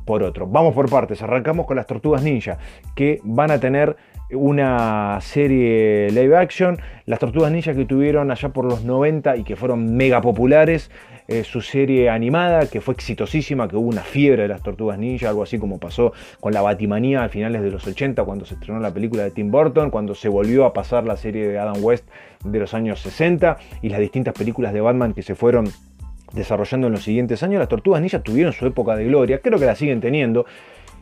por 0.06 0.24
otro. 0.24 0.48
Vamos 0.48 0.74
por 0.74 0.90
partes, 0.90 1.22
arrancamos 1.22 1.66
con 1.66 1.76
las 1.76 1.88
tortugas 1.88 2.24
ninja 2.24 2.58
que 2.96 3.20
van 3.24 3.52
a 3.52 3.60
tener 3.60 3.96
una 4.32 5.20
serie 5.22 6.10
live 6.12 6.36
action, 6.36 6.80
las 7.06 7.20
tortugas 7.20 7.52
ninja 7.52 7.74
que 7.74 7.86
tuvieron 7.86 8.32
allá 8.32 8.50
por 8.50 8.66
los 8.66 8.84
90 8.84 9.38
y 9.38 9.44
que 9.44 9.56
fueron 9.56 9.96
mega 9.96 10.22
populares, 10.22 10.90
eh, 11.28 11.44
su 11.44 11.62
serie 11.62 12.10
animada, 12.10 12.68
que 12.68 12.82
fue 12.82 12.94
exitosísima, 12.94 13.68
que 13.68 13.76
hubo 13.76 13.88
una 13.88 14.02
fiebre 14.02 14.44
de 14.44 14.48
las 14.50 14.62
tortugas 14.62 14.98
ninja, 14.98 15.30
algo 15.30 15.44
así 15.44 15.58
como 15.58 15.80
pasó 15.80 16.14
con 16.40 16.54
la 16.54 16.62
Batimanía 16.62 17.24
a 17.24 17.30
finales 17.30 17.62
de 17.62 17.72
los 17.72 17.86
80, 17.86 18.24
cuando 18.24 18.46
se 18.46 18.56
estrenó 18.56 18.80
la 18.80 18.94
película 18.94 19.24
de 19.24 19.32
Tim 19.32 19.52
Burton, 19.52 19.90
cuando 19.90 20.16
se 20.16 20.30
volvió 20.30 20.66
a 20.66 20.74
pasar 20.74 21.06
la 21.06 21.16
serie 21.16 21.48
de 21.48 21.60
Adam 21.60 21.82
West 21.82 22.06
de 22.44 22.60
los 22.60 22.74
años 22.74 23.00
60 23.02 23.58
y 23.82 23.90
las 23.90 24.00
distintas 24.00 24.34
películas 24.34 24.74
de 24.74 24.82
Batman 24.82 25.14
que 25.14 25.22
se 25.22 25.36
fueron 25.36 25.70
desarrollando 26.34 26.88
en 26.88 26.94
los 26.94 27.04
siguientes 27.04 27.44
años, 27.44 27.60
las 27.60 27.70
tortugas 27.70 28.02
ninja 28.02 28.22
tuvieron 28.22 28.54
su 28.54 28.66
época 28.66 28.96
de 28.96 29.06
gloria, 29.06 29.40
creo 29.40 29.60
que 29.60 29.66
la 29.66 29.76
siguen 29.76 30.02
teniendo, 30.02 30.46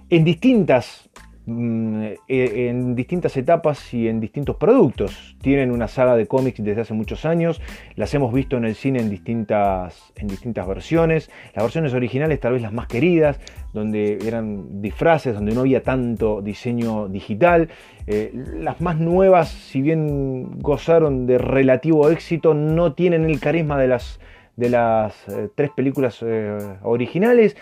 en 0.10 0.24
distintas 0.26 1.10
en 1.48 2.96
distintas 2.96 3.36
etapas 3.36 3.94
y 3.94 4.08
en 4.08 4.20
distintos 4.20 4.56
productos. 4.58 5.36
Tienen 5.42 5.72
una 5.72 5.88
saga 5.88 6.16
de 6.16 6.28
cómics 6.28 6.64
desde 6.64 6.82
hace 6.82 6.94
muchos 6.94 7.26
años, 7.26 7.62
las 7.96 8.14
hemos 8.14 8.34
visto 8.34 8.58
en 8.58 8.66
el 8.66 8.76
cine 8.76 9.00
en 9.00 9.10
distintas, 9.10 10.14
en 10.16 10.28
distintas 10.28 10.68
versiones, 10.68 11.30
las 11.56 11.64
versiones 11.64 11.94
originales 11.94 12.40
tal 12.40 12.54
vez 12.54 12.62
las 12.62 12.74
más 12.74 12.88
queridas, 12.88 13.40
donde 13.74 14.20
eran 14.26 14.82
disfraces, 14.82 15.34
donde 15.34 15.54
no 15.54 15.62
había 15.62 15.82
tanto 15.82 16.42
diseño 16.42 17.08
digital. 17.08 17.70
Eh, 18.08 18.32
las 18.60 18.82
más 18.82 19.00
nuevas, 19.00 19.50
si 19.50 19.82
bien 19.82 20.60
gozaron 20.60 21.26
de 21.26 21.38
relativo 21.38 22.10
éxito, 22.10 22.54
no 22.54 22.94
tienen 22.94 23.26
el 23.26 23.40
carisma 23.40 23.80
de 23.80 23.88
las, 23.88 24.20
de 24.58 24.70
las 24.70 25.28
eh, 25.30 25.50
tres 25.56 25.72
películas 25.72 26.20
eh, 26.22 26.58
originales 26.84 27.56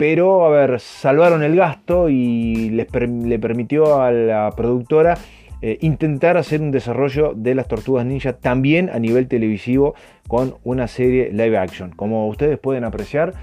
pero 0.00 0.46
a 0.46 0.48
ver, 0.48 0.80
salvaron 0.80 1.42
el 1.42 1.56
gasto 1.56 2.08
y 2.08 2.70
les 2.70 2.86
le 2.90 3.38
permitió 3.38 4.00
a 4.00 4.10
la 4.10 4.50
productora 4.56 5.18
eh, 5.60 5.76
intentar 5.82 6.38
hacer 6.38 6.62
un 6.62 6.70
desarrollo 6.70 7.34
de 7.36 7.54
las 7.54 7.68
tortugas 7.68 8.06
ninja 8.06 8.32
también 8.32 8.88
a 8.88 8.98
nivel 8.98 9.28
televisivo 9.28 9.94
con 10.26 10.54
una 10.64 10.88
serie 10.88 11.30
live 11.34 11.58
action. 11.58 11.90
Como 11.90 12.28
ustedes 12.28 12.58
pueden 12.58 12.84
apreciar, 12.84 13.34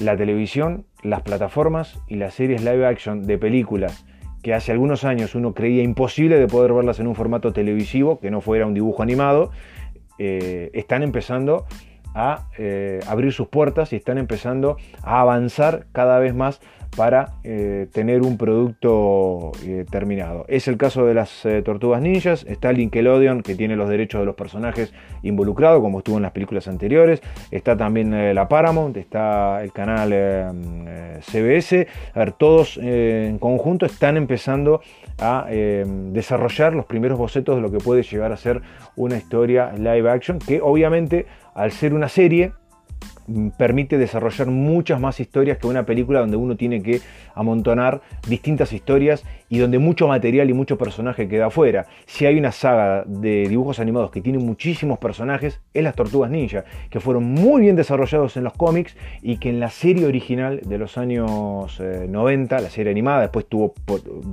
la 0.00 0.16
televisión, 0.16 0.86
las 1.02 1.20
plataformas 1.20 2.00
y 2.08 2.14
las 2.14 2.32
series 2.32 2.64
live 2.64 2.86
action 2.86 3.26
de 3.26 3.36
películas 3.36 4.06
que 4.42 4.54
hace 4.54 4.72
algunos 4.72 5.04
años 5.04 5.34
uno 5.34 5.52
creía 5.52 5.82
imposible 5.82 6.38
de 6.38 6.46
poder 6.46 6.72
verlas 6.72 6.98
en 6.98 7.08
un 7.08 7.14
formato 7.14 7.52
televisivo, 7.52 8.20
que 8.20 8.30
no 8.30 8.40
fuera 8.40 8.64
un 8.64 8.72
dibujo 8.72 9.02
animado, 9.02 9.50
eh, 10.18 10.70
están 10.72 11.02
empezando 11.02 11.66
a 11.66 11.87
eh, 12.58 13.00
abrir 13.06 13.32
sus 13.32 13.48
puertas 13.48 13.92
y 13.92 13.96
están 13.96 14.18
empezando 14.18 14.76
a 15.02 15.20
avanzar 15.20 15.86
cada 15.92 16.18
vez 16.18 16.34
más 16.34 16.60
para 16.96 17.34
eh, 17.44 17.86
tener 17.92 18.22
un 18.22 18.36
producto 18.36 19.52
eh, 19.64 19.84
terminado. 19.90 20.44
Es 20.48 20.68
el 20.68 20.76
caso 20.76 21.06
de 21.06 21.14
las 21.14 21.46
Tortugas 21.64 22.02
Ninjas, 22.02 22.44
está 22.48 22.72
Linkelodeon 22.72 23.42
que 23.42 23.54
tiene 23.54 23.76
los 23.76 23.88
derechos 23.88 24.20
de 24.20 24.26
los 24.26 24.34
personajes 24.34 24.92
involucrados 25.22 25.80
como 25.80 25.98
estuvo 25.98 26.16
en 26.16 26.22
las 26.22 26.32
películas 26.32 26.68
anteriores, 26.68 27.22
está 27.50 27.76
también 27.76 28.34
la 28.34 28.48
Paramount, 28.48 28.96
está 28.96 29.62
el 29.62 29.72
canal 29.72 30.10
CBS, 31.20 31.86
ver, 32.14 32.32
todos 32.32 32.78
en 32.78 33.38
conjunto 33.38 33.86
están 33.86 34.16
empezando 34.16 34.80
a 35.18 35.46
desarrollar 35.48 36.74
los 36.74 36.86
primeros 36.86 37.18
bocetos 37.18 37.56
de 37.56 37.62
lo 37.62 37.70
que 37.70 37.78
puede 37.78 38.02
llegar 38.02 38.32
a 38.32 38.36
ser 38.36 38.62
una 38.96 39.16
historia 39.16 39.72
live 39.72 40.10
action 40.10 40.38
que 40.38 40.60
obviamente 40.60 41.26
al 41.54 41.72
ser 41.72 41.92
una 41.92 42.08
serie, 42.08 42.52
permite 43.56 43.98
desarrollar 43.98 44.48
muchas 44.48 45.00
más 45.00 45.20
historias 45.20 45.58
que 45.58 45.66
una 45.66 45.84
película 45.84 46.20
donde 46.20 46.36
uno 46.36 46.56
tiene 46.56 46.82
que 46.82 47.00
amontonar 47.34 48.00
distintas 48.28 48.72
historias 48.72 49.24
y 49.48 49.58
donde 49.58 49.78
mucho 49.78 50.08
material 50.08 50.50
y 50.50 50.52
mucho 50.52 50.78
personaje 50.78 51.28
queda 51.28 51.46
afuera. 51.46 51.86
Si 52.06 52.26
hay 52.26 52.38
una 52.38 52.52
saga 52.52 53.04
de 53.06 53.48
dibujos 53.48 53.80
animados 53.80 54.10
que 54.10 54.20
tiene 54.20 54.38
muchísimos 54.38 54.98
personajes, 54.98 55.60
es 55.74 55.82
las 55.82 55.94
Tortugas 55.94 56.30
Ninja, 56.30 56.64
que 56.90 57.00
fueron 57.00 57.24
muy 57.24 57.62
bien 57.62 57.76
desarrollados 57.76 58.36
en 58.36 58.44
los 58.44 58.52
cómics 58.54 58.96
y 59.22 59.38
que 59.38 59.50
en 59.50 59.60
la 59.60 59.70
serie 59.70 60.06
original 60.06 60.60
de 60.64 60.78
los 60.78 60.98
años 60.98 61.80
90, 61.80 62.56
eh, 62.56 62.62
la 62.62 62.70
serie 62.70 62.90
animada, 62.90 63.22
después 63.22 63.46
tuvo 63.46 63.74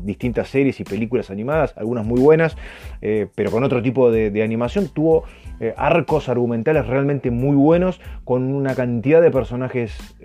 distintas 0.04 0.50
series 0.50 0.80
y 0.80 0.84
películas 0.84 1.30
animadas, 1.30 1.74
algunas 1.78 2.06
muy 2.06 2.20
buenas, 2.20 2.58
eh, 3.02 3.28
pero 3.36 3.52
con 3.52 3.64
otro 3.64 3.82
tipo 3.82 4.12
de, 4.12 4.44
animación, 4.44 4.90
tuvo 4.90 5.24
eh, 5.60 5.74
arcos 5.78 6.30
argumentales 6.30 6.88
realmente 6.88 7.32
muy 7.32 7.56
buenos, 7.56 8.02
con 8.24 8.54
una 8.54 8.76
cantidad 8.76 9.22
de 9.22 9.32
personajes 9.32 10.16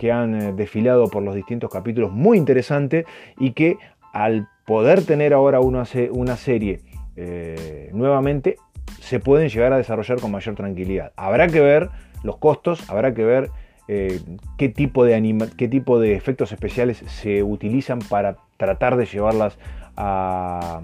que 0.00 0.10
han 0.10 0.34
eh, 0.34 0.52
desfilado 0.54 1.08
por 1.08 1.22
los 1.22 1.34
distintos 1.34 1.70
capítulos 1.70 2.10
muy 2.10 2.38
interesante 2.38 3.04
y 3.38 3.52
que 3.52 3.76
al 4.14 4.48
poder 4.64 5.04
tener 5.04 5.34
ahora 5.34 5.60
una, 5.60 5.84
una 6.12 6.36
serie 6.36 6.80
eh, 7.16 7.90
nuevamente 7.92 8.56
se 9.00 9.20
pueden 9.20 9.50
llegar 9.50 9.74
a 9.74 9.76
desarrollar 9.76 10.18
con 10.18 10.30
mayor 10.30 10.54
tranquilidad. 10.54 11.12
Habrá 11.16 11.48
que 11.48 11.60
ver 11.60 11.90
los 12.22 12.38
costos, 12.38 12.88
habrá 12.88 13.12
que 13.12 13.24
ver 13.24 13.50
eh, 13.88 14.20
qué, 14.56 14.70
tipo 14.70 15.04
de 15.04 15.50
qué 15.58 15.68
tipo 15.68 16.00
de 16.00 16.14
efectos 16.14 16.50
especiales 16.52 17.04
se 17.06 17.42
utilizan 17.42 17.98
para 17.98 18.36
tratar 18.56 18.96
de 18.96 19.04
llevarlas 19.04 19.58
a, 19.98 20.80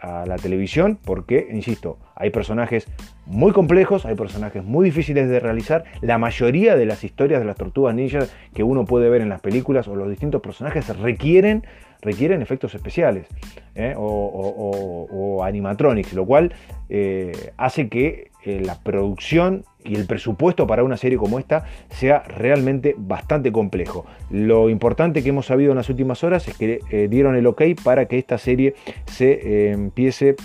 a 0.00 0.26
la 0.26 0.36
televisión, 0.36 0.98
porque, 1.04 1.48
insisto, 1.50 1.98
hay 2.14 2.30
personajes 2.30 2.86
muy 3.26 3.52
complejos, 3.52 4.06
hay 4.06 4.14
personajes 4.14 4.64
muy 4.64 4.84
difíciles 4.84 5.28
de 5.28 5.40
realizar. 5.40 5.84
La 6.00 6.18
mayoría 6.18 6.76
de 6.76 6.86
las 6.86 7.04
historias 7.04 7.40
de 7.40 7.46
las 7.46 7.56
tortugas 7.56 7.94
ninjas 7.94 8.34
que 8.54 8.62
uno 8.62 8.84
puede 8.84 9.08
ver 9.10 9.20
en 9.20 9.28
las 9.28 9.40
películas 9.40 9.88
o 9.88 9.96
los 9.96 10.08
distintos 10.08 10.40
personajes 10.40 10.96
requieren, 10.98 11.64
requieren 12.02 12.42
efectos 12.42 12.74
especiales 12.74 13.26
¿eh? 13.74 13.94
o, 13.96 15.42
animatronics, 15.44 16.12
lo 16.14 16.24
cual 16.24 16.54
eh, 16.88 17.52
hace 17.56 17.88
que 17.88 18.30
eh, 18.44 18.60
la 18.64 18.78
producción 18.80 19.64
y 19.84 19.94
el 19.94 20.06
presupuesto 20.06 20.66
para 20.66 20.82
una 20.82 20.96
serie 20.96 21.18
como 21.18 21.38
esta 21.38 21.64
sea 21.90 22.20
realmente 22.20 22.94
bastante 22.96 23.52
complejo. 23.52 24.06
Lo 24.30 24.68
importante 24.70 25.22
que 25.22 25.28
hemos 25.28 25.46
sabido 25.46 25.72
en 25.72 25.76
las 25.76 25.88
últimas 25.88 26.24
horas 26.24 26.48
es 26.48 26.56
que 26.56 27.08
dieron 27.08 27.36
el 27.36 27.46
ok 27.46 27.62
para 27.84 28.06
que 28.06 28.18
esta 28.18 28.38
serie 28.38 28.74
se 29.06 29.70
empiece 29.70 30.36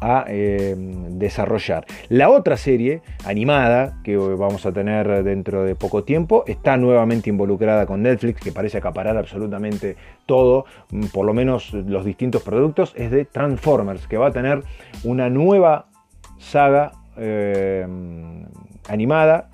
a 0.00 0.24
em, 0.28 1.18
desarrollar. 1.18 1.86
La 2.08 2.30
otra 2.30 2.56
serie 2.56 3.02
animada 3.24 3.98
que 4.04 4.16
vamos 4.16 4.66
a 4.66 4.72
tener 4.72 5.24
dentro 5.24 5.64
de 5.64 5.74
poco 5.74 6.04
tiempo 6.04 6.44
está 6.46 6.76
nuevamente 6.76 7.30
involucrada 7.30 7.86
con 7.86 8.02
Netflix, 8.02 8.40
que 8.40 8.52
parece 8.52 8.78
acaparar 8.78 9.16
absolutamente 9.16 9.96
todo, 10.26 10.66
mm, 10.90 11.06
por 11.06 11.26
lo 11.26 11.34
menos 11.34 11.72
los 11.72 12.04
distintos 12.04 12.42
productos, 12.42 12.92
es 12.96 13.10
de 13.10 13.24
Transformers, 13.24 14.06
que 14.06 14.16
va 14.16 14.28
a 14.28 14.32
tener 14.32 14.62
una 15.04 15.28
nueva 15.30 15.86
saga 16.38 16.92
em, 17.16 18.44
animada 18.88 19.48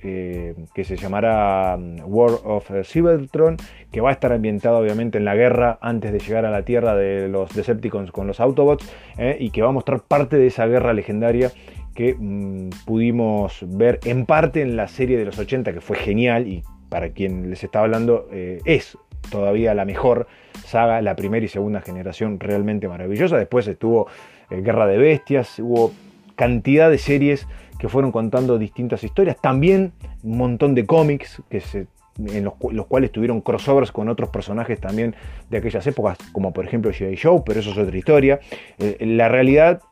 eh, 0.00 0.54
que 0.74 0.84
se 0.84 0.96
llamará 0.96 1.76
mm, 1.76 2.02
War 2.04 2.30
of 2.44 2.70
Cybertron, 2.84 3.56
que 3.90 4.00
va 4.00 4.10
a 4.10 4.12
estar 4.12 4.32
ambientado 4.32 4.78
obviamente 4.78 5.18
en 5.18 5.24
la 5.24 5.34
guerra 5.34 5.78
antes 5.80 6.12
de 6.12 6.20
llegar 6.20 6.44
a 6.44 6.50
la 6.50 6.64
Tierra 6.64 6.94
de 6.94 7.28
los 7.28 7.52
Decepticons 7.54 8.12
con 8.12 8.26
los 8.26 8.38
Autobots, 8.38 8.88
eh, 9.16 9.36
y 9.40 9.50
que 9.50 9.62
va 9.62 9.70
a 9.70 9.72
mostrar 9.72 10.02
parte 10.02 10.36
de 10.36 10.46
esa 10.46 10.66
guerra 10.66 10.92
legendaria 10.92 11.50
que 11.96 12.14
mm, 12.16 12.70
pudimos 12.86 13.64
ver 13.66 13.98
en 14.04 14.24
parte 14.24 14.62
en 14.62 14.76
la 14.76 14.86
serie 14.86 15.18
de 15.18 15.24
los 15.24 15.38
80, 15.38 15.72
que 15.72 15.80
fue 15.80 15.96
genial 15.96 16.46
y 16.46 16.62
para 16.88 17.10
quien 17.10 17.50
les 17.50 17.64
está 17.64 17.80
hablando 17.80 18.28
eh, 18.30 18.60
es 18.64 18.96
todavía 19.30 19.74
la 19.74 19.84
mejor 19.84 20.28
saga, 20.64 21.02
la 21.02 21.16
primera 21.16 21.44
y 21.44 21.48
segunda 21.48 21.80
generación 21.80 22.38
realmente 22.38 22.86
maravillosa. 22.86 23.36
Después 23.36 23.66
estuvo 23.66 24.06
Guerra 24.48 24.86
de 24.86 24.96
Bestias, 24.96 25.58
hubo 25.58 25.92
cantidad 26.36 26.88
de 26.88 26.98
series 26.98 27.48
que 27.78 27.88
fueron 27.88 28.12
contando 28.12 28.58
distintas 28.58 29.04
historias. 29.04 29.40
También 29.40 29.92
un 30.22 30.38
montón 30.38 30.74
de 30.74 30.86
cómics 30.86 31.42
que 31.48 31.60
se, 31.60 31.86
en 32.18 32.44
los, 32.44 32.54
cuales 32.86 33.12
tuvieron 33.12 33.40
crossovers 33.40 33.92
con 33.92 34.08
otros 34.08 34.30
personajes 34.30 34.80
también 34.80 35.14
de 35.50 35.58
aquellas 35.58 35.86
épocas, 35.86 36.18
como 36.32 36.52
por 36.52 36.64
ejemplo 36.66 36.90
G.I. 36.90 37.14
Show, 37.16 37.44
pero 37.44 37.60
eso 37.60 37.70
es 37.70 37.78
otra 37.78 37.96
historia. 37.96 38.40
Eh, 38.78 38.96
la 39.00 39.28
realidad 39.28 39.82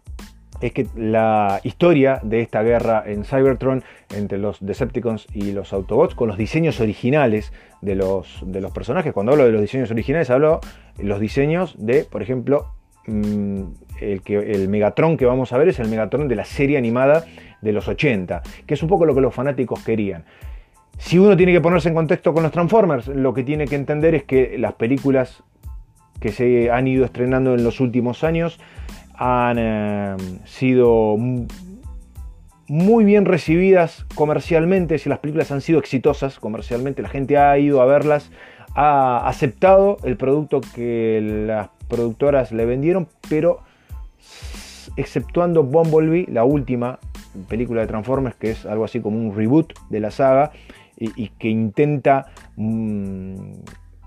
es 0.60 0.72
que 0.72 0.86
la 0.96 1.60
historia 1.64 2.20
de 2.22 2.40
esta 2.40 2.62
guerra 2.62 3.02
en 3.06 3.24
Cybertron 3.24 3.84
entre 4.14 4.38
los 4.38 4.64
Decepticons 4.64 5.26
y 5.32 5.52
los 5.52 5.72
Autobots, 5.72 6.14
con 6.14 6.28
los 6.28 6.38
diseños 6.38 6.80
originales 6.80 7.52
de 7.82 7.94
los, 7.94 8.42
de 8.46 8.60
los 8.60 8.72
personajes, 8.72 9.12
cuando 9.12 9.32
hablo 9.32 9.44
de 9.44 9.52
los 9.52 9.60
diseños 9.60 9.90
originales, 9.90 10.30
hablo 10.30 10.60
de 10.96 11.04
los 11.04 11.20
diseños 11.20 11.74
de, 11.78 12.04
por 12.04 12.22
ejemplo, 12.22 12.72
el, 13.06 14.22
que, 14.22 14.36
el 14.36 14.68
Megatron 14.68 15.16
que 15.16 15.26
vamos 15.26 15.52
a 15.52 15.58
ver 15.58 15.68
es 15.68 15.78
el 15.78 15.88
Megatron 15.88 16.28
de 16.28 16.36
la 16.36 16.44
serie 16.44 16.78
animada 16.78 17.24
de 17.60 17.72
los 17.72 17.88
80, 17.88 18.42
que 18.66 18.74
es 18.74 18.82
un 18.82 18.88
poco 18.88 19.06
lo 19.06 19.14
que 19.14 19.20
los 19.20 19.34
fanáticos 19.34 19.82
querían. 19.84 20.24
Si 20.98 21.18
uno 21.18 21.36
tiene 21.36 21.52
que 21.52 21.60
ponerse 21.60 21.88
en 21.88 21.94
contexto 21.94 22.32
con 22.32 22.42
los 22.42 22.52
Transformers, 22.52 23.08
lo 23.08 23.34
que 23.34 23.42
tiene 23.42 23.66
que 23.66 23.76
entender 23.76 24.14
es 24.14 24.24
que 24.24 24.56
las 24.58 24.74
películas 24.74 25.42
que 26.20 26.30
se 26.30 26.70
han 26.70 26.88
ido 26.88 27.04
estrenando 27.04 27.54
en 27.54 27.62
los 27.62 27.80
últimos 27.80 28.24
años 28.24 28.58
han 29.14 29.56
eh, 29.58 30.16
sido 30.44 31.16
muy 32.68 33.04
bien 33.04 33.24
recibidas 33.24 34.06
comercialmente, 34.14 34.98
si 34.98 35.08
las 35.08 35.18
películas 35.18 35.52
han 35.52 35.60
sido 35.60 35.78
exitosas 35.78 36.40
comercialmente, 36.40 37.02
la 37.02 37.08
gente 37.08 37.38
ha 37.38 37.56
ido 37.58 37.80
a 37.80 37.86
verlas, 37.86 38.30
ha 38.74 39.26
aceptado 39.26 39.98
el 40.02 40.16
producto 40.16 40.60
que 40.74 41.44
las 41.46 41.68
productoras 41.88 42.52
le 42.52 42.66
vendieron, 42.66 43.08
pero 43.28 43.60
exceptuando 44.96 45.62
Bumblebee, 45.62 46.26
la 46.30 46.44
última 46.44 46.98
película 47.48 47.82
de 47.82 47.86
Transformers, 47.86 48.36
que 48.36 48.50
es 48.50 48.66
algo 48.66 48.84
así 48.84 49.00
como 49.00 49.18
un 49.18 49.36
reboot 49.36 49.72
de 49.90 50.00
la 50.00 50.10
saga 50.10 50.52
y, 50.98 51.28
que 51.28 51.48
intenta 51.48 52.26
mm, 52.56 53.52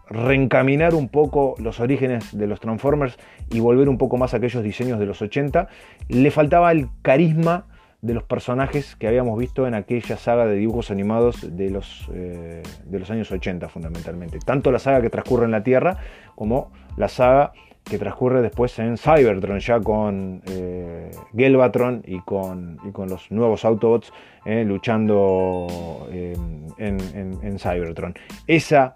reencaminar 0.09 0.95
un 0.95 1.07
poco 1.07 1.55
los 1.59 1.79
orígenes 1.79 2.35
de 2.35 2.47
los 2.47 2.59
Transformers 2.59 3.17
y 3.51 3.59
volver 3.59 3.89
un 3.89 3.97
poco 3.97 4.17
más 4.17 4.33
a 4.33 4.37
aquellos 4.37 4.63
diseños 4.63 4.99
de 4.99 5.05
los 5.05 5.21
80, 5.21 5.67
le 6.07 6.31
faltaba 6.31 6.71
el 6.71 6.89
carisma 7.03 7.65
de 8.01 8.13
los 8.13 8.23
personajes 8.23 8.95
que 8.95 9.07
habíamos 9.07 9.37
visto 9.37 9.67
en 9.67 9.73
aquella 9.73 10.17
saga 10.17 10.45
de 10.47 10.55
dibujos 10.55 10.89
animados 10.89 11.55
de 11.55 11.69
los, 11.69 12.09
eh, 12.13 12.63
de 12.85 12.99
los 12.99 13.11
años 13.11 13.29
80 13.31 13.67
fundamentalmente. 13.67 14.39
Tanto 14.39 14.71
la 14.71 14.79
saga 14.79 15.01
que 15.01 15.09
transcurre 15.09 15.45
en 15.45 15.51
la 15.51 15.63
Tierra 15.63 15.97
como 16.35 16.71
la 16.95 17.09
saga 17.09 17.51
que 17.83 17.97
transcurre 17.97 18.41
después 18.41 18.77
en 18.79 18.97
Cybertron, 18.97 19.59
ya 19.59 19.79
con 19.79 20.41
eh, 20.47 21.11
y 21.33 22.19
con, 22.21 22.77
con, 22.91 23.09
los 23.09 23.31
nuevos 23.31 23.65
Autobots 23.65 24.13
eh, 24.45 24.63
luchando 24.63 26.07
en, 26.11 26.67
en, 26.77 27.59
Cybertron. 27.59 28.13
Esa, 28.45 28.93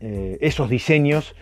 esos 0.00 0.68
diseños 0.68 1.34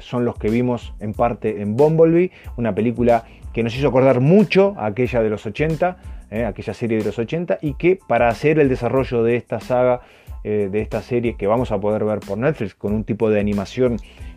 son 0.00 0.24
los 0.24 0.36
que 0.36 0.48
vimos 0.48 0.94
en 1.00 1.12
parte 1.12 1.60
en 1.60 1.76
Bumblebee, 1.76 2.30
una 2.56 2.74
película 2.74 3.24
que 3.56 3.62
nos 3.62 3.74
hizo 3.74 3.88
acordar 3.88 4.20
mucho 4.20 4.74
a 4.76 4.84
aquella 4.84 5.22
de 5.22 5.30
los 5.30 5.46
80, 5.46 5.96
¿eh? 6.30 6.44
aquella 6.44 6.74
serie 6.74 6.98
de 6.98 7.04
los 7.04 7.18
80, 7.18 7.56
y 7.62 7.72
que 7.72 7.98
para 8.06 8.28
hacer 8.28 8.58
el 8.58 8.68
desarrollo 8.68 9.22
de 9.22 9.36
esta 9.36 9.60
saga, 9.60 10.02
eh, 10.44 10.68
de 10.70 10.82
esta 10.82 11.00
serie 11.00 11.36
que 11.38 11.46
vamos 11.46 11.72
a 11.72 11.80
poder 11.80 12.04
ver 12.04 12.20
por 12.20 12.36
Netflix 12.36 12.74
con 12.74 12.92
un 12.92 13.04
tipo 13.04 13.30
de 13.30 13.40
animación 13.40 13.96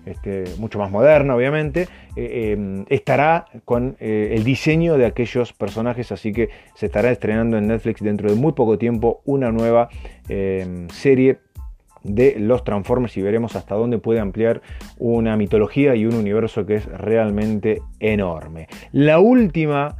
este, 0.09 0.43
mucho 0.57 0.79
más 0.79 0.91
moderna, 0.91 1.35
obviamente, 1.35 1.87
eh, 2.15 2.51
em, 2.53 2.85
estará 2.89 3.45
con 3.65 3.95
el 3.99 4.43
diseño 4.43 4.97
de 4.97 5.05
aquellos 5.05 5.53
personajes, 5.53 6.11
así 6.11 6.31
que 6.31 6.49
se 6.75 6.87
estará 6.87 7.11
estrenando 7.11 7.57
en 7.57 7.67
Netflix 7.67 8.01
dentro 8.01 8.29
de 8.29 8.35
muy 8.35 8.53
poco 8.53 8.77
tiempo 8.77 9.21
una 9.25 9.51
nueva 9.51 9.89
em, 10.27 10.87
serie 10.89 11.39
de 12.03 12.35
los 12.39 12.63
Transformers 12.63 13.17
y 13.17 13.21
veremos 13.21 13.55
hasta 13.55 13.75
dónde 13.75 13.97
puede 13.97 14.19
ampliar 14.19 14.61
una 14.97 15.35
mitología 15.35 15.95
y 15.95 16.05
un 16.05 16.15
universo 16.15 16.65
que 16.65 16.75
es 16.75 16.85
realmente 16.85 17.81
enorme. 17.99 18.67
La 18.91 19.19
última 19.19 19.97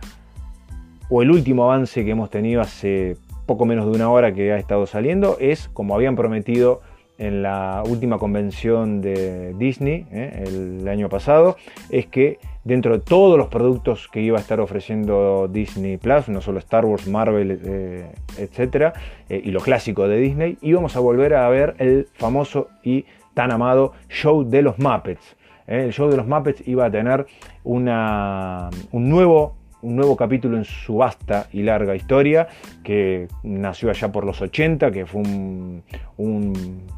o 1.09 1.21
el 1.21 1.31
último 1.31 1.63
avance 1.63 2.05
que 2.05 2.11
hemos 2.11 2.29
tenido 2.29 2.61
hace 2.61 3.17
poco 3.45 3.65
menos 3.65 3.85
de 3.85 3.91
una 3.91 4.09
hora 4.09 4.33
que 4.33 4.51
ha 4.53 4.57
estado 4.57 4.85
saliendo 4.85 5.37
es, 5.39 5.69
como 5.69 5.95
habían 5.95 6.15
prometido 6.15 6.81
en 7.19 7.43
la 7.43 7.83
última 7.87 8.17
convención 8.17 9.01
de 9.01 9.53
Disney 9.53 10.07
eh, 10.11 10.45
el 10.47 10.87
año 10.87 11.09
pasado, 11.09 11.57
es 11.89 12.07
que 12.07 12.39
dentro 12.63 12.93
de 12.93 12.99
todos 12.99 13.37
los 13.37 13.47
productos 13.47 14.07
que 14.07 14.21
iba 14.21 14.37
a 14.37 14.41
estar 14.41 14.59
ofreciendo 14.59 15.47
Disney 15.47 15.97
Plus, 15.97 16.29
no 16.29 16.41
solo 16.41 16.59
Star 16.59 16.85
Wars, 16.85 17.07
Marvel, 17.07 17.59
eh, 17.63 18.11
etcétera, 18.37 18.93
eh, 19.27 19.41
y 19.43 19.51
lo 19.51 19.59
clásico 19.59 20.07
de 20.07 20.17
Disney, 20.17 20.57
íbamos 20.61 20.95
a 20.95 20.99
volver 21.01 21.33
a 21.35 21.47
ver 21.49 21.75
el 21.77 22.07
famoso 22.13 22.69
y 22.83 23.05
tan 23.33 23.51
amado 23.51 23.93
show 24.07 24.43
de 24.43 24.61
los 24.61 24.79
Muppets. 24.79 25.35
El 25.67 25.91
show 25.93 26.09
de 26.09 26.17
los 26.17 26.25
Muppets 26.25 26.67
iba 26.67 26.85
a 26.85 26.91
tener 26.91 27.27
una, 27.63 28.69
un 28.91 29.09
nuevo 29.09 29.58
un 29.81 29.95
nuevo 29.95 30.15
capítulo 30.15 30.57
en 30.57 30.65
su 30.65 30.97
vasta 30.97 31.47
y 31.51 31.63
larga 31.63 31.95
historia, 31.95 32.47
que 32.83 33.27
nació 33.43 33.89
allá 33.89 34.11
por 34.11 34.25
los 34.25 34.41
80, 34.41 34.91
que 34.91 35.05
fue 35.05 35.21
un, 35.21 35.83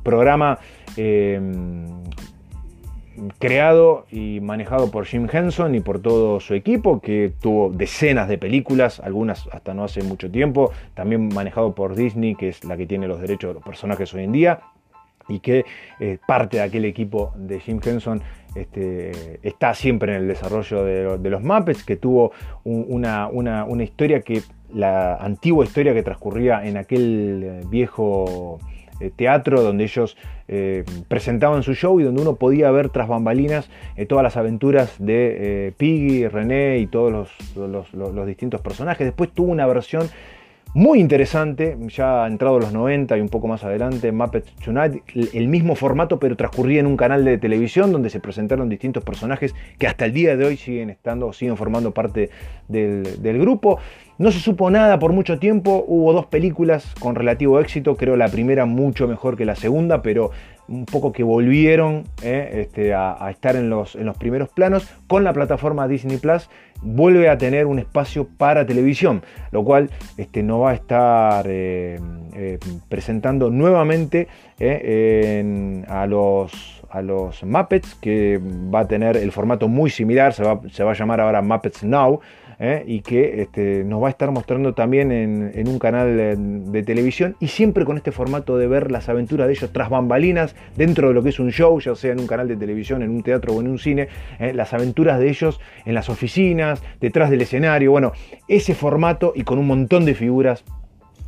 programa 0.04 0.58
em, 0.98 1.86
creado 3.38 4.06
y 4.12 4.40
manejado 4.42 4.90
por 4.90 5.06
Jim 5.06 5.28
Henson 5.32 5.76
y 5.76 5.80
por 5.80 6.02
todo 6.02 6.40
su 6.40 6.54
equipo, 6.54 7.02
que 7.02 7.34
tuvo 7.40 7.70
decenas 7.70 8.28
de 8.28 8.38
películas, 8.38 9.00
algunas 9.00 9.48
hasta 9.52 9.74
no 9.74 9.84
hace 9.84 10.02
mucho 10.04 10.32
tiempo, 10.32 10.72
también 10.94 11.30
manejado 11.34 11.76
por 11.76 11.96
Disney, 11.96 12.36
que 12.36 12.50
es 12.50 12.64
la 12.64 12.78
que 12.78 12.88
tiene 12.88 13.08
los 13.08 13.22
derechos 13.22 13.50
de 13.50 13.54
los 13.56 13.64
personajes 13.64 14.14
hoy 14.14 14.24
en 14.24 14.32
día, 14.32 14.60
y 15.28 15.40
que 15.40 15.66
eh, 16.00 16.18
parte 16.28 16.58
de 16.58 16.64
aquel 16.64 16.86
equipo 16.86 17.32
de 17.36 17.60
Jim 17.60 17.80
Henson 17.84 18.22
este, 18.56 19.40
está 19.44 19.74
siempre 19.74 20.16
en 20.16 20.24
el 20.24 20.28
desarrollo 20.28 20.84
de, 20.84 21.30
los 21.30 21.44
Muppets, 21.44 21.84
que 21.84 21.96
tuvo 21.96 22.32
una, 22.64 23.30
historia 23.82 24.22
que, 24.22 24.42
la 24.74 25.16
antigua 25.16 25.66
historia 25.66 25.94
que 25.94 26.04
transcurría 26.04 26.66
en 26.66 26.78
aquel 26.78 27.44
eh, 27.44 27.62
viejo 27.70 28.60
eh, 29.00 29.12
teatro 29.16 29.62
donde 29.62 29.84
ellos 29.84 30.18
presentaban 31.08 31.64
su 31.64 31.76
show 31.76 31.98
y 32.02 32.04
donde 32.04 32.22
uno 32.22 32.36
podía 32.36 32.70
ver 32.72 32.90
tras 32.90 33.08
bambalinas 33.08 33.70
todas 34.10 34.22
las 34.22 34.36
aventuras 34.36 34.98
de 35.00 35.74
Piggy, 35.78 36.28
René 36.28 36.80
y 36.80 36.88
todos 36.88 37.32
los, 37.56 38.28
distintos 38.28 38.60
personajes. 38.60 39.08
Después 39.08 39.32
tuvo 39.32 39.50
una 39.50 39.66
versión 39.66 40.10
muy 40.74 41.00
interesante, 41.00 41.78
ya 41.88 42.24
ha 42.24 42.28
entrado 42.28 42.58
los 42.58 42.72
90 42.72 43.18
y 43.18 43.22
un 43.22 43.28
poco 43.28 43.48
más 43.48 43.64
adelante, 43.64 44.12
Muppets 44.12 44.56
Tonight, 44.56 45.04
el 45.34 45.48
mismo 45.50 45.76
formato 45.76 46.18
pero 46.18 46.38
transcurría 46.38 46.80
en 46.80 46.88
un 46.88 46.96
canal 46.96 47.26
de 47.26 47.38
televisión 47.38 47.92
donde 47.92 48.10
se 48.10 48.22
presentaron 48.22 48.70
distintos 48.70 49.04
personajes 49.04 49.54
que 49.78 49.88
hasta 49.88 50.06
el 50.06 50.14
día 50.14 50.38
de 50.38 50.46
hoy 50.46 50.56
siguen 50.56 50.90
estando, 50.90 51.34
siguen 51.34 51.58
formando 51.58 51.92
parte 51.92 52.30
del, 52.68 53.22
del 53.22 53.40
grupo. 53.40 53.80
No 54.18 54.32
se 54.32 54.40
supo 54.40 54.70
nada 54.70 55.00
por 55.00 55.14
mucho 55.14 55.40
tiempo, 55.40 55.84
hubo 55.88 56.14
dos 56.14 56.28
películas 56.28 56.94
con 57.00 57.16
relativo 57.16 57.60
éxito, 57.60 57.98
creo 57.98 58.16
la 58.16 58.30
primera 58.30 58.66
mucho 58.66 59.08
mejor 59.08 59.36
que 59.36 59.46
la 59.46 59.56
segunda, 59.56 60.02
pero 60.02 60.32
un 60.72 60.86
poco 60.86 61.12
que 61.12 61.24
volvieron 61.24 62.04
eh, 62.24 62.62
este, 62.62 62.94
a, 62.94 63.28
estar 63.30 63.56
en 63.56 63.70
los, 63.70 63.96
en 63.96 64.06
los 64.06 64.18
primeros 64.18 64.50
planos. 64.50 64.88
Con 65.08 65.24
la 65.24 65.34
plataforma 65.34 65.88
Disney 65.88 66.18
Plus 66.18 66.50
vuelve 66.82 67.30
a 67.30 67.38
tener 67.38 67.66
un 67.66 67.80
espacio 67.80 68.28
para 68.38 68.66
televisión, 68.66 69.24
lo 69.52 69.64
cual 69.64 69.90
este, 70.18 70.44
no 70.44 70.60
va 70.60 70.72
a 70.72 70.74
estar 70.74 71.46
eh, 71.48 72.00
eh, 72.34 72.60
presentando 72.90 73.50
nuevamente 73.50 74.28
a, 75.88 76.06
los, 76.08 76.84
a 76.90 77.02
los 77.02 77.44
Muppets, 77.44 77.96
que 77.96 78.40
va 78.44 78.82
a 78.82 78.88
tener 78.88 79.18
el 79.18 79.32
formato 79.32 79.68
muy 79.68 79.90
similar, 79.90 80.34
se 80.34 80.44
va, 80.44 80.62
se 80.72 80.84
va 80.84 80.92
a 80.92 80.96
llamar 80.96 81.22
ahora 81.22 81.42
Muppets 81.42 81.84
Now. 81.84 82.22
¿Eh? 82.62 82.84
y 82.86 83.02
que 83.02 83.42
este, 83.42 83.84
nos 83.84 84.02
va 84.02 84.08
a 84.08 84.12
estar 84.12 84.30
mostrando 84.32 84.74
también 84.74 85.12
en, 85.12 85.68
un 85.68 85.80
canal 85.80 86.16
de, 86.16 86.84
televisión 86.84 87.36
y 87.40 87.48
siempre 87.48 87.86
con 87.86 87.98
este 87.98 88.12
formato 88.12 88.58
de 88.58 88.68
ver 88.68 88.92
las 88.92 89.10
aventuras 89.10 89.48
de 89.48 89.54
ellos 89.54 89.72
tras 89.74 89.90
bambalinas 89.90 90.56
dentro 90.78 91.08
de 91.08 91.16
lo 91.16 91.24
que 91.24 91.30
es 91.30 91.40
un 91.40 91.52
show, 91.52 91.80
ya 91.80 91.96
sea 91.96 92.12
en 92.12 92.20
un 92.20 92.28
canal 92.28 92.48
de 92.48 92.56
televisión, 92.56 93.02
en 93.02 93.10
un 93.10 93.24
teatro 93.24 93.54
o 93.54 93.62
en 93.62 93.68
un 93.68 93.80
cine, 93.80 94.08
¿eh? 94.40 94.54
las 94.54 94.74
aventuras 94.74 95.20
de 95.20 95.30
ellos 95.30 95.60
en 95.86 95.96
las 95.96 96.10
oficinas, 96.10 96.84
detrás 97.00 97.32
del 97.32 97.42
escenario, 97.42 97.92
bueno, 97.92 98.14
ese 98.48 98.76
formato 98.76 99.34
y 99.36 99.44
con 99.44 99.58
un 99.58 99.66
montón 99.66 100.06
de 100.06 100.14
figuras 100.14 100.64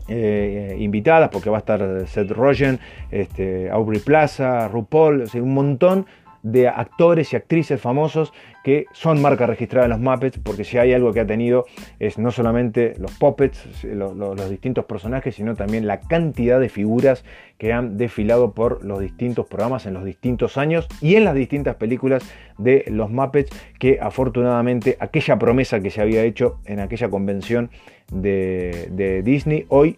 eh, 0.07 0.75
invitadas, 0.79 1.29
porque 1.29 1.49
va 1.49 1.57
a 1.57 1.59
estar 1.59 2.07
Seth 2.07 2.29
Rogen, 2.29 2.79
este, 3.09 3.71
Aubrey 3.71 4.01
Plaza, 4.01 4.67
RuPaul, 4.67 5.23
un 5.33 5.53
montón 5.53 6.05
de 6.43 6.67
actores 6.67 7.33
y 7.33 7.37
actrices 7.37 7.79
famosos 7.79 8.33
que 8.63 8.85
son 8.93 9.21
marca 9.21 9.45
registrada 9.45 9.85
en 9.85 9.91
los 9.91 9.99
Muppets, 9.99 10.39
porque 10.39 10.63
si 10.63 10.77
hay 10.77 10.93
algo 10.93 11.13
que 11.13 11.19
ha 11.19 11.27
tenido 11.27 11.65
es 11.99 12.17
no 12.17 12.31
solamente 12.31 12.93
los 12.97 13.11
puppets, 13.11 13.83
los, 13.83 14.49
distintos 14.49 14.85
personajes, 14.85 15.35
sino 15.35 15.55
también 15.55 15.85
la 15.85 15.99
cantidad 15.99 16.59
de 16.59 16.69
figuras 16.69 17.25
que 17.57 17.73
han 17.73 17.97
desfilado 17.97 18.53
por 18.53 18.83
los 18.83 18.99
distintos 18.99 19.45
programas 19.47 19.85
en 19.85 19.93
los 19.93 20.05
distintos 20.05 20.57
años 20.57 20.87
y 21.01 21.15
en 21.15 21.25
las 21.25 21.35
distintas 21.35 21.75
películas 21.75 22.23
de 22.57 22.85
los 22.87 23.09
Muppets, 23.09 23.51
que 23.79 23.99
afortunadamente 24.01 24.97
aquella 24.99 25.37
promesa 25.37 25.81
que 25.81 25.89
se 25.89 26.01
había 26.01 26.23
hecho 26.23 26.59
en 26.65 26.79
aquella 26.79 27.09
convención 27.09 27.69
de, 28.11 28.87
de 28.91 29.23
Disney 29.23 29.65
hoy 29.69 29.97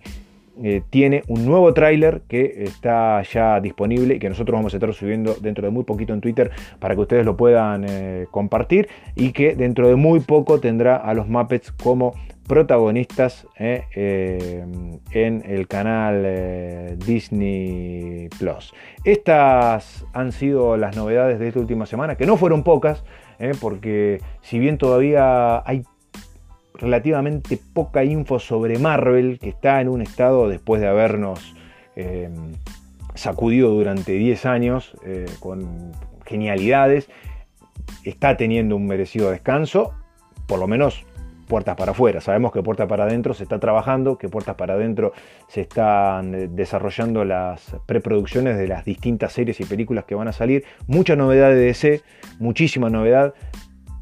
eh, 0.63 0.81
tiene 0.89 1.23
un 1.27 1.45
nuevo 1.45 1.73
tráiler 1.73 2.21
que 2.29 2.63
está 2.63 3.21
ya 3.23 3.59
disponible 3.59 4.15
y 4.15 4.19
que 4.19 4.29
nosotros 4.29 4.57
vamos 4.57 4.73
a 4.73 4.77
estar 4.77 4.93
subiendo 4.93 5.35
dentro 5.41 5.65
de 5.65 5.71
muy 5.71 5.83
poquito 5.83 6.13
en 6.13 6.21
Twitter 6.21 6.51
para 6.79 6.95
que 6.95 7.01
ustedes 7.01 7.25
lo 7.25 7.35
puedan 7.35 7.85
eh, 7.87 8.27
compartir 8.31 8.87
y 9.15 9.31
que 9.31 9.55
dentro 9.55 9.89
de 9.89 9.95
muy 9.95 10.21
poco 10.21 10.59
tendrá 10.59 10.95
a 10.95 11.13
los 11.13 11.27
Muppets 11.27 11.71
como 11.71 12.13
protagonistas 12.47 13.47
eh, 13.57 14.63
en 15.11 15.43
el 15.45 15.67
canal 15.67 16.97
Disney 17.05 18.29
Plus. 18.37 18.73
Estas 19.03 20.05
han 20.13 20.31
sido 20.31 20.77
las 20.77 20.95
novedades 20.95 21.39
de 21.39 21.47
esta 21.47 21.59
última 21.59 21.85
semana, 21.87 22.15
que 22.15 22.27
no 22.27 22.37
fueron 22.37 22.63
pocas, 22.63 23.03
porque 23.59 24.21
si 24.41 24.59
bien 24.59 24.77
todavía 24.77 25.67
hay 25.67 25.81
relativamente 26.77 27.59
poca 27.73 28.03
info 28.03 28.39
sobre 28.39 28.79
Marvel, 28.79 29.39
que 29.39 29.49
está 29.49 29.81
en 29.81 29.89
un 29.89 30.01
estado 30.01 30.47
después 30.49 30.81
de 30.81 30.87
habernos 30.87 31.55
eh, 31.95 32.29
sacudido 33.13 33.69
durante 33.71 34.13
10 34.13 34.45
años 34.45 34.95
eh, 35.05 35.25
con 35.39 35.91
genialidades, 36.25 37.09
está 38.03 38.37
teniendo 38.37 38.75
un 38.75 38.87
merecido 38.87 39.31
descanso, 39.31 39.93
por 40.47 40.59
lo 40.59 40.67
menos 40.67 41.05
puertas 41.47 41.75
para 41.75 41.91
afuera. 41.91 42.21
Sabemos 42.21 42.51
que 42.51 42.63
puertas 42.63 42.87
para 42.87 43.05
adentro 43.05 43.33
se 43.33 43.43
está 43.43 43.59
trabajando, 43.59 44.17
que 44.17 44.29
puertas 44.29 44.55
para 44.55 44.73
adentro 44.73 45.13
se 45.47 45.61
están 45.61 46.33
eh, 46.33 46.47
desarrollando 46.49 47.23
las 47.23 47.75
preproducciones 47.85 48.57
de 48.57 48.67
las 48.67 48.85
distintas 48.85 49.33
series 49.33 49.59
y 49.59 49.65
películas 49.65 50.05
que 50.05 50.15
van 50.15 50.27
a 50.27 50.33
salir. 50.33 50.65
Mucha 50.87 51.15
novedad 51.15 51.49
de 51.49 51.55
DC, 51.55 52.01
muchísima 52.39 52.89
novedad, 52.89 53.33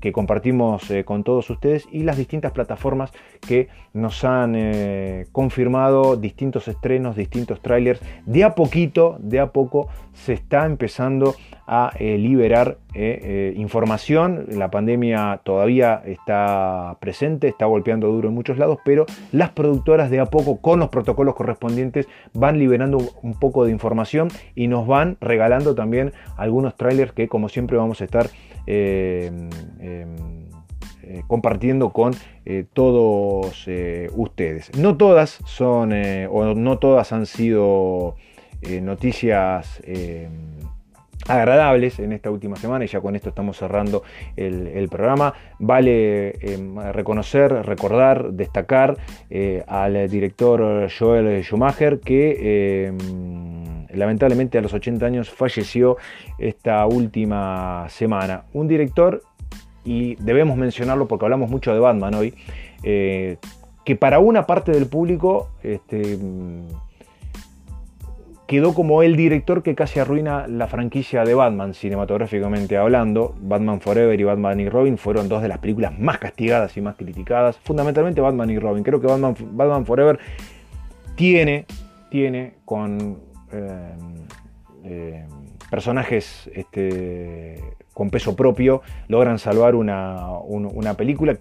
que 0.04 0.12
compartimos 0.12 0.92
eh, 0.92 1.06
con 1.06 1.24
todos 1.24 1.50
ustedes 1.50 1.88
y 1.90 2.04
las 2.04 2.18
distintas 2.18 2.52
plataformas 2.52 3.14
que 3.40 3.70
nos 3.94 4.26
han 4.26 4.54
eh, 4.54 5.28
confirmado 5.32 6.18
distintos 6.18 6.68
estrenos, 6.68 7.16
distintos 7.16 7.62
trailers. 7.62 8.02
De 8.26 8.44
a 8.44 8.54
poquito, 8.54 9.16
de 9.22 9.40
a 9.40 9.54
poco, 9.54 9.88
se 10.12 10.34
está 10.34 10.66
empezando 10.66 11.36
a 11.68 11.92
eh, 11.98 12.18
liberar 12.18 12.78
eh, 12.94 13.20
eh, 13.24 13.54
información. 13.56 14.46
La 14.50 14.70
pandemia 14.70 15.42
todavía 15.44 16.02
está 16.06 16.98
presente, 17.00 17.48
está 17.48 17.66
golpeando 17.66 18.08
duro 18.08 18.30
en 18.30 18.36
muchos 18.36 18.58
lados, 18.58 18.80
pero 18.84 19.06
las 19.32 19.52
productoras 19.52 20.10
de 20.10 20.20
a 20.20 20.26
poco, 20.26 20.58
con 20.58 20.80
los 20.80 20.90
protocolos 20.90 21.36
correspondientes, 21.36 22.08
van 22.34 22.60
liberando 22.60 22.98
un 23.22 23.40
poco 23.40 23.66
de 23.66 23.72
información 23.72 24.30
y 24.56 24.68
nos 24.68 24.88
van 24.88 25.18
regalando 25.22 25.76
también 25.76 26.14
algunos 26.38 26.76
trailers 26.76 27.14
que, 27.14 27.28
como 27.28 27.50
siempre, 27.50 27.78
vamos 27.78 28.02
a 28.02 28.06
estar 28.06 28.30
em, 28.66 29.50
compartiendo 31.28 31.92
con 31.92 32.14
todos 32.74 33.68
ustedes. 34.16 34.76
No 34.78 34.98
todas 34.98 35.40
son, 35.46 35.94
o 36.30 36.56
no 36.56 36.80
todas 36.80 37.12
han 37.12 37.26
sido 37.26 38.16
noticias 38.82 39.82
em, 39.86 40.30
agradables 41.28 42.00
en 42.00 42.14
esta 42.14 42.30
última 42.32 42.56
semana 42.56 42.86
y 42.86 42.88
ya 42.88 43.02
con 43.02 43.16
esto 43.16 43.30
estamos 43.30 43.58
cerrando 43.58 44.04
el, 44.36 44.88
programa. 44.90 45.34
Vale 45.60 46.36
em, 46.42 46.78
reconocer, 46.92 47.52
recordar, 47.66 48.32
destacar 48.34 48.98
eh, 49.30 49.64
al 49.68 50.10
director 50.10 50.90
Joel 50.90 51.44
Schumacher 51.44 52.00
que 52.00 52.88
em, 52.88 53.88
lamentablemente 53.94 54.58
a 54.58 54.62
los 54.62 54.74
80 54.74 55.06
años 55.06 55.30
falleció 55.30 55.98
esta 56.38 56.86
última 56.86 57.88
semana. 57.90 58.44
Un 58.54 58.68
director, 58.68 59.22
y 59.86 60.16
debemos 60.16 60.58
mencionarlo 60.58 61.08
porque 61.08 61.26
hablamos 61.26 61.50
mucho 61.50 61.74
de 61.74 61.80
Batman 61.80 62.14
hoy, 62.16 62.34
eh, 62.84 63.38
que 63.84 63.96
para 63.96 64.20
una 64.20 64.46
parte 64.46 64.72
del 64.72 64.88
público 64.88 65.50
este, 65.62 66.18
quedó 68.54 68.76
como 68.76 69.02
el 69.02 69.16
director 69.16 69.64
que 69.64 69.74
casi 69.74 69.98
arruina 69.98 70.46
la 70.46 70.68
franquicia 70.68 71.24
de 71.24 71.34
Batman 71.34 71.74
cinematográficamente 71.74 72.78
hablando. 72.78 73.34
Batman 73.42 73.82
Forever 73.82 74.20
y 74.20 74.24
Batman 74.24 74.60
y 74.60 74.70
Robin 74.70 75.00
fueron 75.00 75.28
dos 75.28 75.42
de 75.42 75.48
las 75.48 75.58
películas 75.58 75.98
más 75.98 76.20
castigadas 76.20 76.78
y 76.78 76.82
más 76.82 76.96
criticadas. 76.96 77.58
Fundamentalmente 77.58 78.22
Batman 78.22 78.52
y 78.52 78.60
Robin. 78.60 78.84
Creo 78.84 79.02
que 79.02 79.08
Batman, 79.08 79.88
Forever 79.88 80.20
tiene, 81.16 81.66
tiene 82.12 82.54
con 82.64 83.22
eh, 83.52 83.96
eh, 84.84 85.26
personajes 85.72 86.48
este, 86.54 87.60
con 87.92 88.12
peso 88.12 88.36
propio, 88.36 88.84
logran 89.08 89.40
salvar 89.40 89.74
una, 89.74 90.30
una 90.30 90.94
película 90.94 91.40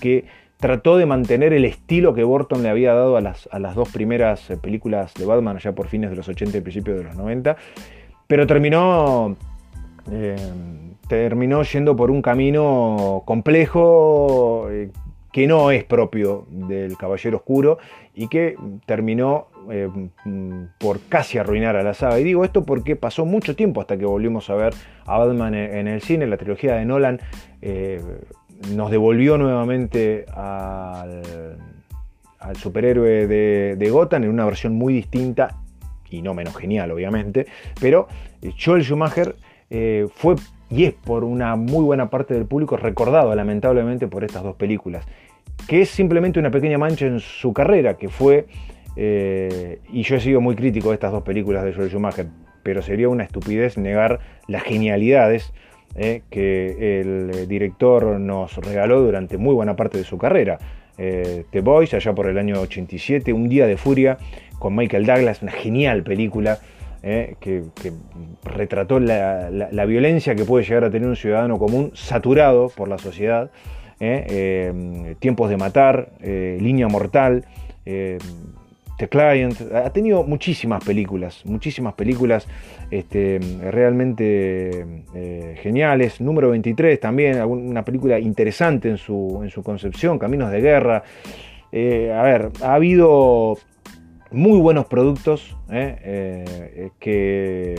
que 0.00 0.24
trató 0.64 0.96
de 0.96 1.04
mantener 1.04 1.52
el 1.52 1.66
estilo 1.66 2.14
que 2.14 2.24
Burton 2.24 2.62
le 2.62 2.70
había 2.70 2.94
dado 2.94 3.18
a 3.18 3.20
las, 3.20 3.74
dos 3.74 3.90
primeras 3.90 4.48
eh, 4.48 4.56
películas 4.56 5.12
de 5.12 5.26
Batman 5.26 5.56
allá 5.56 5.74
por 5.74 5.88
fines 5.88 6.08
de 6.08 6.16
los 6.16 6.26
80 6.26 6.56
y 6.56 6.60
principios 6.62 6.96
de 6.96 7.04
los 7.04 7.16
90, 7.16 7.54
pero 8.26 8.46
terminó, 8.46 9.36
eh, 10.10 10.36
terminó 11.06 11.62
yendo 11.64 11.94
por 11.94 12.10
un 12.10 12.22
camino 12.22 13.24
complejo 13.26 14.68
eh, 14.70 14.88
que 15.30 15.46
no 15.46 15.70
es 15.70 15.84
propio 15.84 16.46
del 16.48 16.96
Caballero 16.96 17.36
Oscuro 17.36 17.76
y 18.14 18.28
que 18.28 18.56
terminó 18.86 19.48
por 20.78 21.00
casi 21.10 21.36
arruinar 21.36 21.76
a 21.76 21.82
la 21.82 21.92
saga. 21.92 22.18
Y 22.20 22.24
digo 22.24 22.42
esto 22.42 22.64
porque 22.64 22.96
pasó 22.96 23.26
mucho 23.26 23.54
tiempo 23.54 23.82
hasta 23.82 23.98
que 23.98 24.06
volvimos 24.06 24.48
a 24.48 24.54
ver 24.54 24.72
a 25.04 25.18
Batman 25.18 25.54
en 25.54 25.88
el 25.88 26.00
cine, 26.00 26.26
la 26.26 26.38
trilogía 26.38 26.76
de 26.76 26.86
Nolan 26.86 27.20
nos 28.74 28.90
devolvió 28.90 29.38
nuevamente 29.38 30.26
al, 30.32 31.22
superhéroe 32.54 33.26
de, 33.26 33.90
Gotham 33.90 34.24
en 34.24 34.30
una 34.30 34.44
versión 34.44 34.74
muy 34.74 34.94
distinta 34.94 35.56
y 36.10 36.22
no 36.22 36.34
menos 36.34 36.56
genial, 36.56 36.90
obviamente. 36.90 37.46
Pero 37.80 38.08
eh, 38.42 38.52
Joel 38.62 38.84
Schumacher 38.84 39.34
eh, 39.70 40.06
fue 40.14 40.36
y 40.70 40.84
es 40.84 40.94
por 40.94 41.24
una 41.24 41.56
muy 41.56 41.84
buena 41.84 42.10
parte 42.10 42.34
del 42.34 42.46
público 42.46 42.76
recordado 42.76 43.34
lamentablemente 43.34 44.08
por 44.08 44.24
estas 44.24 44.42
dos 44.42 44.56
películas, 44.56 45.06
que 45.68 45.82
es 45.82 45.90
simplemente 45.90 46.38
una 46.38 46.50
pequeña 46.50 46.78
mancha 46.78 47.06
en 47.06 47.20
su 47.20 47.52
carrera, 47.52 47.96
que 47.96 48.08
fue, 48.08 48.46
eh, 48.96 49.80
y 49.92 50.02
yo 50.02 50.16
he 50.16 50.20
sido 50.20 50.40
muy 50.40 50.56
crítico 50.56 50.88
de 50.88 50.94
estas 50.94 51.12
dos 51.12 51.22
películas 51.22 51.64
de 51.64 51.74
Joel 51.74 51.90
Schumacher, 51.90 52.26
pero 52.62 52.82
sería 52.82 53.08
una 53.08 53.24
estupidez 53.24 53.78
negar 53.78 54.20
las 54.48 54.62
genialidades 54.62 55.52
eh, 55.96 56.22
que 56.28 57.00
el 57.00 57.30
eh, 57.32 57.46
director 57.46 58.18
nos 58.18 58.56
regaló 58.56 59.00
durante 59.00 59.38
muy 59.38 59.54
buena 59.54 59.76
parte 59.76 59.98
de 59.98 60.04
su 60.04 60.18
carrera. 60.18 60.58
Eh, 60.98 61.44
The 61.50 61.60
Boys, 61.60 61.94
allá 61.94 62.12
por 62.12 62.26
el 62.26 62.36
año 62.36 62.60
87, 62.60 63.32
Un 63.32 63.48
Día 63.48 63.68
de 63.68 63.76
Furia, 63.76 64.18
con 64.58 64.74
Michael 64.74 65.06
Douglas, 65.06 65.42
una 65.42 65.52
genial 65.52 66.02
película 66.02 66.58
que, 67.02 67.64
retrató 68.44 68.98
la, 68.98 69.84
violencia 69.86 70.34
que 70.34 70.46
puede 70.46 70.64
llegar 70.64 70.84
a 70.84 70.90
tener 70.90 71.06
un 71.06 71.16
ciudadano 71.16 71.58
común 71.58 71.90
saturado 71.92 72.70
por 72.70 72.88
la 72.88 72.96
sociedad. 72.96 73.50
Tiempos 73.98 75.50
de 75.50 75.56
Matar, 75.58 76.12
Línea 76.22 76.88
Mortal. 76.88 77.44
The 78.96 79.08
Client, 79.08 79.60
ha 79.72 79.90
tenido 79.90 80.22
muchísimas 80.22 80.84
películas, 80.84 81.44
muchísimas 81.44 81.94
películas 81.94 82.46
este, 82.92 83.40
realmente 83.60 84.86
eh, 85.14 85.58
geniales. 85.60 86.20
Número 86.20 86.50
23 86.50 87.00
también, 87.00 87.42
una 87.42 87.84
película 87.84 88.20
interesante 88.20 88.88
en 88.88 88.96
su, 88.96 89.40
en 89.42 89.50
su 89.50 89.64
concepción, 89.64 90.18
Caminos 90.18 90.52
de 90.52 90.60
Guerra. 90.60 91.02
Eh, 91.72 92.12
a 92.12 92.22
ver, 92.22 92.50
ha 92.62 92.74
habido 92.74 93.58
muy 94.30 94.60
buenos 94.60 94.86
productos 94.86 95.56
eh, 95.72 96.90
que 97.00 97.74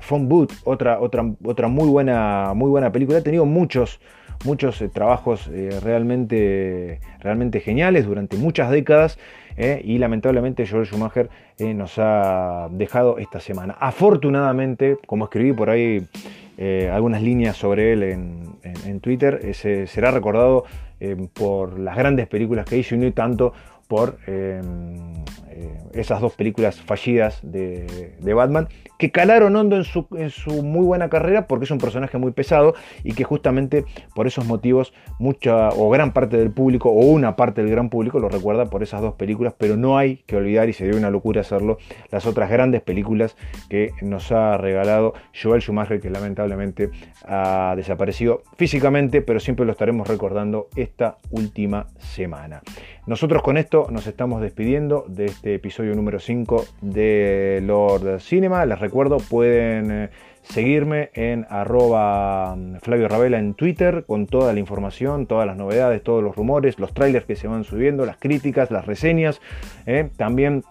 Phone 0.00 0.28
Boot, 0.28 0.52
otra, 0.64 1.00
otra, 1.00 1.24
otra 1.44 1.68
muy, 1.68 1.88
buena, 1.88 2.52
muy 2.54 2.68
buena 2.68 2.92
película, 2.92 3.18
ha 3.18 3.22
tenido 3.22 3.46
muchos 3.46 4.00
muchos 4.44 4.84
trabajos 4.92 5.50
realmente, 5.82 7.00
realmente 7.20 7.60
geniales 7.60 8.04
durante 8.04 8.36
muchas 8.36 8.70
décadas 8.70 9.18
¿eh? 9.56 9.80
y 9.84 9.98
lamentablemente 9.98 10.66
George 10.66 10.90
Schumacher 10.90 11.28
eh, 11.58 11.74
nos 11.74 11.98
ha 11.98 12.68
dejado 12.70 13.18
esta 13.18 13.40
semana. 13.40 13.76
Afortunadamente, 13.78 14.98
como 15.06 15.24
escribí 15.24 15.52
por 15.52 15.70
ahí 15.70 16.06
eh, 16.58 16.90
algunas 16.92 17.22
líneas 17.22 17.56
sobre 17.56 17.92
él 17.92 18.02
en, 18.02 19.00
Twitter, 19.00 19.54
será 19.54 20.10
recordado 20.10 20.64
por 21.34 21.78
las 21.78 21.96
grandes 21.96 22.26
películas 22.26 22.64
que 22.64 22.78
hizo 22.78 22.94
y 22.94 22.98
no 22.98 23.12
tanto 23.12 23.52
por 23.86 24.18
esas 25.92 26.20
dos 26.20 26.34
películas 26.34 26.80
fallidas 26.80 27.40
de, 27.42 28.34
Batman, 28.34 28.68
que 28.98 29.10
calaron 29.10 29.56
hondo 29.56 29.76
en 29.76 29.84
su, 29.84 30.06
en 30.16 30.30
su, 30.30 30.62
muy 30.62 30.84
buena 30.84 31.08
carrera 31.08 31.46
porque 31.46 31.64
es 31.64 31.70
un 31.70 31.78
personaje 31.78 32.18
muy 32.18 32.32
pesado 32.32 32.74
y 33.04 33.12
que 33.12 33.24
justamente 33.24 33.84
por 34.14 34.26
esos 34.26 34.46
motivos 34.46 34.92
mucha 35.18 35.70
o 35.70 35.88
gran 35.90 36.12
parte 36.12 36.36
del 36.36 36.50
público 36.50 36.90
o 36.90 37.06
una 37.06 37.36
parte 37.36 37.62
del 37.62 37.70
gran 37.70 37.88
público 37.88 38.18
lo 38.18 38.28
recuerda 38.28 38.66
por 38.66 38.82
esas 38.82 39.00
dos 39.00 39.14
películas, 39.14 39.54
pero 39.56 39.76
no 39.76 39.96
hay 39.98 40.18
que 40.26 40.36
olvidar, 40.36 40.68
y 40.68 40.72
sería 40.72 40.98
una 40.98 41.10
locura 41.10 41.40
hacerlo, 41.40 41.78
las 42.10 42.26
otras 42.26 42.50
grandes 42.50 42.82
películas 42.82 43.36
que 43.68 43.92
nos 44.02 44.32
ha 44.32 44.56
regalado 44.56 45.14
Joel 45.40 45.62
Schumacher, 45.62 46.00
que 46.00 46.10
lamentablemente 46.10 46.90
ha 47.24 47.74
desaparecido 47.76 48.42
físicamente, 48.56 49.22
pero 49.22 49.40
siempre 49.40 49.64
lo 49.64 49.72
estaremos 49.72 50.08
recordando 50.08 50.68
esta 50.76 51.18
última 51.30 51.86
semana. 51.98 52.62
Nosotros 53.06 53.42
con 53.42 53.56
esto 53.56 53.86
nos 53.90 54.06
estamos 54.08 54.42
despidiendo 54.42 55.04
de 55.06 55.26
este 55.26 55.45
episodio 55.54 55.94
número 55.94 56.18
5 56.18 56.64
de 56.80 57.60
Lord 57.64 58.20
Cinema. 58.20 58.66
Les 58.66 58.78
recuerdo, 58.78 59.18
pueden 59.18 59.90
eh, 59.90 60.10
seguirme 60.42 61.10
en 61.14 61.46
arroba 61.48 62.56
mm, 62.56 62.76
Flavio 62.76 63.08
Ravela 63.08 63.38
en 63.38 63.54
Twitter 63.54 64.04
con 64.06 64.26
toda 64.26 64.52
la 64.52 64.60
información, 64.60 65.26
todas 65.26 65.46
las 65.46 65.56
novedades, 65.56 66.02
todos 66.02 66.22
los 66.22 66.36
rumores, 66.36 66.78
los 66.78 66.92
trailers 66.92 67.26
que 67.26 67.36
se 67.36 67.48
van 67.48 67.64
subiendo, 67.64 68.06
las 68.06 68.16
críticas, 68.16 68.70
las 68.70 68.86
reseñas. 68.86 69.40
Eh. 69.86 70.10
También 70.16 70.64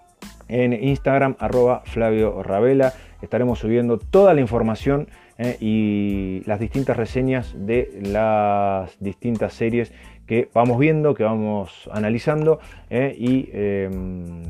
en 0.48 0.74
Instagram 0.74 1.36
arroba 1.40 1.82
Flavio 1.86 2.44
Ravela 2.44 2.94
estaremos 3.22 3.60
subiendo 3.60 3.98
toda 3.98 4.34
la 4.34 4.42
información 4.42 5.08
eh, 5.38 5.58
y 5.60 6.44
las 6.46 6.60
distintas 6.60 6.96
reseñas 6.96 7.54
de 7.58 8.00
las 8.02 8.98
distintas 9.00 9.54
series 9.54 9.92
que 10.26 10.50
vamos 10.54 10.80
viendo, 10.80 11.14
que 11.14 11.24
vamos 11.24 11.90
analizando 11.92 12.60
eh, 12.90 13.16
y 13.18 13.50
em, 13.54 14.44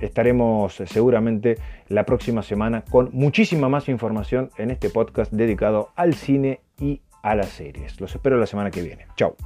estaremos 0.00 0.74
seguramente 0.86 1.56
la 1.88 2.04
próxima 2.04 2.42
semana 2.42 2.84
con 2.88 3.10
muchísima 3.12 3.68
más 3.68 3.88
información 3.88 4.50
en 4.58 4.70
este 4.70 4.90
podcast 4.90 5.32
dedicado 5.32 5.90
al 5.96 6.14
cine 6.14 6.60
y 6.80 7.00
a 7.22 7.34
las 7.34 7.48
series. 7.48 8.00
Los 8.00 8.14
espero 8.14 8.38
la 8.38 8.46
semana 8.46 8.70
que 8.70 8.82
viene. 8.82 9.06
Chao. 9.16 9.36